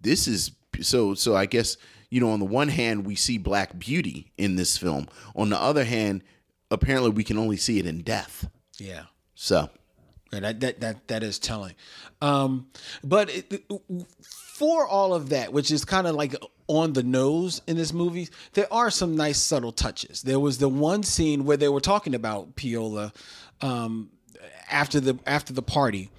this 0.01 0.27
is 0.27 0.51
so 0.81 1.13
so 1.13 1.35
i 1.35 1.45
guess 1.45 1.77
you 2.09 2.19
know 2.19 2.31
on 2.31 2.39
the 2.39 2.45
one 2.61 2.67
hand 2.67 3.05
we 3.05 3.15
see 3.15 3.37
black 3.37 3.79
beauty 3.79 4.31
in 4.37 4.55
this 4.57 4.77
film 4.77 5.07
on 5.35 5.49
the 5.49 5.57
other 5.59 5.85
hand 5.85 6.21
apparently 6.69 7.09
we 7.11 7.23
can 7.23 7.37
only 7.37 7.57
see 7.57 7.79
it 7.79 7.85
in 7.85 8.01
death 8.01 8.49
yeah. 8.77 9.03
so 9.35 9.69
Yeah, 10.33 10.39
that 10.41 10.59
that 10.61 10.79
that 10.81 11.07
that 11.07 11.23
is 11.23 11.37
telling. 11.39 11.75
Um, 12.21 12.67
but 13.03 13.29
it, 13.29 13.63
for 14.53 14.87
all 14.87 15.15
of 15.15 15.29
that, 15.29 15.51
which 15.51 15.71
is 15.71 15.83
kind 15.83 16.05
of 16.05 16.13
like 16.13 16.35
on 16.67 16.93
the 16.93 17.01
nose 17.01 17.63
in 17.65 17.75
this 17.75 17.91
movie, 17.91 18.29
there 18.53 18.71
are 18.71 18.91
some 18.91 19.15
nice 19.15 19.39
subtle 19.39 19.71
touches. 19.71 20.21
There 20.21 20.39
was 20.39 20.59
the 20.59 20.69
one 20.69 21.01
scene 21.01 21.43
where 21.43 21.57
they 21.57 21.69
were 21.69 21.81
talking 21.81 22.13
about 22.13 22.55
Peola 22.55 23.11
um, 23.61 24.11
after 24.69 24.99
the 24.99 25.17
after 25.25 25.53
the 25.53 25.63
party. 25.63 26.11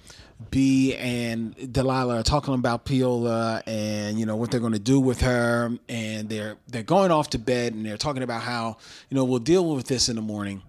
B 0.51 0.93
and 0.95 1.55
Delilah 1.71 2.19
are 2.19 2.23
talking 2.23 2.53
about 2.53 2.85
Peola 2.85 3.63
and 3.65 4.19
you 4.19 4.25
know 4.25 4.35
what 4.35 4.51
they're 4.51 4.59
going 4.59 4.73
to 4.73 4.79
do 4.79 4.99
with 4.99 5.21
her, 5.21 5.71
and 5.87 6.27
they're 6.27 6.57
they're 6.67 6.83
going 6.83 7.11
off 7.11 7.29
to 7.29 7.39
bed 7.39 7.73
and 7.73 7.85
they're 7.85 7.95
talking 7.95 8.21
about 8.21 8.41
how 8.41 8.75
you 9.09 9.15
know 9.15 9.23
we'll 9.23 9.39
deal 9.39 9.73
with 9.73 9.87
this 9.87 10.09
in 10.09 10.17
the 10.17 10.21
morning 10.21 10.61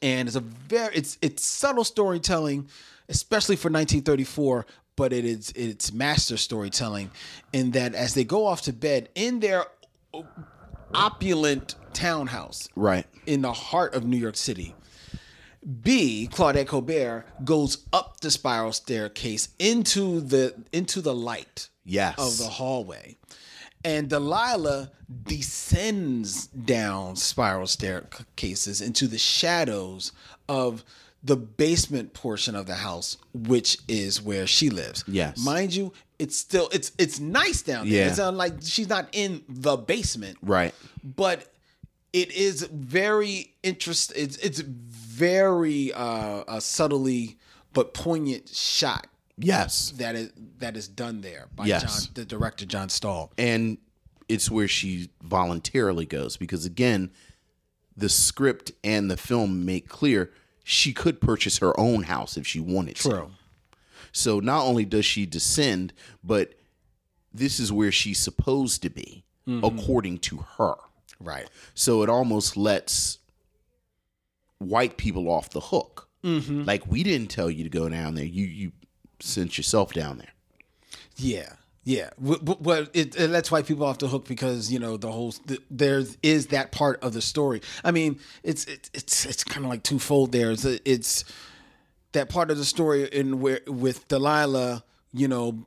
and 0.00 0.28
it's 0.28 0.36
a 0.36 0.40
very 0.40 0.94
it's 0.94 1.18
it's 1.20 1.44
subtle 1.44 1.82
storytelling 1.82 2.68
especially 3.08 3.56
for 3.56 3.70
1934 3.70 4.66
but 4.98 5.12
it 5.12 5.24
is 5.24 5.52
it's 5.54 5.92
master 5.92 6.36
storytelling 6.36 7.10
in 7.52 7.70
that 7.70 7.94
as 7.94 8.14
they 8.14 8.24
go 8.24 8.44
off 8.44 8.60
to 8.62 8.72
bed 8.72 9.08
in 9.14 9.38
their 9.38 9.64
opulent 10.92 11.76
townhouse 11.92 12.68
right 12.74 13.06
in 13.24 13.40
the 13.40 13.52
heart 13.52 13.94
of 13.94 14.04
New 14.04 14.16
York 14.16 14.36
City 14.36 14.74
B 15.82 16.28
Claudette 16.32 16.66
Colbert 16.66 17.26
goes 17.44 17.86
up 17.92 18.20
the 18.20 18.30
spiral 18.30 18.72
staircase 18.72 19.50
into 19.58 20.20
the 20.20 20.54
into 20.72 21.00
the 21.00 21.14
light 21.14 21.68
yes 21.84 22.18
of 22.18 22.36
the 22.38 22.50
hallway. 22.50 23.16
And 23.84 24.08
Delilah 24.08 24.90
descends 25.22 26.48
down 26.48 27.14
spiral 27.14 27.68
staircases 27.68 28.80
into 28.80 29.06
the 29.06 29.18
shadows 29.18 30.10
of 30.48 30.84
the 31.22 31.36
basement 31.36 32.14
portion 32.14 32.54
of 32.54 32.66
the 32.66 32.76
house, 32.76 33.16
which 33.34 33.78
is 33.88 34.22
where 34.22 34.46
she 34.46 34.70
lives. 34.70 35.04
Yes. 35.08 35.44
Mind 35.44 35.74
you, 35.74 35.92
it's 36.18 36.36
still 36.36 36.68
it's 36.72 36.92
it's 36.98 37.18
nice 37.20 37.62
down 37.62 37.88
there. 37.88 38.04
Yeah. 38.04 38.08
It's 38.08 38.18
not 38.18 38.34
like 38.34 38.54
she's 38.62 38.88
not 38.88 39.08
in 39.12 39.42
the 39.48 39.76
basement 39.76 40.36
right 40.42 40.74
but 41.04 41.52
it 42.12 42.32
is 42.32 42.62
very 42.64 43.54
interest 43.62 44.12
it's 44.16 44.36
it's 44.38 44.58
very 44.60 45.92
uh, 45.92 46.42
uh 46.48 46.58
subtly 46.60 47.38
but 47.72 47.94
poignant 47.94 48.48
shot 48.48 49.06
yes 49.36 49.92
that 49.98 50.16
is 50.16 50.32
that 50.58 50.76
is 50.76 50.88
done 50.88 51.20
there 51.20 51.46
by 51.54 51.66
Yes. 51.66 52.06
John 52.06 52.12
the 52.14 52.24
director 52.24 52.66
John 52.66 52.88
Stahl. 52.88 53.30
and 53.38 53.78
it's 54.28 54.50
where 54.50 54.68
she 54.68 55.10
voluntarily 55.22 56.04
goes 56.06 56.36
because 56.36 56.64
again 56.66 57.10
the 57.96 58.08
script 58.08 58.72
and 58.82 59.08
the 59.10 59.16
film 59.16 59.64
make 59.64 59.88
clear 59.88 60.32
she 60.70 60.92
could 60.92 61.18
purchase 61.18 61.58
her 61.58 61.78
own 61.80 62.02
house 62.02 62.36
if 62.36 62.46
she 62.46 62.60
wanted 62.60 62.94
to 62.96 63.08
So 64.12 64.38
not 64.38 64.66
only 64.66 64.84
does 64.84 65.06
she 65.06 65.24
descend, 65.24 65.94
but 66.22 66.52
this 67.32 67.58
is 67.58 67.72
where 67.72 67.90
she's 67.90 68.18
supposed 68.18 68.82
to 68.82 68.90
be, 68.90 69.24
mm-hmm. 69.48 69.64
according 69.64 70.18
to 70.18 70.44
her. 70.58 70.74
Right. 71.18 71.48
So 71.72 72.02
it 72.02 72.10
almost 72.10 72.54
lets 72.54 73.16
white 74.58 74.98
people 74.98 75.30
off 75.30 75.48
the 75.48 75.60
hook. 75.60 76.06
Mm-hmm. 76.22 76.64
Like 76.64 76.86
we 76.86 77.02
didn't 77.02 77.30
tell 77.30 77.50
you 77.50 77.64
to 77.64 77.70
go 77.70 77.88
down 77.88 78.14
there. 78.14 78.26
You 78.26 78.44
you 78.44 78.72
sent 79.20 79.56
yourself 79.56 79.94
down 79.94 80.18
there. 80.18 80.34
Yeah. 81.16 81.54
Yeah, 81.88 82.10
W- 82.20 82.38
w- 82.38 82.58
but 82.60 82.90
it, 82.92 83.16
it 83.18 83.30
lets 83.30 83.50
white 83.50 83.64
people 83.66 83.86
off 83.86 83.96
the 83.96 84.08
hook 84.08 84.26
because 84.28 84.70
you 84.70 84.78
know 84.78 84.98
the 84.98 85.10
whole 85.10 85.32
th- 85.32 85.62
there 85.70 86.02
is 86.22 86.48
that 86.48 86.70
part 86.70 87.02
of 87.02 87.14
the 87.14 87.22
story. 87.22 87.62
I 87.82 87.92
mean, 87.92 88.20
it's 88.42 88.66
it's 88.66 88.90
it's, 88.92 89.24
it's 89.24 89.42
kind 89.42 89.64
of 89.64 89.70
like 89.70 89.84
twofold. 89.84 90.32
There, 90.32 90.50
it's, 90.50 90.66
it's 90.66 91.24
that 92.12 92.28
part 92.28 92.50
of 92.50 92.58
the 92.58 92.66
story 92.66 93.04
in 93.04 93.40
where 93.40 93.60
with 93.66 94.06
Delilah, 94.08 94.84
you 95.14 95.28
know, 95.28 95.66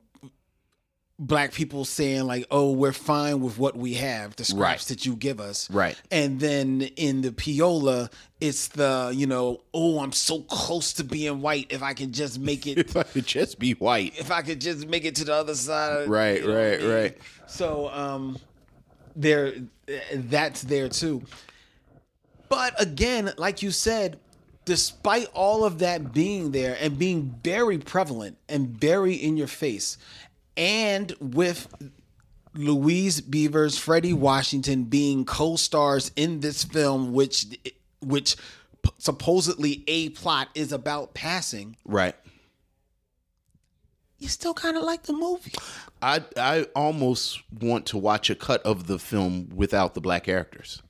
black 1.22 1.54
people 1.54 1.86
saying 1.86 2.24
like, 2.26 2.46
"Oh, 2.52 2.72
we're 2.72 2.92
fine 2.92 3.40
with 3.42 3.58
what 3.58 3.78
we 3.78 3.94
have, 3.94 4.36
the 4.36 4.44
scraps 4.44 4.60
Right. 4.60 4.88
that 4.90 5.06
you 5.06 5.16
give 5.16 5.40
us." 5.40 5.70
Right. 5.70 5.96
And 6.10 6.40
then 6.40 6.82
in 6.98 7.22
the 7.22 7.30
Peola, 7.32 8.12
it's 8.40 8.68
the 8.70 9.14
you 9.16 9.28
know, 9.28 9.62
"Oh, 9.74 10.00
I'm 10.00 10.12
so 10.12 10.42
close 10.42 10.94
to 10.94 11.04
being 11.04 11.42
white. 11.42 11.68
If 11.70 11.84
I 11.84 11.94
can 11.94 12.12
just 12.12 12.40
make 12.40 12.66
it, 12.68 12.78
If 12.90 12.98
I 12.98 13.04
could 13.04 13.28
just 13.28 13.60
be 13.60 13.74
white. 13.74 14.14
if 14.20 14.32
I 14.32 14.42
could 14.42 14.60
just 14.60 14.88
make 14.88 15.06
it 15.06 15.16
to 15.16 15.24
the 15.26 15.34
other 15.34 15.56
side." 15.56 16.10
Right, 16.10 16.44
right, 16.46 16.82
right. 16.84 17.18
So, 17.48 17.90
um, 17.90 18.38
there, 19.16 19.54
that's 20.14 20.62
there 20.64 20.90
too. 20.90 21.22
But 22.50 22.80
again, 22.82 23.32
like 23.38 23.62
you 23.62 23.72
said, 23.72 24.20
despite 24.66 25.28
all 25.34 25.64
of 25.64 25.80
that 25.80 26.14
being 26.14 26.52
there 26.52 26.78
and 26.82 26.98
being 26.98 27.36
very 27.44 27.78
prevalent 27.78 28.38
and 28.50 28.70
very 28.70 29.14
in 29.14 29.38
your 29.38 29.48
face, 29.48 29.98
and 30.58 31.14
with 31.20 31.68
Louise 32.54 33.22
Beavers, 33.22 33.78
Fredi 33.78 34.14
Washington 34.14 34.84
being 34.84 35.24
co-stars 35.26 36.12
in 36.16 36.40
this 36.42 36.64
film, 36.64 37.14
which 37.14 37.46
which 38.02 38.36
supposedly 38.98 39.84
a 39.88 40.10
plot 40.10 40.50
is 40.56 40.72
about 40.72 41.14
passing, 41.14 41.78
Right. 41.86 42.16
you 44.18 44.28
still 44.28 44.54
kind 44.54 44.76
of 44.76 44.84
like 44.84 45.04
the 45.04 45.14
movie. 45.14 45.54
I 46.02 46.24
I 46.36 46.64
almost 46.76 47.42
want 47.62 47.86
to 47.88 47.98
watch 47.98 48.30
a 48.30 48.36
cut 48.36 48.62
of 48.64 48.88
the 48.88 49.00
film 49.00 49.50
without 49.56 49.94
the 49.94 50.02
black 50.02 50.24
characters. 50.26 50.82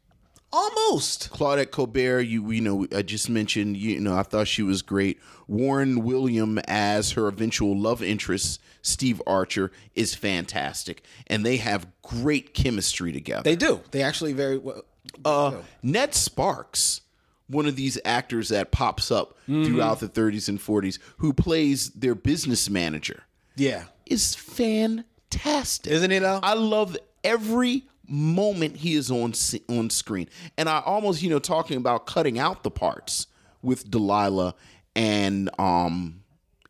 Almost. 0.54 1.32
Claudette 1.32 1.72
Colbert, 1.72 2.22
you 2.22 2.52
you 2.52 2.62
know, 2.62 2.86
I 2.96 3.02
just 3.02 3.30
mentioned, 3.30 3.78
you 3.78 4.00
know, 4.00 4.16
I 4.16 4.24
thought 4.24 4.48
she 4.48 4.64
was 4.64 4.82
great. 4.82 5.20
Warren 5.48 6.04
William 6.04 6.60
as 6.68 7.12
her 7.12 7.28
eventual 7.28 7.78
love 7.80 8.02
interest, 8.04 8.60
Steve 8.82 9.22
Archer, 9.26 9.72
is 9.96 10.14
fantastic, 10.16 11.04
and 11.28 11.46
they 11.46 11.58
have 11.58 11.88
great 12.02 12.54
chemistry 12.54 13.12
together. 13.12 13.44
They 13.44 13.56
do. 13.56 13.82
They 13.92 14.02
actually 14.04 14.34
very 14.34 14.58
well. 14.58 14.84
uh, 15.24 15.62
Ned 15.82 16.14
Sparks, 16.14 17.02
one 17.48 17.66
of 17.66 17.76
these 17.76 17.98
actors 18.06 18.50
that 18.50 18.72
pops 18.72 19.10
up 19.12 19.38
throughout 19.46 20.00
the 20.00 20.08
30s 20.10 20.48
and 20.50 20.60
40s, 20.60 21.00
who 21.18 21.34
plays 21.34 21.90
their 21.92 22.16
business 22.16 22.70
manager, 22.70 23.24
Yeah. 23.56 23.86
is 24.06 24.36
fantastic. 24.36 25.92
Isn't 25.92 26.12
he 26.12 26.20
though? 26.20 26.40
I 26.44 26.54
love 26.54 26.98
every 27.24 27.84
moment 28.12 28.78
he 28.78 28.96
is 28.96 29.10
on 29.10 29.34
on 29.70 29.90
screen, 29.90 30.28
and 30.58 30.68
I 30.70 30.82
almost 30.86 31.22
you 31.22 31.30
know 31.30 31.40
talking 31.40 31.78
about 31.78 32.06
cutting 32.06 32.38
out 32.38 32.64
the 32.64 32.72
parts 32.72 33.28
with 33.62 33.90
Delilah 33.90 34.54
and 34.96 35.50
um 35.60 36.22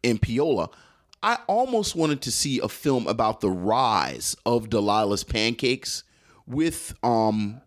and 0.04 0.22
Peola. 0.22 0.72
I 1.24 1.38
almost 1.48 1.96
wanted 1.96 2.22
to 2.24 2.32
see 2.32 2.60
a 2.60 2.68
film 2.68 3.06
about 3.08 3.42
the 3.42 3.50
rise 3.50 4.36
of 4.46 4.70
Delilah's 4.70 5.24
pancakes 5.24 6.04
with 6.48 6.94
um 7.04 7.62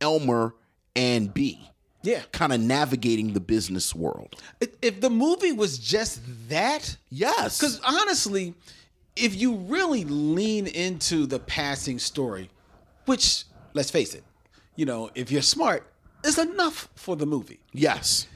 Elmer 0.00 0.54
and 0.94 1.32
B. 1.32 1.70
Yeah. 2.02 2.22
kind 2.30 2.52
of 2.52 2.60
navigating 2.60 3.32
the 3.32 3.40
business 3.40 3.92
world. 3.92 4.36
If- 4.60 4.76
If 4.80 5.00
the 5.00 5.10
movie 5.10 5.50
was 5.52 5.76
just 5.78 6.20
that, 6.48 6.96
Yes, 7.10 7.58
because 7.58 7.80
honestly, 7.80 8.54
if 9.16 9.34
you 9.34 9.56
really 9.56 10.04
lean 10.04 10.68
into 10.68 11.26
the 11.26 11.40
passing 11.40 11.98
story, 11.98 12.48
which 13.06 13.44
let's 13.74 13.90
face 13.90 14.14
it, 14.14 14.24
you 14.76 14.84
know, 14.86 15.10
if 15.14 15.30
you're 15.30 15.42
smart, 15.42 15.90
is 16.24 16.38
enough 16.38 16.88
for 16.94 17.16
the 17.16 17.26
movie. 17.26 17.60
yes, 17.72 18.26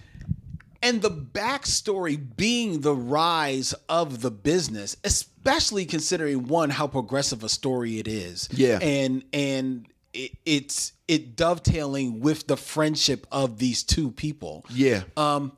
And 0.82 1.02
the 1.02 1.10
backstory 1.10 2.16
being 2.36 2.80
the 2.80 2.94
rise 2.94 3.74
of 3.88 4.22
the 4.22 4.30
business, 4.30 4.96
especially 5.04 5.84
considering 5.84 6.46
one 6.46 6.70
how 6.70 6.86
progressive 6.86 7.44
a 7.44 7.48
story 7.48 7.98
it 7.98 8.08
is. 8.08 8.48
Yeah. 8.52 8.78
And 8.80 9.24
and 9.32 9.86
it, 10.12 10.32
it's 10.44 10.92
it 11.08 11.36
dovetailing 11.36 12.20
with 12.20 12.46
the 12.46 12.56
friendship 12.56 13.26
of 13.30 13.58
these 13.58 13.82
two 13.82 14.10
people. 14.10 14.64
yeah, 14.70 15.02
um, 15.16 15.52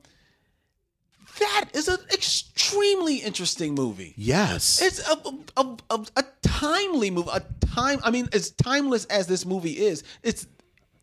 That 1.43 1.71
is 1.75 1.89
an 1.89 1.99
extremely 2.13 3.17
interesting 3.17 3.75
movie. 3.75 4.15
yes. 4.17 4.81
It's 4.81 5.01
a, 5.09 5.17
a, 5.57 5.77
a, 5.91 6.07
a 6.17 6.25
timely 6.43 7.11
movie. 7.11 7.31
A 7.33 7.43
time. 7.67 8.01
I 8.05 8.11
mean, 8.11 8.29
as 8.33 8.51
timeless 8.53 9.05
as 9.07 9.27
this 9.27 9.45
movie 9.47 9.73
is, 9.79 10.05
it's 10.23 10.47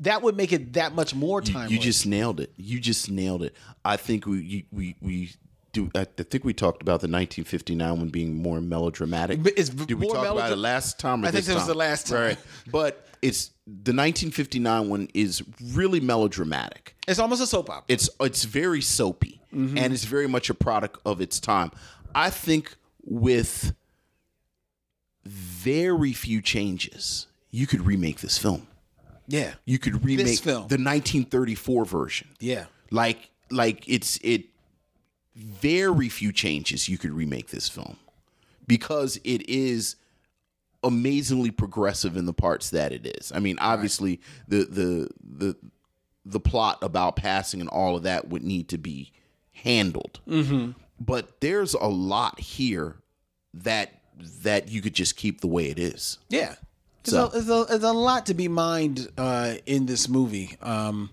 that 0.02 0.22
would 0.22 0.38
make 0.38 0.54
it 0.54 0.74
that 0.74 0.94
much 0.96 1.14
more 1.14 1.42
timeless. 1.42 1.72
You 1.72 1.80
just 1.80 2.06
nailed 2.06 2.40
it. 2.40 2.54
You 2.58 2.80
just 2.80 3.10
nailed 3.12 3.44
it. 3.44 3.56
I 3.84 3.98
think 3.98 4.26
we 4.26 4.40
you- 4.42 4.64
we 4.72 4.96
we 5.02 5.32
do. 5.74 5.90
I 5.96 6.06
think 6.06 6.44
we 6.44 6.54
talked 6.54 6.82
about 6.82 7.02
the 7.02 7.08
1959 7.08 7.98
one 7.98 8.10
being 8.10 8.42
more 8.42 8.62
melodramatic. 8.62 9.40
It's 9.58 9.70
Did 9.70 10.00
we 10.00 10.08
talk 10.08 10.26
about 10.26 10.52
it 10.52 10.56
last 10.58 11.00
time? 11.00 11.24
Or 11.24 11.28
I 11.28 11.32
think 11.32 11.46
this 11.46 11.54
it 11.54 11.56
was 11.56 11.68
the 11.68 11.74
last 11.74 12.08
time. 12.08 12.20
Right. 12.22 12.38
But 12.72 13.06
it's 13.22 13.48
the 13.68 13.92
1959 13.94 14.90
one 14.90 15.10
is 15.14 15.44
really 15.74 16.00
melodramatic. 16.00 16.96
it's 17.08 17.20
almost 17.20 17.42
a 17.42 17.48
soap 17.48 17.70
opera. 17.70 17.84
It's 17.88 18.10
it's 18.22 18.46
very 18.46 18.82
soapy 18.82 19.39
Mm-hmm. 19.54 19.78
and 19.78 19.94
it's 19.94 20.04
very 20.06 20.28
much 20.28 20.50
a 20.50 20.54
product 20.54 21.00
of 21.06 21.22
its 21.22 21.40
time. 21.40 21.72
I 22.14 22.30
think 22.30 22.76
with 23.04 23.74
very 25.26 26.14
few 26.14 26.42
changes, 26.42 27.28
you 27.52 27.68
could 27.68 27.82
remake 27.82 28.20
this 28.20 28.38
film. 28.38 28.68
yeah. 29.28 29.54
You 29.66 29.80
could 29.80 30.04
remake 30.06 30.40
film. 30.40 30.68
the 30.68 30.78
1934 30.78 31.86
version. 31.86 32.30
Yeah. 32.40 32.66
Like 32.92 33.30
like 33.52 33.84
it's 33.88 34.20
it 34.24 34.46
very 35.36 36.10
few 36.10 36.32
changes 36.32 36.90
you 36.90 36.98
could 36.98 37.12
remake 37.12 37.48
this 37.50 37.70
film 37.70 37.98
because 38.68 39.20
it 39.24 39.48
is 39.50 39.96
amazingly 40.84 41.52
progressive 41.52 42.16
in 42.18 42.26
the 42.26 42.34
parts 42.34 42.70
that 42.70 42.92
it 42.92 43.06
is. 43.06 43.32
I 43.34 43.40
mean, 43.40 43.58
obviously 43.60 44.22
the 44.48 44.66
the 44.66 45.10
the 45.24 45.56
the 46.26 46.40
plot 46.40 46.78
about 46.82 47.16
passing 47.16 47.60
and 47.62 47.70
all 47.70 47.96
of 47.96 48.04
that 48.04 48.30
would 48.30 48.44
need 48.44 48.70
to 48.70 48.78
be 48.78 49.12
handled. 49.64 50.20
Mm-hmm. 50.28 50.72
But 51.00 51.40
there's 51.42 51.74
a 51.74 51.88
lot 51.88 52.40
here 52.40 52.98
that 53.54 54.02
that 54.44 54.70
you 54.70 54.82
could 54.82 54.94
just 54.94 55.16
keep 55.16 55.42
the 55.42 55.48
way 55.48 55.70
it 55.70 55.80
is. 55.80 56.18
Yeah. 56.30 56.56
So- 57.04 57.28
there's, 57.28 57.50
a, 57.50 57.66
there's 57.70 57.84
a 57.84 57.94
lot 57.94 58.26
to 58.28 58.34
be 58.34 58.48
mined 58.48 59.08
uh, 59.18 59.56
in 59.66 59.86
this 59.86 60.10
movie. 60.10 60.58
Um, 60.62 61.10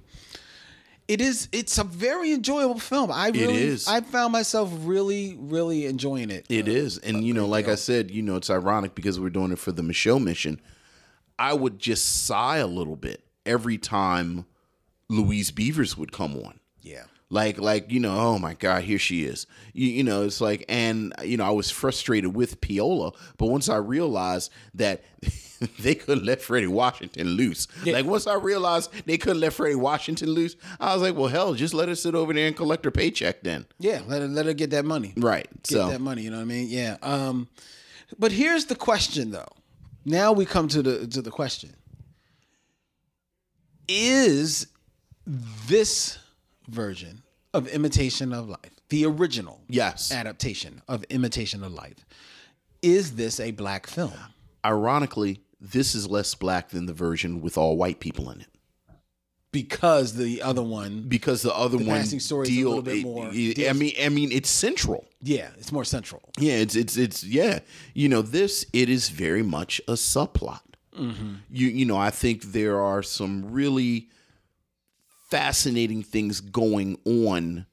it 1.09 1.21
is. 1.21 1.49
It's 1.53 1.79
a 1.79 1.85
very 1.85 2.33
enjoyable 2.33 2.81
film. 2.81 3.13
I 3.13 3.29
really, 3.29 3.55
is. 3.63 3.87
I 3.87 4.01
found 4.01 4.33
myself 4.33 4.73
really, 4.81 5.37
really 5.39 5.87
enjoying 5.87 6.31
it. 6.31 6.47
It 6.49 6.67
is, 6.67 6.99
and 6.99 7.25
you 7.25 7.33
know, 7.33 7.47
like 7.47 7.69
I 7.69 7.77
said, 7.77 8.11
you 8.11 8.23
know, 8.23 8.35
it's 8.35 8.51
ironic 8.51 8.97
because 8.97 9.21
we're 9.21 9.31
doing 9.31 9.53
it 9.53 9.59
for 9.61 9.71
the 9.71 9.83
Micheaux 9.83 10.21
mission. 10.21 10.61
I 11.39 11.53
would 11.53 11.79
just 11.79 12.25
sigh 12.27 12.57
a 12.57 12.67
little 12.67 12.97
bit 12.97 13.23
every 13.45 13.79
time 13.79 14.47
Louise 15.09 15.53
Beavers 15.53 15.97
would 15.97 16.11
come 16.11 16.37
on. 16.39 16.59
Yeah. 16.83 17.05
Like, 17.29 17.59
like 17.59 17.91
you 17.91 17.99
know, 17.99 18.17
oh 18.17 18.39
my 18.39 18.55
God, 18.55 18.85
here 18.85 18.99
she 18.99 19.25
is. 19.25 19.47
You, 19.73 19.89
you 19.89 20.05
know, 20.05 20.23
it's 20.23 20.41
like, 20.41 20.65
and 20.69 21.13
you 21.25 21.37
know, 21.37 21.45
I 21.45 21.51
was 21.51 21.71
frustrated 21.71 22.35
with 22.37 22.61
Peola, 22.61 23.15
but 23.37 23.47
once 23.47 23.69
I 23.69 23.77
realized 23.77 24.53
that 24.75 25.03
they 25.81 25.97
couldn't 25.97 26.25
let 26.25 26.41
Fredi 26.41 26.69
Washington 26.69 27.31
loose, 27.31 27.67
like 27.85 28.07
once 28.07 28.29
I 28.29 28.35
realized 28.35 28.93
they 29.07 29.19
couldn't 29.19 29.41
let 29.41 29.53
Fredi 29.53 29.75
Washington 29.75 30.31
loose, 30.31 30.55
I 30.79 30.95
was 30.95 31.03
like, 31.03 31.17
well, 31.17 31.27
hell, 31.27 31.55
just 31.55 31.75
let 31.75 31.89
her 31.89 31.97
sit 31.97 32.15
over 32.15 32.33
there 32.33 32.47
and 32.47 32.57
collect 32.57 32.85
her 32.85 32.93
paycheck 32.93 33.43
then. 33.43 33.67
Yeah. 33.81 34.03
Let 34.07 34.23
her, 34.23 34.29
let 34.29 34.47
her 34.47 34.55
get 34.55 34.71
that 34.71 34.85
money. 34.85 35.13
Right. 35.17 35.49
Get 35.65 35.67
so 35.67 35.89
that 35.89 36.01
money. 36.01 36.23
You 36.23 36.31
know 36.31 36.37
what 36.37 36.43
I 36.43 36.47
mean? 36.47 36.69
Yeah. 36.69 36.97
Um, 37.03 37.49
but 38.21 38.31
here's 38.31 38.67
the 38.67 38.77
question, 38.77 39.33
though. 39.33 39.49
Now 40.05 40.31
we 40.31 40.47
come 40.47 40.69
to 40.69 40.83
the 40.83 41.07
to 41.09 41.21
the 41.21 41.33
question: 41.33 41.75
Is 43.89 44.69
this 45.67 46.19
version 46.69 47.23
of 47.55 47.67
Imitation 47.69 48.33
of 48.33 48.49
Life 48.49 48.73
the 48.89 49.05
original? 49.07 49.63
yes, 49.69 50.13
adaptation 50.13 50.83
of 50.89 51.03
Imitation 51.05 51.63
of 51.65 51.73
Life. 51.73 52.05
Is 52.83 53.17
this 53.17 53.41
a 53.41 53.51
black 53.53 53.87
film? 53.87 54.13
ironically, 54.65 55.41
this 55.61 55.95
is 55.95 56.09
less 56.11 56.35
black 56.35 56.71
than 56.71 56.87
the 56.87 56.93
version 56.93 57.41
with 57.41 57.57
all 57.57 57.77
white 57.77 58.01
people 58.01 58.31
in 58.31 58.41
it. 58.41 58.49
Because 59.53 60.15
the 60.15 60.43
other 60.43 60.63
one, 60.63 61.05
Because 61.09 61.41
the 61.43 61.55
other 61.55 61.79
one 61.79 61.87
passing 61.87 62.21
story 62.21 62.49
is 62.49 62.57
a 62.59 62.69
little 62.69 62.83
bit 62.83 63.03
more- 63.05 63.31
it- 63.33 63.69
I 63.71 63.73
mean, 63.73 63.95
I 64.03 64.09
mean, 64.11 64.31
it's 64.33 64.51
central. 64.51 65.07
yeah, 65.23 65.51
it's 65.59 65.73
more 65.73 65.85
central. 65.85 66.21
Yeah, 66.39 66.55
it's 66.55 66.75
it's 66.77 66.97
it's 66.99 67.25
yeah. 67.25 67.61
You 67.95 68.09
know, 68.11 68.21
this 68.23 68.67
it 68.75 68.91
is 68.91 69.09
very 69.09 69.43
much 69.43 69.81
a 69.89 69.93
subplot. 69.93 70.61
Mm-hmm. 70.99 71.35
You 71.51 71.69
you 71.69 71.85
know, 71.87 71.97
I 71.97 72.11
think 72.11 72.43
there 72.53 72.81
are 72.81 73.03
some 73.03 73.51
really 73.51 74.11
fascinating 75.29 76.03
things 76.03 76.41
going 76.41 76.99
on 77.05 77.67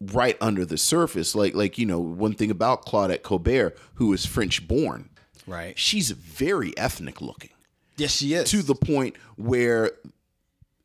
right 0.00 0.36
under 0.40 0.64
the 0.64 0.78
surface. 0.78 1.34
Like 1.34 1.54
like 1.54 1.78
you 1.78 1.86
know, 1.86 2.00
one 2.00 2.34
thing 2.34 2.50
about 2.50 2.84
Claudette 2.86 3.22
Colbert, 3.22 3.76
who 3.94 4.12
is 4.12 4.26
French 4.26 4.66
born, 4.66 5.10
Right. 5.46 5.78
she's 5.78 6.10
very 6.10 6.76
ethnic 6.76 7.20
looking. 7.20 7.50
Yes, 7.96 8.12
she 8.12 8.34
is. 8.34 8.50
to 8.50 8.62
the 8.62 8.74
point 8.74 9.16
where 9.36 9.92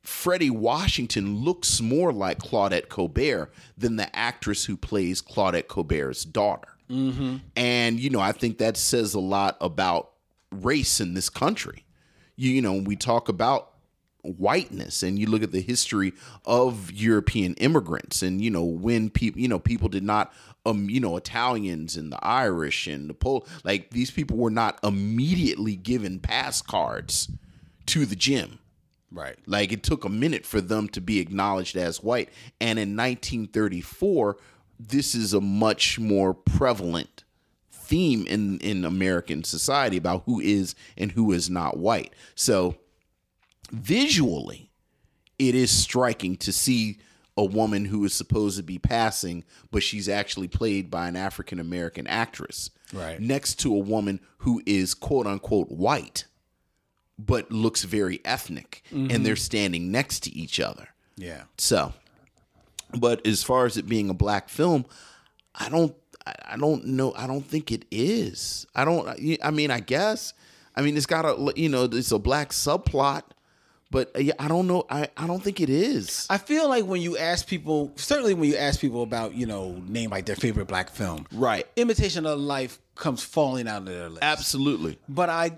Fredi 0.06 0.50
Washington 0.52 1.38
looks 1.44 1.82
more 1.82 2.14
like 2.14 2.40
Claudette 2.40 2.90
Colbert 2.90 3.52
than 3.78 3.96
the 3.98 4.14
actress 4.16 4.66
who 4.66 4.78
plays 4.78 5.22
Claudette 5.22 5.68
Colbert's 5.68 6.24
daughter. 6.26 6.70
Mm-hmm. 6.90 7.38
And 7.56 8.00
you 8.00 8.10
know, 8.10 8.20
I 8.20 8.32
think 8.32 8.58
that 8.60 8.78
says 8.78 9.14
a 9.14 9.20
lot 9.20 9.58
about 9.60 10.12
race 10.52 11.02
in 11.02 11.14
this 11.14 11.30
country. 11.30 11.86
You, 12.36 12.52
you 12.52 12.62
know, 12.62 12.74
we 12.74 12.96
talk 12.96 13.28
about 13.30 13.72
whiteness 14.24 15.04
and 15.04 15.18
you 15.18 15.28
look 15.28 15.44
at 15.44 15.52
the 15.52 15.62
history 15.62 16.14
of 16.46 16.92
European 16.92 17.54
immigrants 17.56 18.22
and 18.22 18.42
you 18.42 18.50
know 18.50 18.64
when 18.64 19.10
people 19.10 19.40
you 19.40 19.48
know 19.48 19.60
people 19.60 19.88
did 19.88 20.04
not 20.04 20.34
um 20.66 20.90
you 20.90 21.00
know 21.00 21.16
Italians 21.16 21.96
and 21.96 22.12
the 22.12 22.20
Irish 22.26 22.88
and 22.88 23.10
the 23.10 23.14
Pol 23.14 23.48
like 23.64 23.92
these 23.92 24.12
people 24.12 24.38
were 24.38 24.50
not 24.50 24.80
immediately 24.84 25.76
given 25.76 26.20
pass 26.20 26.62
cards 26.62 27.30
to 27.88 28.06
the 28.06 28.16
gym. 28.16 28.60
Right. 29.12 29.38
Like 29.46 29.72
it 29.72 29.84
took 29.84 30.04
a 30.04 30.10
minute 30.10 30.46
for 30.46 30.62
them 30.62 30.90
to 30.90 31.02
be 31.02 31.20
acknowledged 31.20 31.78
as 31.78 32.04
white. 32.04 32.30
And 32.60 32.78
in 32.78 32.96
1934, 32.96 34.38
this 34.80 35.16
is 35.16 35.34
a 35.34 35.42
much 35.42 35.98
more 35.98 36.34
prevalent 36.34 37.24
theme 37.72 38.28
in 38.28 38.60
in 38.60 38.84
American 38.84 39.46
society 39.46 39.96
about 39.96 40.24
who 40.26 40.42
is 40.42 40.76
and 40.98 41.14
who 41.14 41.32
is 41.32 41.50
not 41.50 41.78
white. 41.78 42.14
So 42.36 42.76
visually, 43.72 44.72
it 45.40 45.56
is 45.56 45.72
striking 45.72 46.38
to 46.38 46.52
see 46.52 46.98
a 47.38 47.46
woman 47.46 47.86
who 47.86 48.04
is 48.04 48.14
supposed 48.14 48.58
to 48.58 48.64
be 48.64 48.80
passing, 48.80 49.44
but 49.70 49.84
she's 49.84 50.10
actually 50.10 50.48
played 50.48 50.90
by 50.90 51.08
an 51.08 51.16
African 51.16 51.60
American 51.60 52.08
actress. 52.08 52.72
Right. 52.92 53.20
Next 53.20 53.56
to 53.60 53.74
a 53.76 53.80
woman 53.80 54.20
who 54.40 54.62
is 54.66 54.94
quote 54.94 55.28
unquote 55.28 55.70
white, 55.70 56.26
but 57.20 57.52
looks 57.52 57.84
very 57.84 58.22
ethnic, 58.26 58.84
and 58.92 59.26
they're 59.26 59.36
standing 59.36 59.92
next 59.92 60.22
to 60.22 60.36
each 60.36 60.60
other. 60.60 60.90
Yeah. 61.16 61.44
So, 61.58 61.94
but 62.98 63.26
as 63.28 63.44
far 63.44 63.66
as 63.66 63.78
it 63.78 63.88
being 63.88 64.10
a 64.10 64.14
black 64.14 64.50
film, 64.50 64.86
I 65.54 65.70
don't, 65.70 65.96
I 66.26 66.34
I 66.46 66.58
don't 66.58 66.86
know. 66.86 67.14
I 67.16 67.28
don't 67.28 67.46
think 67.46 67.72
it 67.72 67.86
is. 67.92 68.66
I 68.76 68.86
don't. 68.86 69.08
I 69.44 69.52
mean, 69.52 69.72
I 69.72 69.80
guess. 69.80 70.34
I 70.76 70.82
mean, 70.82 70.96
it's 70.96 71.08
got 71.08 71.26
a, 71.26 71.54
you 71.56 71.70
know, 71.70 71.86
it's 71.86 72.12
a 72.12 72.20
black 72.20 72.52
subplot, 72.52 73.24
but 73.92 74.12
uh, 74.16 74.32
I 74.40 74.48
don't 74.48 74.68
know. 74.68 74.86
I, 74.90 75.08
I 75.16 75.28
don't 75.28 75.42
think 75.44 75.60
it 75.62 75.70
is. 75.70 76.28
I 76.30 76.38
feel 76.38 76.68
like 76.68 76.86
when 76.86 77.02
you 77.02 77.18
ask 77.18 77.48
people, 77.48 77.92
certainly 77.96 78.34
when 78.34 78.50
you 78.50 78.58
ask 78.58 78.80
people 78.80 79.04
about, 79.04 79.34
you 79.34 79.46
know, 79.46 79.82
name 79.88 80.10
like 80.10 80.26
their 80.26 80.36
favorite 80.36 80.68
black 80.68 80.90
film, 80.90 81.26
Right. 81.32 81.66
Imitation 81.76 82.26
of 82.26 82.40
Life 82.40 82.80
comes 82.96 83.24
falling 83.24 83.68
out 83.68 83.80
of 83.80 83.86
their 83.86 84.10
list. 84.10 84.24
Absolutely. 84.24 84.98
But 85.08 85.30
I, 85.30 85.52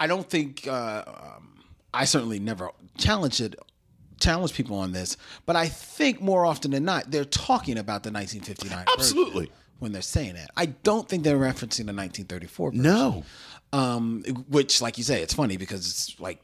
I 0.00 0.06
don't 0.06 0.28
think 0.28 0.66
uh, 0.66 1.04
um, 1.06 1.60
I 1.94 2.04
certainly 2.06 2.38
never 2.40 2.70
challenge 2.98 3.40
it, 3.40 3.54
Challenge 4.20 4.52
people 4.54 4.76
on 4.76 4.92
this. 4.92 5.16
But 5.46 5.56
I 5.56 5.66
think 5.66 6.20
more 6.20 6.46
often 6.46 6.70
than 6.70 6.84
not, 6.84 7.10
they're 7.10 7.24
talking 7.24 7.76
about 7.76 8.04
the 8.04 8.12
1959. 8.12 8.84
Absolutely. 8.96 9.50
When 9.80 9.90
they're 9.90 10.00
saying 10.00 10.34
that, 10.34 10.50
I 10.56 10.66
don't 10.66 11.08
think 11.08 11.24
they're 11.24 11.36
referencing 11.38 11.86
the 11.86 11.92
1934. 11.92 12.70
version. 12.70 12.82
No. 12.84 13.24
um, 13.72 14.22
which, 14.48 14.80
like 14.80 14.96
you 14.96 15.02
say, 15.02 15.22
it's 15.22 15.34
funny 15.34 15.56
because 15.56 15.88
it's 15.88 16.20
like 16.20 16.38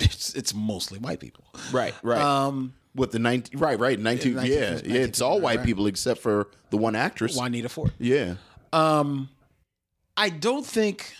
it's 0.04 0.34
it's 0.34 0.54
mostly 0.54 0.98
white 0.98 1.20
people. 1.20 1.44
Right. 1.72 1.94
Right. 2.02 2.20
Um, 2.20 2.74
What 2.94 3.12
the 3.12 3.18
nineteen? 3.18 3.58
Right. 3.60 3.78
Right. 3.78 3.98
Nineteen. 3.98 4.34
Yeah, 4.34 4.42
Yeah. 4.42 4.70
1950, 4.70 4.90
Yeah. 4.98 5.04
It's 5.06 5.20
all 5.20 5.40
white 5.40 5.58
right. 5.58 5.66
people 5.66 5.86
except 5.86 6.20
for 6.20 6.48
the 6.70 6.76
one 6.76 6.94
actress. 6.96 7.36
Juanita 7.36 7.68
Ford. 7.68 7.92
Yeah. 7.98 8.34
Um, 8.72 9.28
I 10.16 10.28
don't 10.30 10.66
think. 10.66 11.12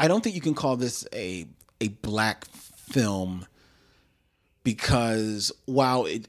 I 0.00 0.08
don't 0.08 0.22
think 0.24 0.34
you 0.34 0.40
can 0.40 0.54
call 0.54 0.76
this 0.76 1.06
a 1.12 1.46
a 1.80 1.88
black 1.88 2.44
film 2.46 3.46
because 4.64 5.52
while 5.66 6.06
it. 6.06 6.26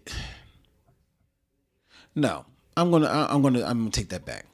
No, 2.15 2.45
I'm 2.77 2.91
gonna 2.91 3.07
I'm 3.29 3.41
gonna 3.41 3.63
I'm 3.63 3.79
gonna 3.79 3.89
take 3.91 4.09
that 4.09 4.25
back. 4.25 4.45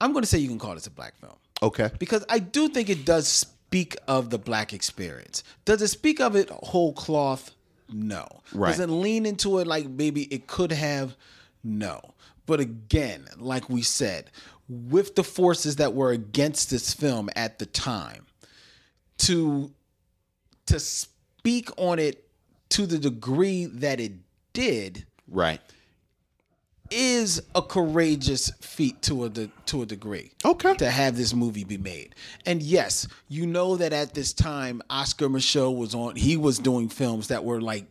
I'm 0.00 0.12
gonna 0.12 0.26
say 0.26 0.38
you 0.38 0.48
can 0.48 0.58
call 0.58 0.74
this 0.74 0.86
a 0.86 0.90
black 0.90 1.16
film 1.18 1.34
Okay. 1.62 1.90
because 1.98 2.24
I 2.28 2.40
do 2.40 2.68
think 2.68 2.88
it 2.88 3.04
does 3.04 3.46
speak 3.68 3.96
of 4.06 4.30
the 4.30 4.38
black 4.38 4.72
experience. 4.72 5.44
Does 5.66 5.82
it 5.82 5.88
speak 5.88 6.20
of 6.20 6.34
it 6.34 6.48
whole 6.48 6.94
cloth? 6.94 7.50
No. 7.92 8.26
Right. 8.54 8.70
Does 8.70 8.80
it 8.80 8.88
lean 8.88 9.26
into 9.26 9.58
it 9.58 9.66
like 9.66 9.86
maybe 9.86 10.22
it 10.24 10.46
could 10.46 10.72
have? 10.72 11.14
No. 11.62 12.00
But 12.46 12.60
again, 12.60 13.26
like 13.36 13.68
we 13.68 13.82
said, 13.82 14.30
with 14.70 15.16
the 15.16 15.22
forces 15.22 15.76
that 15.76 15.92
were 15.92 16.12
against 16.12 16.70
this 16.70 16.94
film 16.94 17.28
at 17.36 17.58
the 17.58 17.66
time, 17.66 18.24
to 19.18 19.70
to 20.64 20.80
speak 20.80 21.68
on 21.76 21.98
it 21.98 22.26
to 22.70 22.86
the 22.86 22.98
degree 22.98 23.66
that 23.66 24.00
it 24.00 24.12
did 24.54 25.04
Right. 25.30 25.60
Is 26.90 27.42
a 27.54 27.62
courageous 27.62 28.50
feat 28.60 29.02
to 29.02 29.24
a 29.24 29.28
de- 29.28 29.50
to 29.66 29.82
a 29.82 29.86
degree. 29.86 30.30
Okay. 30.44 30.74
To 30.76 30.90
have 30.90 31.16
this 31.16 31.34
movie 31.34 31.64
be 31.64 31.76
made. 31.78 32.14
And 32.46 32.62
yes, 32.62 33.06
you 33.28 33.46
know 33.46 33.76
that 33.76 33.92
at 33.92 34.14
this 34.14 34.32
time 34.32 34.80
Oscar 34.88 35.28
Micheaux 35.28 35.76
was 35.76 35.94
on 35.94 36.16
he 36.16 36.36
was 36.36 36.58
doing 36.58 36.88
films 36.88 37.28
that 37.28 37.44
were 37.44 37.60
like 37.60 37.86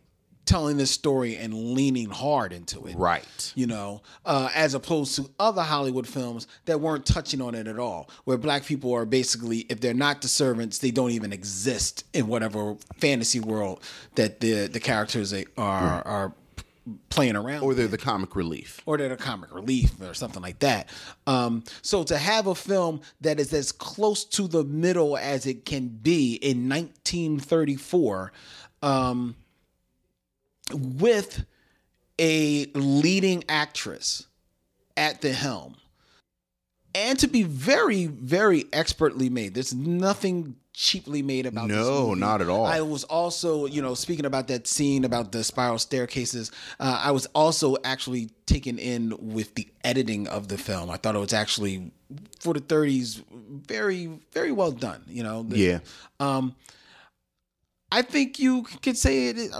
telling 0.48 0.78
this 0.78 0.90
story 0.90 1.36
and 1.36 1.52
leaning 1.74 2.08
hard 2.08 2.54
into 2.54 2.86
it. 2.86 2.96
Right. 2.96 3.52
You 3.54 3.66
know, 3.66 4.00
uh, 4.24 4.48
as 4.54 4.72
opposed 4.72 5.14
to 5.16 5.28
other 5.38 5.60
Hollywood 5.60 6.06
films 6.06 6.46
that 6.64 6.80
weren't 6.80 7.04
touching 7.04 7.42
on 7.42 7.54
it 7.54 7.68
at 7.68 7.78
all, 7.78 8.08
where 8.24 8.38
black 8.38 8.64
people 8.64 8.94
are 8.94 9.04
basically, 9.04 9.66
if 9.68 9.80
they're 9.80 9.92
not 9.92 10.22
the 10.22 10.28
servants, 10.28 10.78
they 10.78 10.90
don't 10.90 11.10
even 11.10 11.34
exist 11.34 12.04
in 12.14 12.28
whatever 12.28 12.76
fantasy 12.96 13.40
world 13.40 13.82
that 14.14 14.40
the 14.40 14.66
the 14.68 14.80
characters 14.80 15.34
are 15.58 16.02
are 16.06 16.32
playing 17.10 17.36
around 17.36 17.62
Or 17.62 17.74
they're 17.74 17.86
the 17.88 17.98
comic 17.98 18.34
relief. 18.36 18.80
or 18.86 18.96
they're 18.96 19.08
the 19.08 19.16
comic 19.16 19.54
relief 19.54 20.00
or 20.00 20.14
something 20.14 20.42
like 20.42 20.58
that. 20.60 20.88
Um, 21.26 21.64
so 21.82 22.04
to 22.04 22.16
have 22.18 22.46
a 22.46 22.54
film 22.54 23.00
that 23.20 23.38
is 23.40 23.52
as 23.52 23.72
close 23.72 24.24
to 24.24 24.48
the 24.48 24.64
middle 24.64 25.16
as 25.16 25.46
it 25.46 25.64
can 25.64 25.88
be 25.88 26.34
in 26.34 26.68
1934, 26.68 28.32
um, 28.82 29.34
with 30.72 31.44
a 32.18 32.66
leading 32.74 33.44
actress 33.48 34.26
at 34.96 35.20
the 35.20 35.32
helm, 35.32 35.76
and 36.94 37.18
to 37.18 37.28
be 37.28 37.42
very, 37.42 38.06
very 38.06 38.64
expertly 38.72 39.28
made. 39.30 39.54
There's 39.54 39.74
nothing 39.74 40.56
cheaply 40.80 41.22
made 41.22 41.44
about 41.44 41.66
this 41.66 41.76
No, 41.76 42.14
not 42.14 42.40
at 42.40 42.48
all. 42.48 42.64
I 42.64 42.82
was 42.82 43.02
also, 43.02 43.66
you 43.66 43.82
know, 43.82 43.94
speaking 43.94 44.24
about 44.24 44.46
that 44.46 44.68
scene 44.68 45.04
about 45.04 45.32
the 45.32 45.42
spiral 45.42 45.76
staircases. 45.80 46.52
Uh, 46.78 47.00
I 47.04 47.10
was 47.10 47.26
also 47.34 47.76
actually 47.82 48.30
taken 48.46 48.78
in 48.78 49.12
with 49.18 49.56
the 49.56 49.66
editing 49.82 50.28
of 50.28 50.46
the 50.46 50.56
film. 50.56 50.88
I 50.88 50.96
thought 50.96 51.16
it 51.16 51.18
was 51.18 51.32
actually 51.32 51.90
for 52.38 52.54
the 52.54 52.60
30s 52.60 53.24
very, 53.66 54.20
very 54.32 54.52
well 54.52 54.70
done. 54.70 55.02
You 55.08 55.24
know, 55.24 55.42
The- 55.42 55.58
Yeah. 55.58 55.78
Um, 56.20 56.54
I 57.90 58.02
think 58.02 58.38
you 58.38 58.62
could 58.62 58.96
say 58.96 59.28
it. 59.30 59.52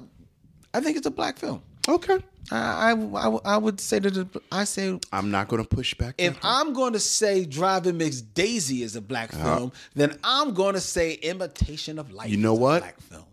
I 0.72 0.78
think 0.80 0.96
it's 0.98 1.06
a 1.06 1.10
black 1.10 1.36
film. 1.36 1.62
Okay. 1.88 2.18
I, 2.50 2.92
I, 2.92 3.28
I, 3.44 3.56
would 3.58 3.80
say 3.80 3.98
that 3.98 4.42
I 4.50 4.64
say 4.64 4.98
I'm 5.12 5.30
not 5.30 5.48
going 5.48 5.62
to 5.62 5.68
push 5.68 5.94
back. 5.94 6.14
if 6.18 6.38
I'm 6.42 6.72
going 6.72 6.94
to 6.94 7.00
say 7.00 7.44
Driving 7.44 7.98
Miss 7.98 8.22
Daisy 8.22 8.82
is 8.82 8.96
a 8.96 9.00
black 9.00 9.34
uh-huh. 9.34 9.56
film, 9.56 9.72
then 9.94 10.18
I'm 10.24 10.54
going 10.54 10.74
to 10.74 10.80
say 10.80 11.14
Imitation 11.14 11.98
of 11.98 12.12
Life. 12.12 12.30
You 12.30 12.38
know 12.38 12.54
is 12.54 12.58
a 12.58 12.62
what? 12.62 12.82
black 12.82 13.00
film. 13.00 13.24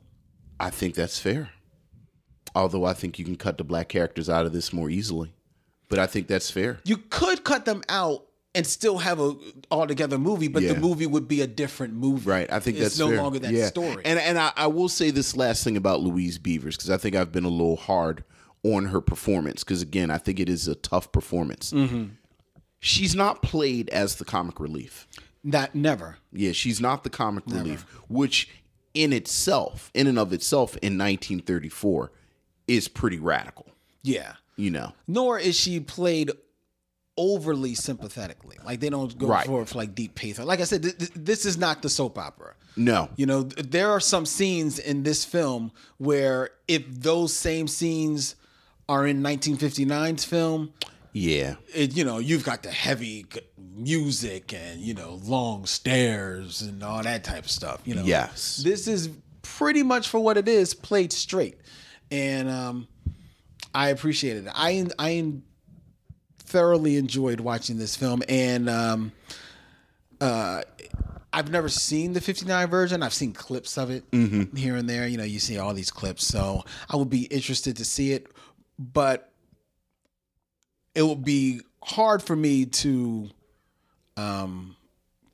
I 0.59 0.69
think 0.69 0.95
that's 0.95 1.19
fair. 1.19 1.49
Although 2.53 2.85
I 2.85 2.93
think 2.93 3.19
you 3.19 3.25
can 3.25 3.35
cut 3.35 3.57
the 3.57 3.63
black 3.63 3.89
characters 3.89 4.29
out 4.29 4.45
of 4.45 4.53
this 4.53 4.71
more 4.71 4.89
easily. 4.89 5.33
But 5.89 5.99
I 5.99 6.07
think 6.07 6.27
that's 6.27 6.49
fair. 6.49 6.79
You 6.83 6.97
could 6.97 7.43
cut 7.43 7.65
them 7.65 7.83
out 7.89 8.25
and 8.55 8.65
still 8.65 8.97
have 8.99 9.19
a 9.19 9.35
altogether 9.69 10.17
movie, 10.17 10.47
but 10.47 10.63
Yeah. 10.63 10.73
the 10.73 10.79
movie 10.79 11.05
would 11.05 11.27
be 11.27 11.41
a 11.41 11.47
different 11.47 11.93
movie. 11.93 12.29
Right. 12.29 12.51
I 12.51 12.59
think 12.59 12.77
it's 12.77 12.85
that's 12.85 12.99
no 12.99 13.09
fair. 13.09 13.21
longer 13.21 13.39
that 13.39 13.51
yeah. 13.51 13.67
story. 13.67 14.01
And 14.05 14.17
and 14.17 14.39
I, 14.39 14.51
I 14.55 14.67
will 14.67 14.89
say 14.89 15.11
this 15.11 15.35
last 15.35 15.63
thing 15.63 15.75
about 15.77 16.01
Louise 16.01 16.37
Beavers 16.37 16.77
because 16.77 16.89
I 16.89 16.97
think 16.97 17.15
I've 17.15 17.31
been 17.31 17.43
a 17.43 17.49
little 17.49 17.75
hard 17.75 18.23
on 18.73 18.85
her 18.85 18.99
performance 19.01 19.63
because 19.63 19.81
again 19.81 20.09
I 20.09 20.17
think 20.17 20.39
it 20.39 20.49
is 20.49 20.67
a 20.67 20.75
tough 20.75 21.11
performance. 21.11 21.71
Mm-hmm. 21.71 22.05
She's 22.79 23.15
not 23.15 23.41
played 23.41 23.89
as 23.89 24.15
the 24.15 24.25
comic 24.25 24.59
relief. 24.59 25.07
Not 25.43 25.75
never. 25.75 26.17
Yeah, 26.31 26.51
she's 26.51 26.81
not 26.81 27.03
the 27.03 27.09
comic 27.09 27.43
relief, 27.47 27.81
which 28.09 28.49
in 28.93 29.13
itself, 29.13 29.91
in 29.93 30.07
and 30.07 30.17
of 30.17 30.33
itself, 30.33 30.71
in 30.77 30.97
1934, 30.97 32.11
is 32.67 32.87
pretty 32.87 33.19
radical. 33.19 33.67
Yeah. 34.01 34.33
You 34.55 34.71
know. 34.71 34.93
Nor 35.07 35.37
is 35.37 35.55
she 35.55 35.79
played 35.79 36.31
overly 37.17 37.75
sympathetically. 37.75 38.57
Like 38.65 38.79
they 38.79 38.89
don't 38.89 39.15
go 39.17 39.27
Right. 39.27 39.45
for, 39.45 39.65
for 39.65 39.77
like 39.77 39.95
deep 39.95 40.15
pathos. 40.15 40.45
Like 40.45 40.59
I 40.59 40.63
said, 40.65 40.83
th- 40.83 40.97
th- 40.97 41.11
this 41.15 41.45
is 41.45 41.57
not 41.57 41.81
the 41.81 41.89
soap 41.89 42.17
opera. 42.17 42.55
No. 42.75 43.09
You 43.15 43.25
know, 43.25 43.43
th- 43.43 43.67
there 43.69 43.89
are 43.91 43.99
some 44.01 44.25
scenes 44.25 44.79
in 44.79 45.03
this 45.03 45.23
film 45.23 45.71
where 45.97 46.49
if 46.67 46.83
those 46.87 47.33
same 47.33 47.67
scenes 47.67 48.35
are 48.87 49.05
in 49.07 49.21
1959's 49.23 50.23
film, 50.25 50.73
Yeah. 51.13 51.55
it, 51.73 51.95
you 51.95 52.03
know, 52.03 52.19
you've 52.19 52.43
got 52.43 52.63
the 52.63 52.71
heavy 52.71 53.25
music 53.75 54.53
and, 54.53 54.79
you 54.81 54.93
know, 54.93 55.19
long 55.23 55.65
stairs 55.65 56.61
and 56.61 56.83
all 56.83 57.01
that 57.03 57.23
type 57.23 57.45
of 57.45 57.49
stuff, 57.51 57.81
you 57.85 57.95
know. 57.95 58.03
Yes. 58.03 58.57
This 58.63 58.87
is 58.87 59.09
pretty 59.41 59.83
much 59.83 60.07
for 60.09 60.19
what 60.19 60.37
it 60.37 60.47
is, 60.47 60.73
played 60.73 61.11
straight. 61.11 61.57
And 62.11 62.49
um 62.49 62.87
I 63.73 63.89
appreciated 63.89 64.45
it. 64.45 64.51
I 64.55 64.87
I 64.97 65.33
thoroughly 66.39 66.95
enjoyed 66.97 67.39
watching 67.41 67.77
this 67.77 67.95
film, 67.95 68.23
and 68.29 68.69
um, 68.69 69.11
uh, 70.21 70.61
I've 71.33 71.51
never 71.51 71.67
seen 71.67 72.13
the 72.13 72.21
59 72.21 72.69
version. 72.69 73.03
I've 73.03 73.13
seen 73.13 73.33
clips 73.33 73.77
of 73.77 73.89
it 73.91 74.03
here 74.55 74.75
and 74.77 74.89
there. 74.89 75.07
You 75.07 75.17
know, 75.17 75.23
you 75.25 75.39
see 75.39 75.57
all 75.57 75.73
these 75.73 75.91
clips, 75.91 76.25
so 76.25 76.63
I 76.89 76.95
would 76.95 77.09
be 77.09 77.23
interested 77.23 77.75
to 77.77 77.83
see 77.85 78.13
it, 78.13 78.27
but 78.77 79.31
it 80.93 81.03
would 81.03 81.23
be 81.23 81.61
hard 81.83 82.23
for 82.23 82.35
me 82.35 82.65
to 82.65 83.29
um, 84.17 84.75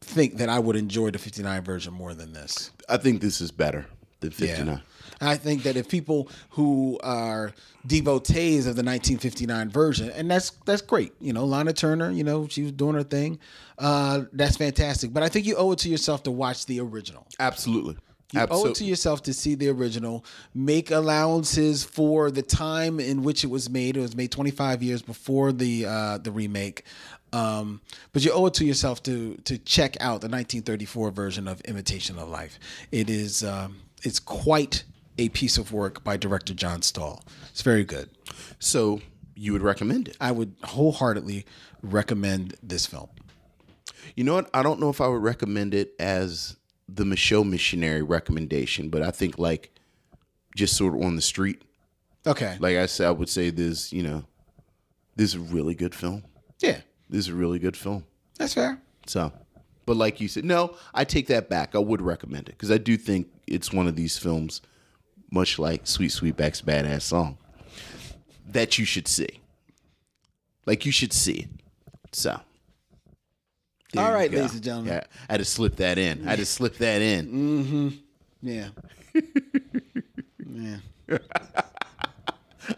think 0.02 0.38
that 0.38 0.50
I 0.50 0.60
would 0.60 0.76
enjoy 0.76 1.12
the 1.12 1.20
59 1.20 1.64
version 1.64 1.94
more 1.94 2.14
than 2.14 2.34
this. 2.34 2.72
I 2.89 2.98
think 2.98 3.22
this 3.22 3.42
is 3.42 3.52
better 3.52 3.86
than 4.20 4.32
59. 4.32 4.82
I 5.24 5.36
think 5.38 5.64
that 5.64 5.78
if 5.78 5.88
people 5.88 6.30
who 6.50 7.00
are 7.04 7.54
devotees 7.86 8.66
of 8.66 8.76
the 8.76 8.84
1959 8.84 9.70
version, 9.70 10.10
and 10.10 10.30
that's 10.30 10.52
that's 10.66 10.82
great, 10.82 11.14
you 11.20 11.32
know, 11.32 11.46
Lana 11.46 11.74
Turner, 11.74 12.10
you 12.10 12.24
know, 12.24 12.48
she 12.48 12.64
was 12.64 12.72
doing 12.72 12.96
her 12.96 13.04
thing, 13.04 13.39
uh, 13.78 14.22
that's 14.34 14.58
fantastic. 14.58 15.14
But 15.14 15.22
I 15.22 15.30
think 15.30 15.46
you 15.46 15.56
owe 15.56 15.72
it 15.74 15.80
to 15.80 15.89
yourself 15.89 16.24
to 16.24 16.32
watch 16.32 16.66
the 16.66 16.80
original. 16.80 17.28
Absolutely. 17.39 17.98
You 18.34 18.48
owe 18.50 18.68
it 18.68 18.76
to 18.76 18.86
yourself 18.86 19.24
to 19.24 19.34
see 19.34 19.56
the 19.56 19.70
original. 19.70 20.26
Make 20.54 20.92
allowances 20.92 21.84
for 21.84 22.32
the 22.32 22.42
time 22.42 23.00
in 23.00 23.24
which 23.24 23.44
it 23.44 23.48
was 23.48 23.70
made. 23.70 23.98
It 23.98 24.02
was 24.02 24.16
made 24.16 24.32
25 24.32 24.82
years 24.82 25.02
before 25.02 25.52
the 25.52 25.86
uh, 25.86 26.18
the 26.18 26.32
remake. 26.32 26.84
Um, 27.34 27.82
but 28.12 28.26
you 28.26 28.32
owe 28.32 28.46
it 28.48 28.54
to 28.56 28.66
yourself 28.66 29.04
to 29.04 29.36
to 29.46 29.58
check 29.58 29.96
out 30.00 30.22
the 30.22 30.28
1934 30.28 31.12
version 31.12 31.48
of 31.48 31.62
Imitation 31.62 32.18
of 32.18 32.30
Life. 32.30 32.60
It 32.92 33.10
is 33.10 33.44
um, 33.44 33.78
it's 34.04 34.20
quite 34.20 34.84
a 35.18 35.30
piece 35.30 35.58
of 35.58 35.72
work 35.72 36.04
by 36.04 36.18
director 36.18 36.54
John 36.54 36.82
Stahl. 36.82 37.24
It's 37.52 37.62
very 37.62 37.84
good. 37.84 38.10
So 38.60 39.02
you 39.36 39.54
would 39.54 39.62
recommend 39.62 40.08
it? 40.08 40.18
I 40.22 40.32
would 40.32 40.56
wholeheartedly 40.64 41.46
recommend 41.82 42.56
this 42.62 42.86
film. 42.86 43.10
You 44.16 44.24
know 44.24 44.36
what? 44.36 44.50
I 44.54 44.64
don't 44.64 44.80
know 44.80 44.90
if 44.90 45.02
I 45.02 45.08
would 45.08 45.24
recommend 45.24 45.74
it 45.74 45.94
as 46.00 46.58
the 46.94 47.04
Micheaux 47.04 47.48
missionary 47.48 48.02
recommendation, 48.02 48.89
but 48.89 49.02
I 49.02 49.12
think 49.12 49.38
like 49.39 49.72
just 50.56 50.76
sort 50.76 50.96
of 50.96 51.02
on 51.02 51.16
the 51.16 51.22
street. 51.22 51.62
Okay. 52.28 52.58
Like 52.60 52.78
I 52.78 52.86
said, 52.86 53.08
I 53.08 53.12
would 53.12 53.30
say 53.30 53.50
this, 53.50 53.92
you 53.94 54.04
know, 54.04 54.26
this 55.16 55.30
is 55.30 55.36
a 55.36 55.39
really 55.54 55.74
good 55.76 55.96
film. 55.96 56.24
yeah, 56.60 56.82
This 57.10 57.26
is 57.26 57.30
a 57.30 57.36
really 57.36 57.60
good 57.60 57.76
film. 57.78 58.04
that's 58.38 58.54
fair. 58.54 58.80
So, 59.08 59.32
but 59.86 59.96
like 59.98 60.22
you 60.22 60.28
said, 60.28 60.46
no, 60.46 60.76
I 60.94 61.04
take 61.06 61.28
that 61.28 61.50
back. 61.50 61.74
I 61.76 61.80
would 61.80 62.02
recommend 62.02 62.48
it 62.50 62.52
because 62.58 62.72
I 62.72 62.78
do 62.78 62.98
think 62.98 63.28
it's 63.48 63.72
one 63.74 63.88
of 63.88 63.96
these 63.96 64.18
films, 64.18 64.62
much 65.32 65.58
like 65.58 65.88
Sweet 65.88 66.12
Sweetback's 66.12 66.62
Baadasssss 66.62 67.02
Song, 67.04 67.38
that 68.48 68.78
you 68.78 68.86
should 68.86 69.08
see. 69.08 69.39
Like 70.66 70.86
you 70.86 70.92
should 70.92 71.14
see 71.14 71.34
it. 71.34 71.50
So. 72.12 72.39
There 73.92 74.06
All 74.06 74.14
right, 74.14 74.32
ladies 74.32 74.54
and 74.54 74.64
gentlemen. 74.64 74.94
Yeah, 74.94 75.04
I 75.30 75.34
had 75.34 75.38
to 75.38 75.46
slip 75.46 75.76
that 75.78 75.98
in. 75.98 76.28
I 76.28 76.32
had 76.32 76.39
to 76.39 76.46
slip 76.46 76.78
that 76.78 77.02
in. 77.02 77.28
Mm-hmm. 77.28 77.89
Yeah. 78.42 78.70
yeah. 80.50 81.18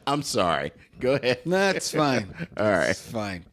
I'm 0.07 0.23
sorry. 0.23 0.71
Go 0.99 1.15
ahead. 1.15 1.41
That's 1.45 1.91
fine. 1.91 2.33
All 2.57 2.65
right. 2.65 2.89
It's 2.89 3.01
fine. 3.01 3.45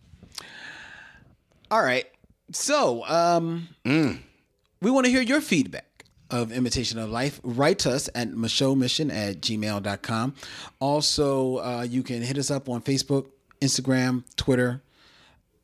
All 1.70 1.82
right. 1.82 2.06
So, 2.52 3.04
um, 3.06 3.68
we 3.84 4.90
want 4.90 5.06
to 5.06 5.12
hear 5.12 5.22
your 5.22 5.40
feedback 5.40 6.04
of 6.30 6.52
Imitation 6.52 6.98
of 6.98 7.10
Life. 7.10 7.40
Write 7.42 7.80
to 7.80 7.92
us 7.92 8.08
at 8.14 8.28
Mission 8.32 9.10
at 9.10 9.40
gmail.com. 9.40 10.34
Also, 10.80 11.58
uh, 11.58 11.86
you 11.88 12.02
can 12.02 12.22
hit 12.22 12.38
us 12.38 12.50
up 12.50 12.68
on 12.68 12.82
Facebook, 12.82 13.26
Instagram, 13.60 14.24
Twitter, 14.36 14.82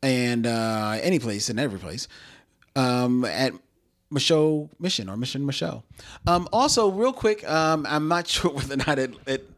and 0.06 0.46
uh, 0.46 0.98
any 1.02 1.18
place 1.18 1.48
and 1.48 1.58
every 1.58 1.80
place 1.80 2.06
um, 2.76 3.24
at 3.24 3.52
Micheaux 4.12 4.70
Mission 4.78 5.08
or 5.08 5.16
Mission 5.16 5.44
Micheaux. 5.44 5.82
Um, 6.28 6.48
also, 6.52 6.90
real 6.90 7.12
quick, 7.12 7.48
um, 7.48 7.84
I'm 7.88 8.06
not 8.06 8.28
sure 8.34 8.52
whether 8.52 8.74
or 8.74 8.78
not 8.78 8.98
it, 9.00 9.14
it 9.26 9.50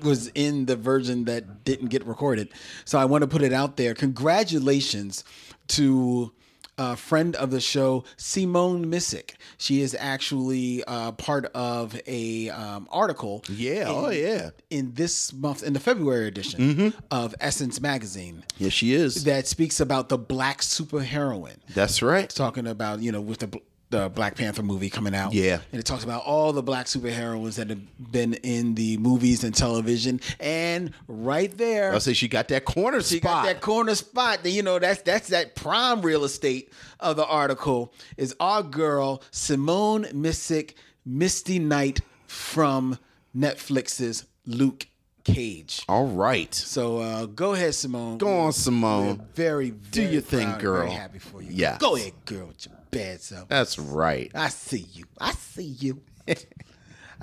was 0.00 0.28
in 0.28 0.66
the 0.66 0.76
version 0.76 1.24
that 1.24 1.64
didn't 1.64 1.88
get 1.88 2.06
recorded, 2.06 2.50
so 2.84 2.98
I 2.98 3.06
want 3.06 3.22
to 3.22 3.28
put 3.28 3.42
it 3.42 3.52
out 3.52 3.76
there. 3.76 3.92
Congratulations 3.94 5.24
to 5.68 6.32
a 6.78 6.96
friend 6.96 7.34
of 7.36 7.50
the 7.50 7.60
show, 7.60 8.04
Simone 8.16 8.86
Missick. 8.86 9.32
She 9.58 9.82
is 9.82 9.94
actually 9.98 10.84
uh, 10.84 11.12
part 11.12 11.46
of 11.54 12.00
a 12.06 12.48
um, 12.50 12.88
article. 12.90 13.44
Yeah. 13.48 13.84
Oh, 13.88 14.10
yeah. 14.10 14.50
In 14.70 14.94
this 14.94 15.32
month, 15.32 15.62
in 15.62 15.72
the 15.72 15.80
February 15.80 16.28
edition 16.28 16.60
Mm-hmm. 16.60 16.98
of 17.10 17.34
Essence 17.40 17.80
magazine, 17.80 18.44
Yes, 18.58 18.72
she 18.72 18.92
is. 18.94 19.24
that 19.24 19.46
speaks 19.46 19.80
about 19.80 20.08
the 20.08 20.18
black 20.18 20.60
superheroine 20.60 21.56
That's 21.74 22.00
right. 22.02 22.28
talking 22.30 22.66
about 22.66 23.00
you 23.00 23.12
know 23.12 23.20
with 23.20 23.38
the 23.40 23.60
the 23.90 24.08
Black 24.10 24.34
Panther 24.36 24.62
movie 24.62 24.90
coming 24.90 25.14
out. 25.14 25.32
Yeah. 25.32 25.60
and 25.72 25.80
it 25.80 25.84
talks 25.84 26.04
about 26.04 26.22
all 26.24 26.52
the 26.52 26.62
black 26.62 26.86
superheroines 26.86 27.54
that 27.56 27.70
have 27.70 28.12
been 28.12 28.34
in 28.34 28.74
the 28.74 28.98
movies 28.98 29.44
and 29.44 29.54
television, 29.54 30.20
and 30.40 30.92
right 31.06 31.56
there. 31.56 31.92
I'll 31.92 32.00
say 32.00 32.12
she 32.12 32.28
got 32.28 32.48
that 32.48 32.64
corner 32.66 33.00
She 33.00 33.16
spot. 33.18 33.44
got 33.44 33.44
that 33.46 33.60
corner 33.62 33.94
spot. 33.94 34.42
That 34.42 34.50
you 34.50 34.62
know, 34.62 34.78
that's 34.78 35.02
that's 35.02 35.28
that 35.28 35.54
prime 35.54 36.02
real 36.02 36.24
estate 36.24 36.70
of 37.00 37.16
the 37.16 37.24
article 37.26 37.92
is 38.16 38.34
our 38.40 38.62
girl 38.62 39.22
Simone 39.30 40.04
Missick, 40.06 40.74
Misty 41.06 41.58
Knight 41.58 42.00
from 42.26 42.98
Netflix's 43.34 44.26
Luke 44.46 44.86
Cage. 45.24 45.82
All 45.88 46.06
right. 46.06 46.54
So 46.54 46.98
uh, 46.98 47.26
go 47.26 47.52
ahead, 47.54 47.74
Simone. 47.74 48.18
Go 48.18 48.38
on, 48.40 48.52
Simone. 48.52 49.22
Very, 49.34 49.70
very 49.70 50.12
your 50.12 50.20
thing, 50.22 50.46
proud, 50.48 50.60
girl. 50.60 50.80
Very 50.82 50.90
happy 50.92 51.18
for 51.18 51.42
you. 51.42 51.50
Yeah. 51.52 51.76
Go 51.78 51.96
ahead, 51.96 52.12
girl, 52.24 52.50
your 52.58 52.74
bad 52.90 53.20
self. 53.20 53.48
That's 53.48 53.78
right. 53.78 54.30
I 54.34 54.48
see 54.48 54.86
you. 54.92 55.04
I 55.20 55.32
see 55.32 55.64
you. 55.64 56.00
All 56.28 56.34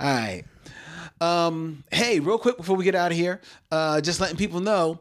right. 0.00 0.44
Um, 1.20 1.84
hey, 1.90 2.20
real 2.20 2.38
quick 2.38 2.56
before 2.56 2.76
we 2.76 2.84
get 2.84 2.94
out 2.94 3.10
of 3.12 3.16
here, 3.16 3.40
uh, 3.70 4.00
just 4.00 4.20
letting 4.20 4.36
people 4.36 4.60
know 4.60 5.00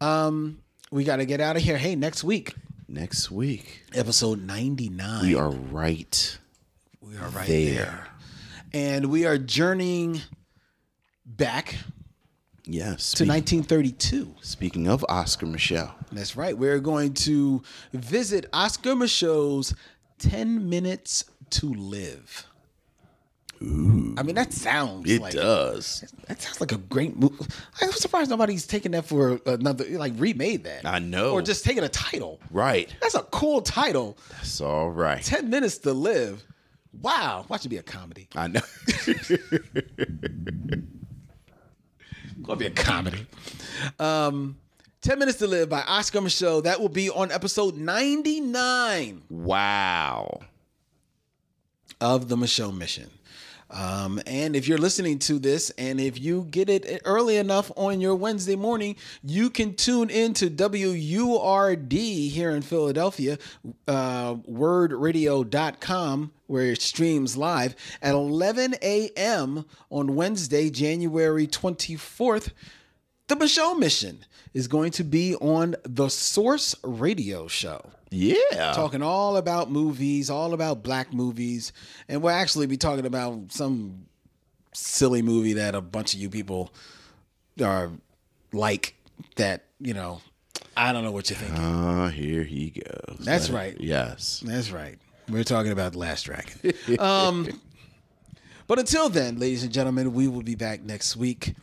Um, 0.00 0.58
we 0.90 1.04
got 1.04 1.16
to 1.16 1.26
get 1.26 1.40
out 1.40 1.56
of 1.56 1.62
here. 1.62 1.78
Hey, 1.78 1.94
next 1.96 2.22
week, 2.24 2.54
Next 2.88 3.30
week, 3.30 3.82
episode 3.94 4.42
99. 4.44 5.22
we 5.22 5.34
are 5.36 5.50
right. 5.50 6.38
We 7.00 7.16
are 7.16 7.28
right 7.28 7.46
there. 7.46 7.74
there. 7.74 8.06
And 8.72 9.06
we 9.06 9.26
are 9.26 9.38
journeying 9.38 10.20
back 11.24 11.76
Yes. 12.70 13.12
to 13.14 13.24
1932. 13.24 14.34
Speaking 14.42 14.86
of 14.88 15.04
Oscar 15.08 15.46
Micheaux, 15.46 15.90
That's 16.12 16.36
right. 16.36 16.56
We're 16.56 16.78
going 16.78 17.14
to 17.14 17.62
visit 17.92 18.46
Oscar 18.52 18.94
Micheaux's 18.94 19.74
10 20.20 20.68
Minutes 20.68 21.24
to 21.50 21.74
Live. 21.74 22.46
Ooh. 23.62 24.14
I 24.16 24.22
mean, 24.22 24.36
that 24.36 24.54
sounds 24.54 25.10
it 25.10 25.20
like 25.20 25.34
does. 25.34 26.04
that 26.28 26.40
sounds 26.40 26.60
like 26.60 26.72
a 26.72 26.78
great 26.78 27.16
movie. 27.16 27.44
I'm 27.82 27.92
surprised 27.92 28.30
nobody's 28.30 28.66
taking 28.66 28.92
that 28.92 29.04
for 29.04 29.38
another, 29.44 29.84
like 29.98 30.14
remade 30.16 30.64
that. 30.64 30.86
I 30.86 30.98
know. 30.98 31.32
Or 31.32 31.42
just 31.42 31.64
taking 31.64 31.84
a 31.84 31.88
title. 31.88 32.40
Right. 32.50 32.94
That's 33.02 33.16
a 33.16 33.22
cool 33.24 33.60
title. 33.60 34.16
That's 34.30 34.60
all 34.60 34.90
right. 34.90 35.22
10 35.22 35.50
Minutes 35.50 35.78
to 35.78 35.92
Live. 35.92 36.42
Wow. 37.02 37.44
Watch 37.48 37.66
it 37.66 37.68
be 37.68 37.76
a 37.76 37.82
comedy. 37.82 38.28
I 38.34 38.48
know. 38.48 38.60
Gonna 42.42 42.56
be 42.56 42.66
a 42.66 42.70
comedy. 42.70 43.26
Um, 43.98 44.56
10 45.02 45.18
Minutes 45.18 45.38
to 45.38 45.46
Live 45.46 45.68
by 45.68 45.82
Oscar 45.82 46.20
Micheaux. 46.20 46.62
That 46.62 46.80
will 46.80 46.88
be 46.88 47.10
on 47.10 47.30
episode 47.32 47.76
99 47.76 49.22
Wow. 49.30 50.40
of 52.00 52.28
the 52.28 52.36
Micheaux 52.36 52.74
Mission. 52.76 53.10
Um, 53.70 54.20
and 54.26 54.56
if 54.56 54.66
you're 54.66 54.78
listening 54.78 55.18
to 55.20 55.38
this, 55.38 55.70
and 55.78 56.00
if 56.00 56.20
you 56.20 56.46
get 56.50 56.68
it 56.68 57.02
early 57.04 57.36
enough 57.36 57.70
on 57.76 58.00
your 58.00 58.14
Wednesday 58.14 58.56
morning, 58.56 58.96
you 59.22 59.48
can 59.50 59.74
tune 59.74 60.10
in 60.10 60.34
to 60.34 60.50
WURD 60.50 61.92
here 61.92 62.50
in 62.50 62.62
Philadelphia, 62.62 63.38
uh, 63.86 64.34
wurdradio.com, 64.34 66.32
where 66.46 66.72
it 66.72 66.82
streams 66.82 67.36
live 67.36 67.76
at 68.02 68.14
11 68.14 68.74
a.m. 68.82 69.64
on 69.90 70.16
Wednesday, 70.16 70.68
January 70.70 71.46
24th. 71.46 72.50
The 73.30 73.36
Micheaux 73.36 73.78
Mission 73.78 74.24
is 74.54 74.66
going 74.66 74.90
to 74.90 75.04
be 75.04 75.36
on 75.36 75.76
the 75.84 76.08
Source 76.08 76.74
Radio 76.82 77.46
Show 77.46 77.80
Yeah. 78.10 78.72
talking 78.74 79.02
all 79.04 79.36
about 79.36 79.70
movies, 79.70 80.28
all 80.30 80.52
about 80.52 80.82
black 80.82 81.12
movies, 81.14 81.72
and 82.08 82.22
we'll 82.22 82.34
actually 82.34 82.66
be 82.66 82.76
talking 82.76 83.06
about 83.06 83.52
some 83.52 84.06
silly 84.74 85.22
movie 85.22 85.52
that 85.52 85.76
a 85.76 85.80
bunch 85.80 86.12
of 86.12 86.18
you 86.18 86.28
people 86.28 86.72
are 87.62 87.92
like 88.52 88.96
that, 89.36 89.66
you 89.78 89.94
know, 89.94 90.22
I 90.76 90.92
don't 90.92 91.04
know 91.04 91.12
what 91.12 91.30
you're 91.30 91.38
thinking. 91.38 91.56
Ah, 91.56 92.08
here 92.08 92.42
he 92.42 92.70
goes. 92.70 93.18
That's 93.20 93.48
Let 93.48 93.50
it- 93.50 93.52
right. 93.54 93.76
Yes. 93.80 94.42
That's 94.44 94.72
right. 94.72 94.98
We're 95.28 95.44
talking 95.44 95.70
about 95.70 95.92
the 95.92 95.98
Last 95.98 96.24
Dragon. 96.24 96.72
um, 96.98 97.46
but 98.66 98.80
until 98.80 99.08
then, 99.08 99.38
ladies 99.38 99.62
and 99.62 99.72
gentlemen, 99.72 100.14
we 100.14 100.26
will 100.26 100.42
be 100.42 100.56
back 100.56 100.82
next 100.82 101.14
week. 101.16 101.54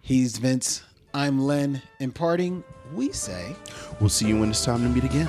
He's 0.00 0.38
Vince. 0.38 0.82
I'm 1.16 1.38
Len. 1.38 1.80
In 2.00 2.10
parting, 2.10 2.64
we 2.92 3.12
say. 3.12 3.54
We'll 4.00 4.08
see 4.08 4.26
you 4.26 4.40
when 4.40 4.50
it's 4.50 4.64
time 4.64 4.82
to 4.82 4.88
meet 4.88 5.04
again. 5.04 5.28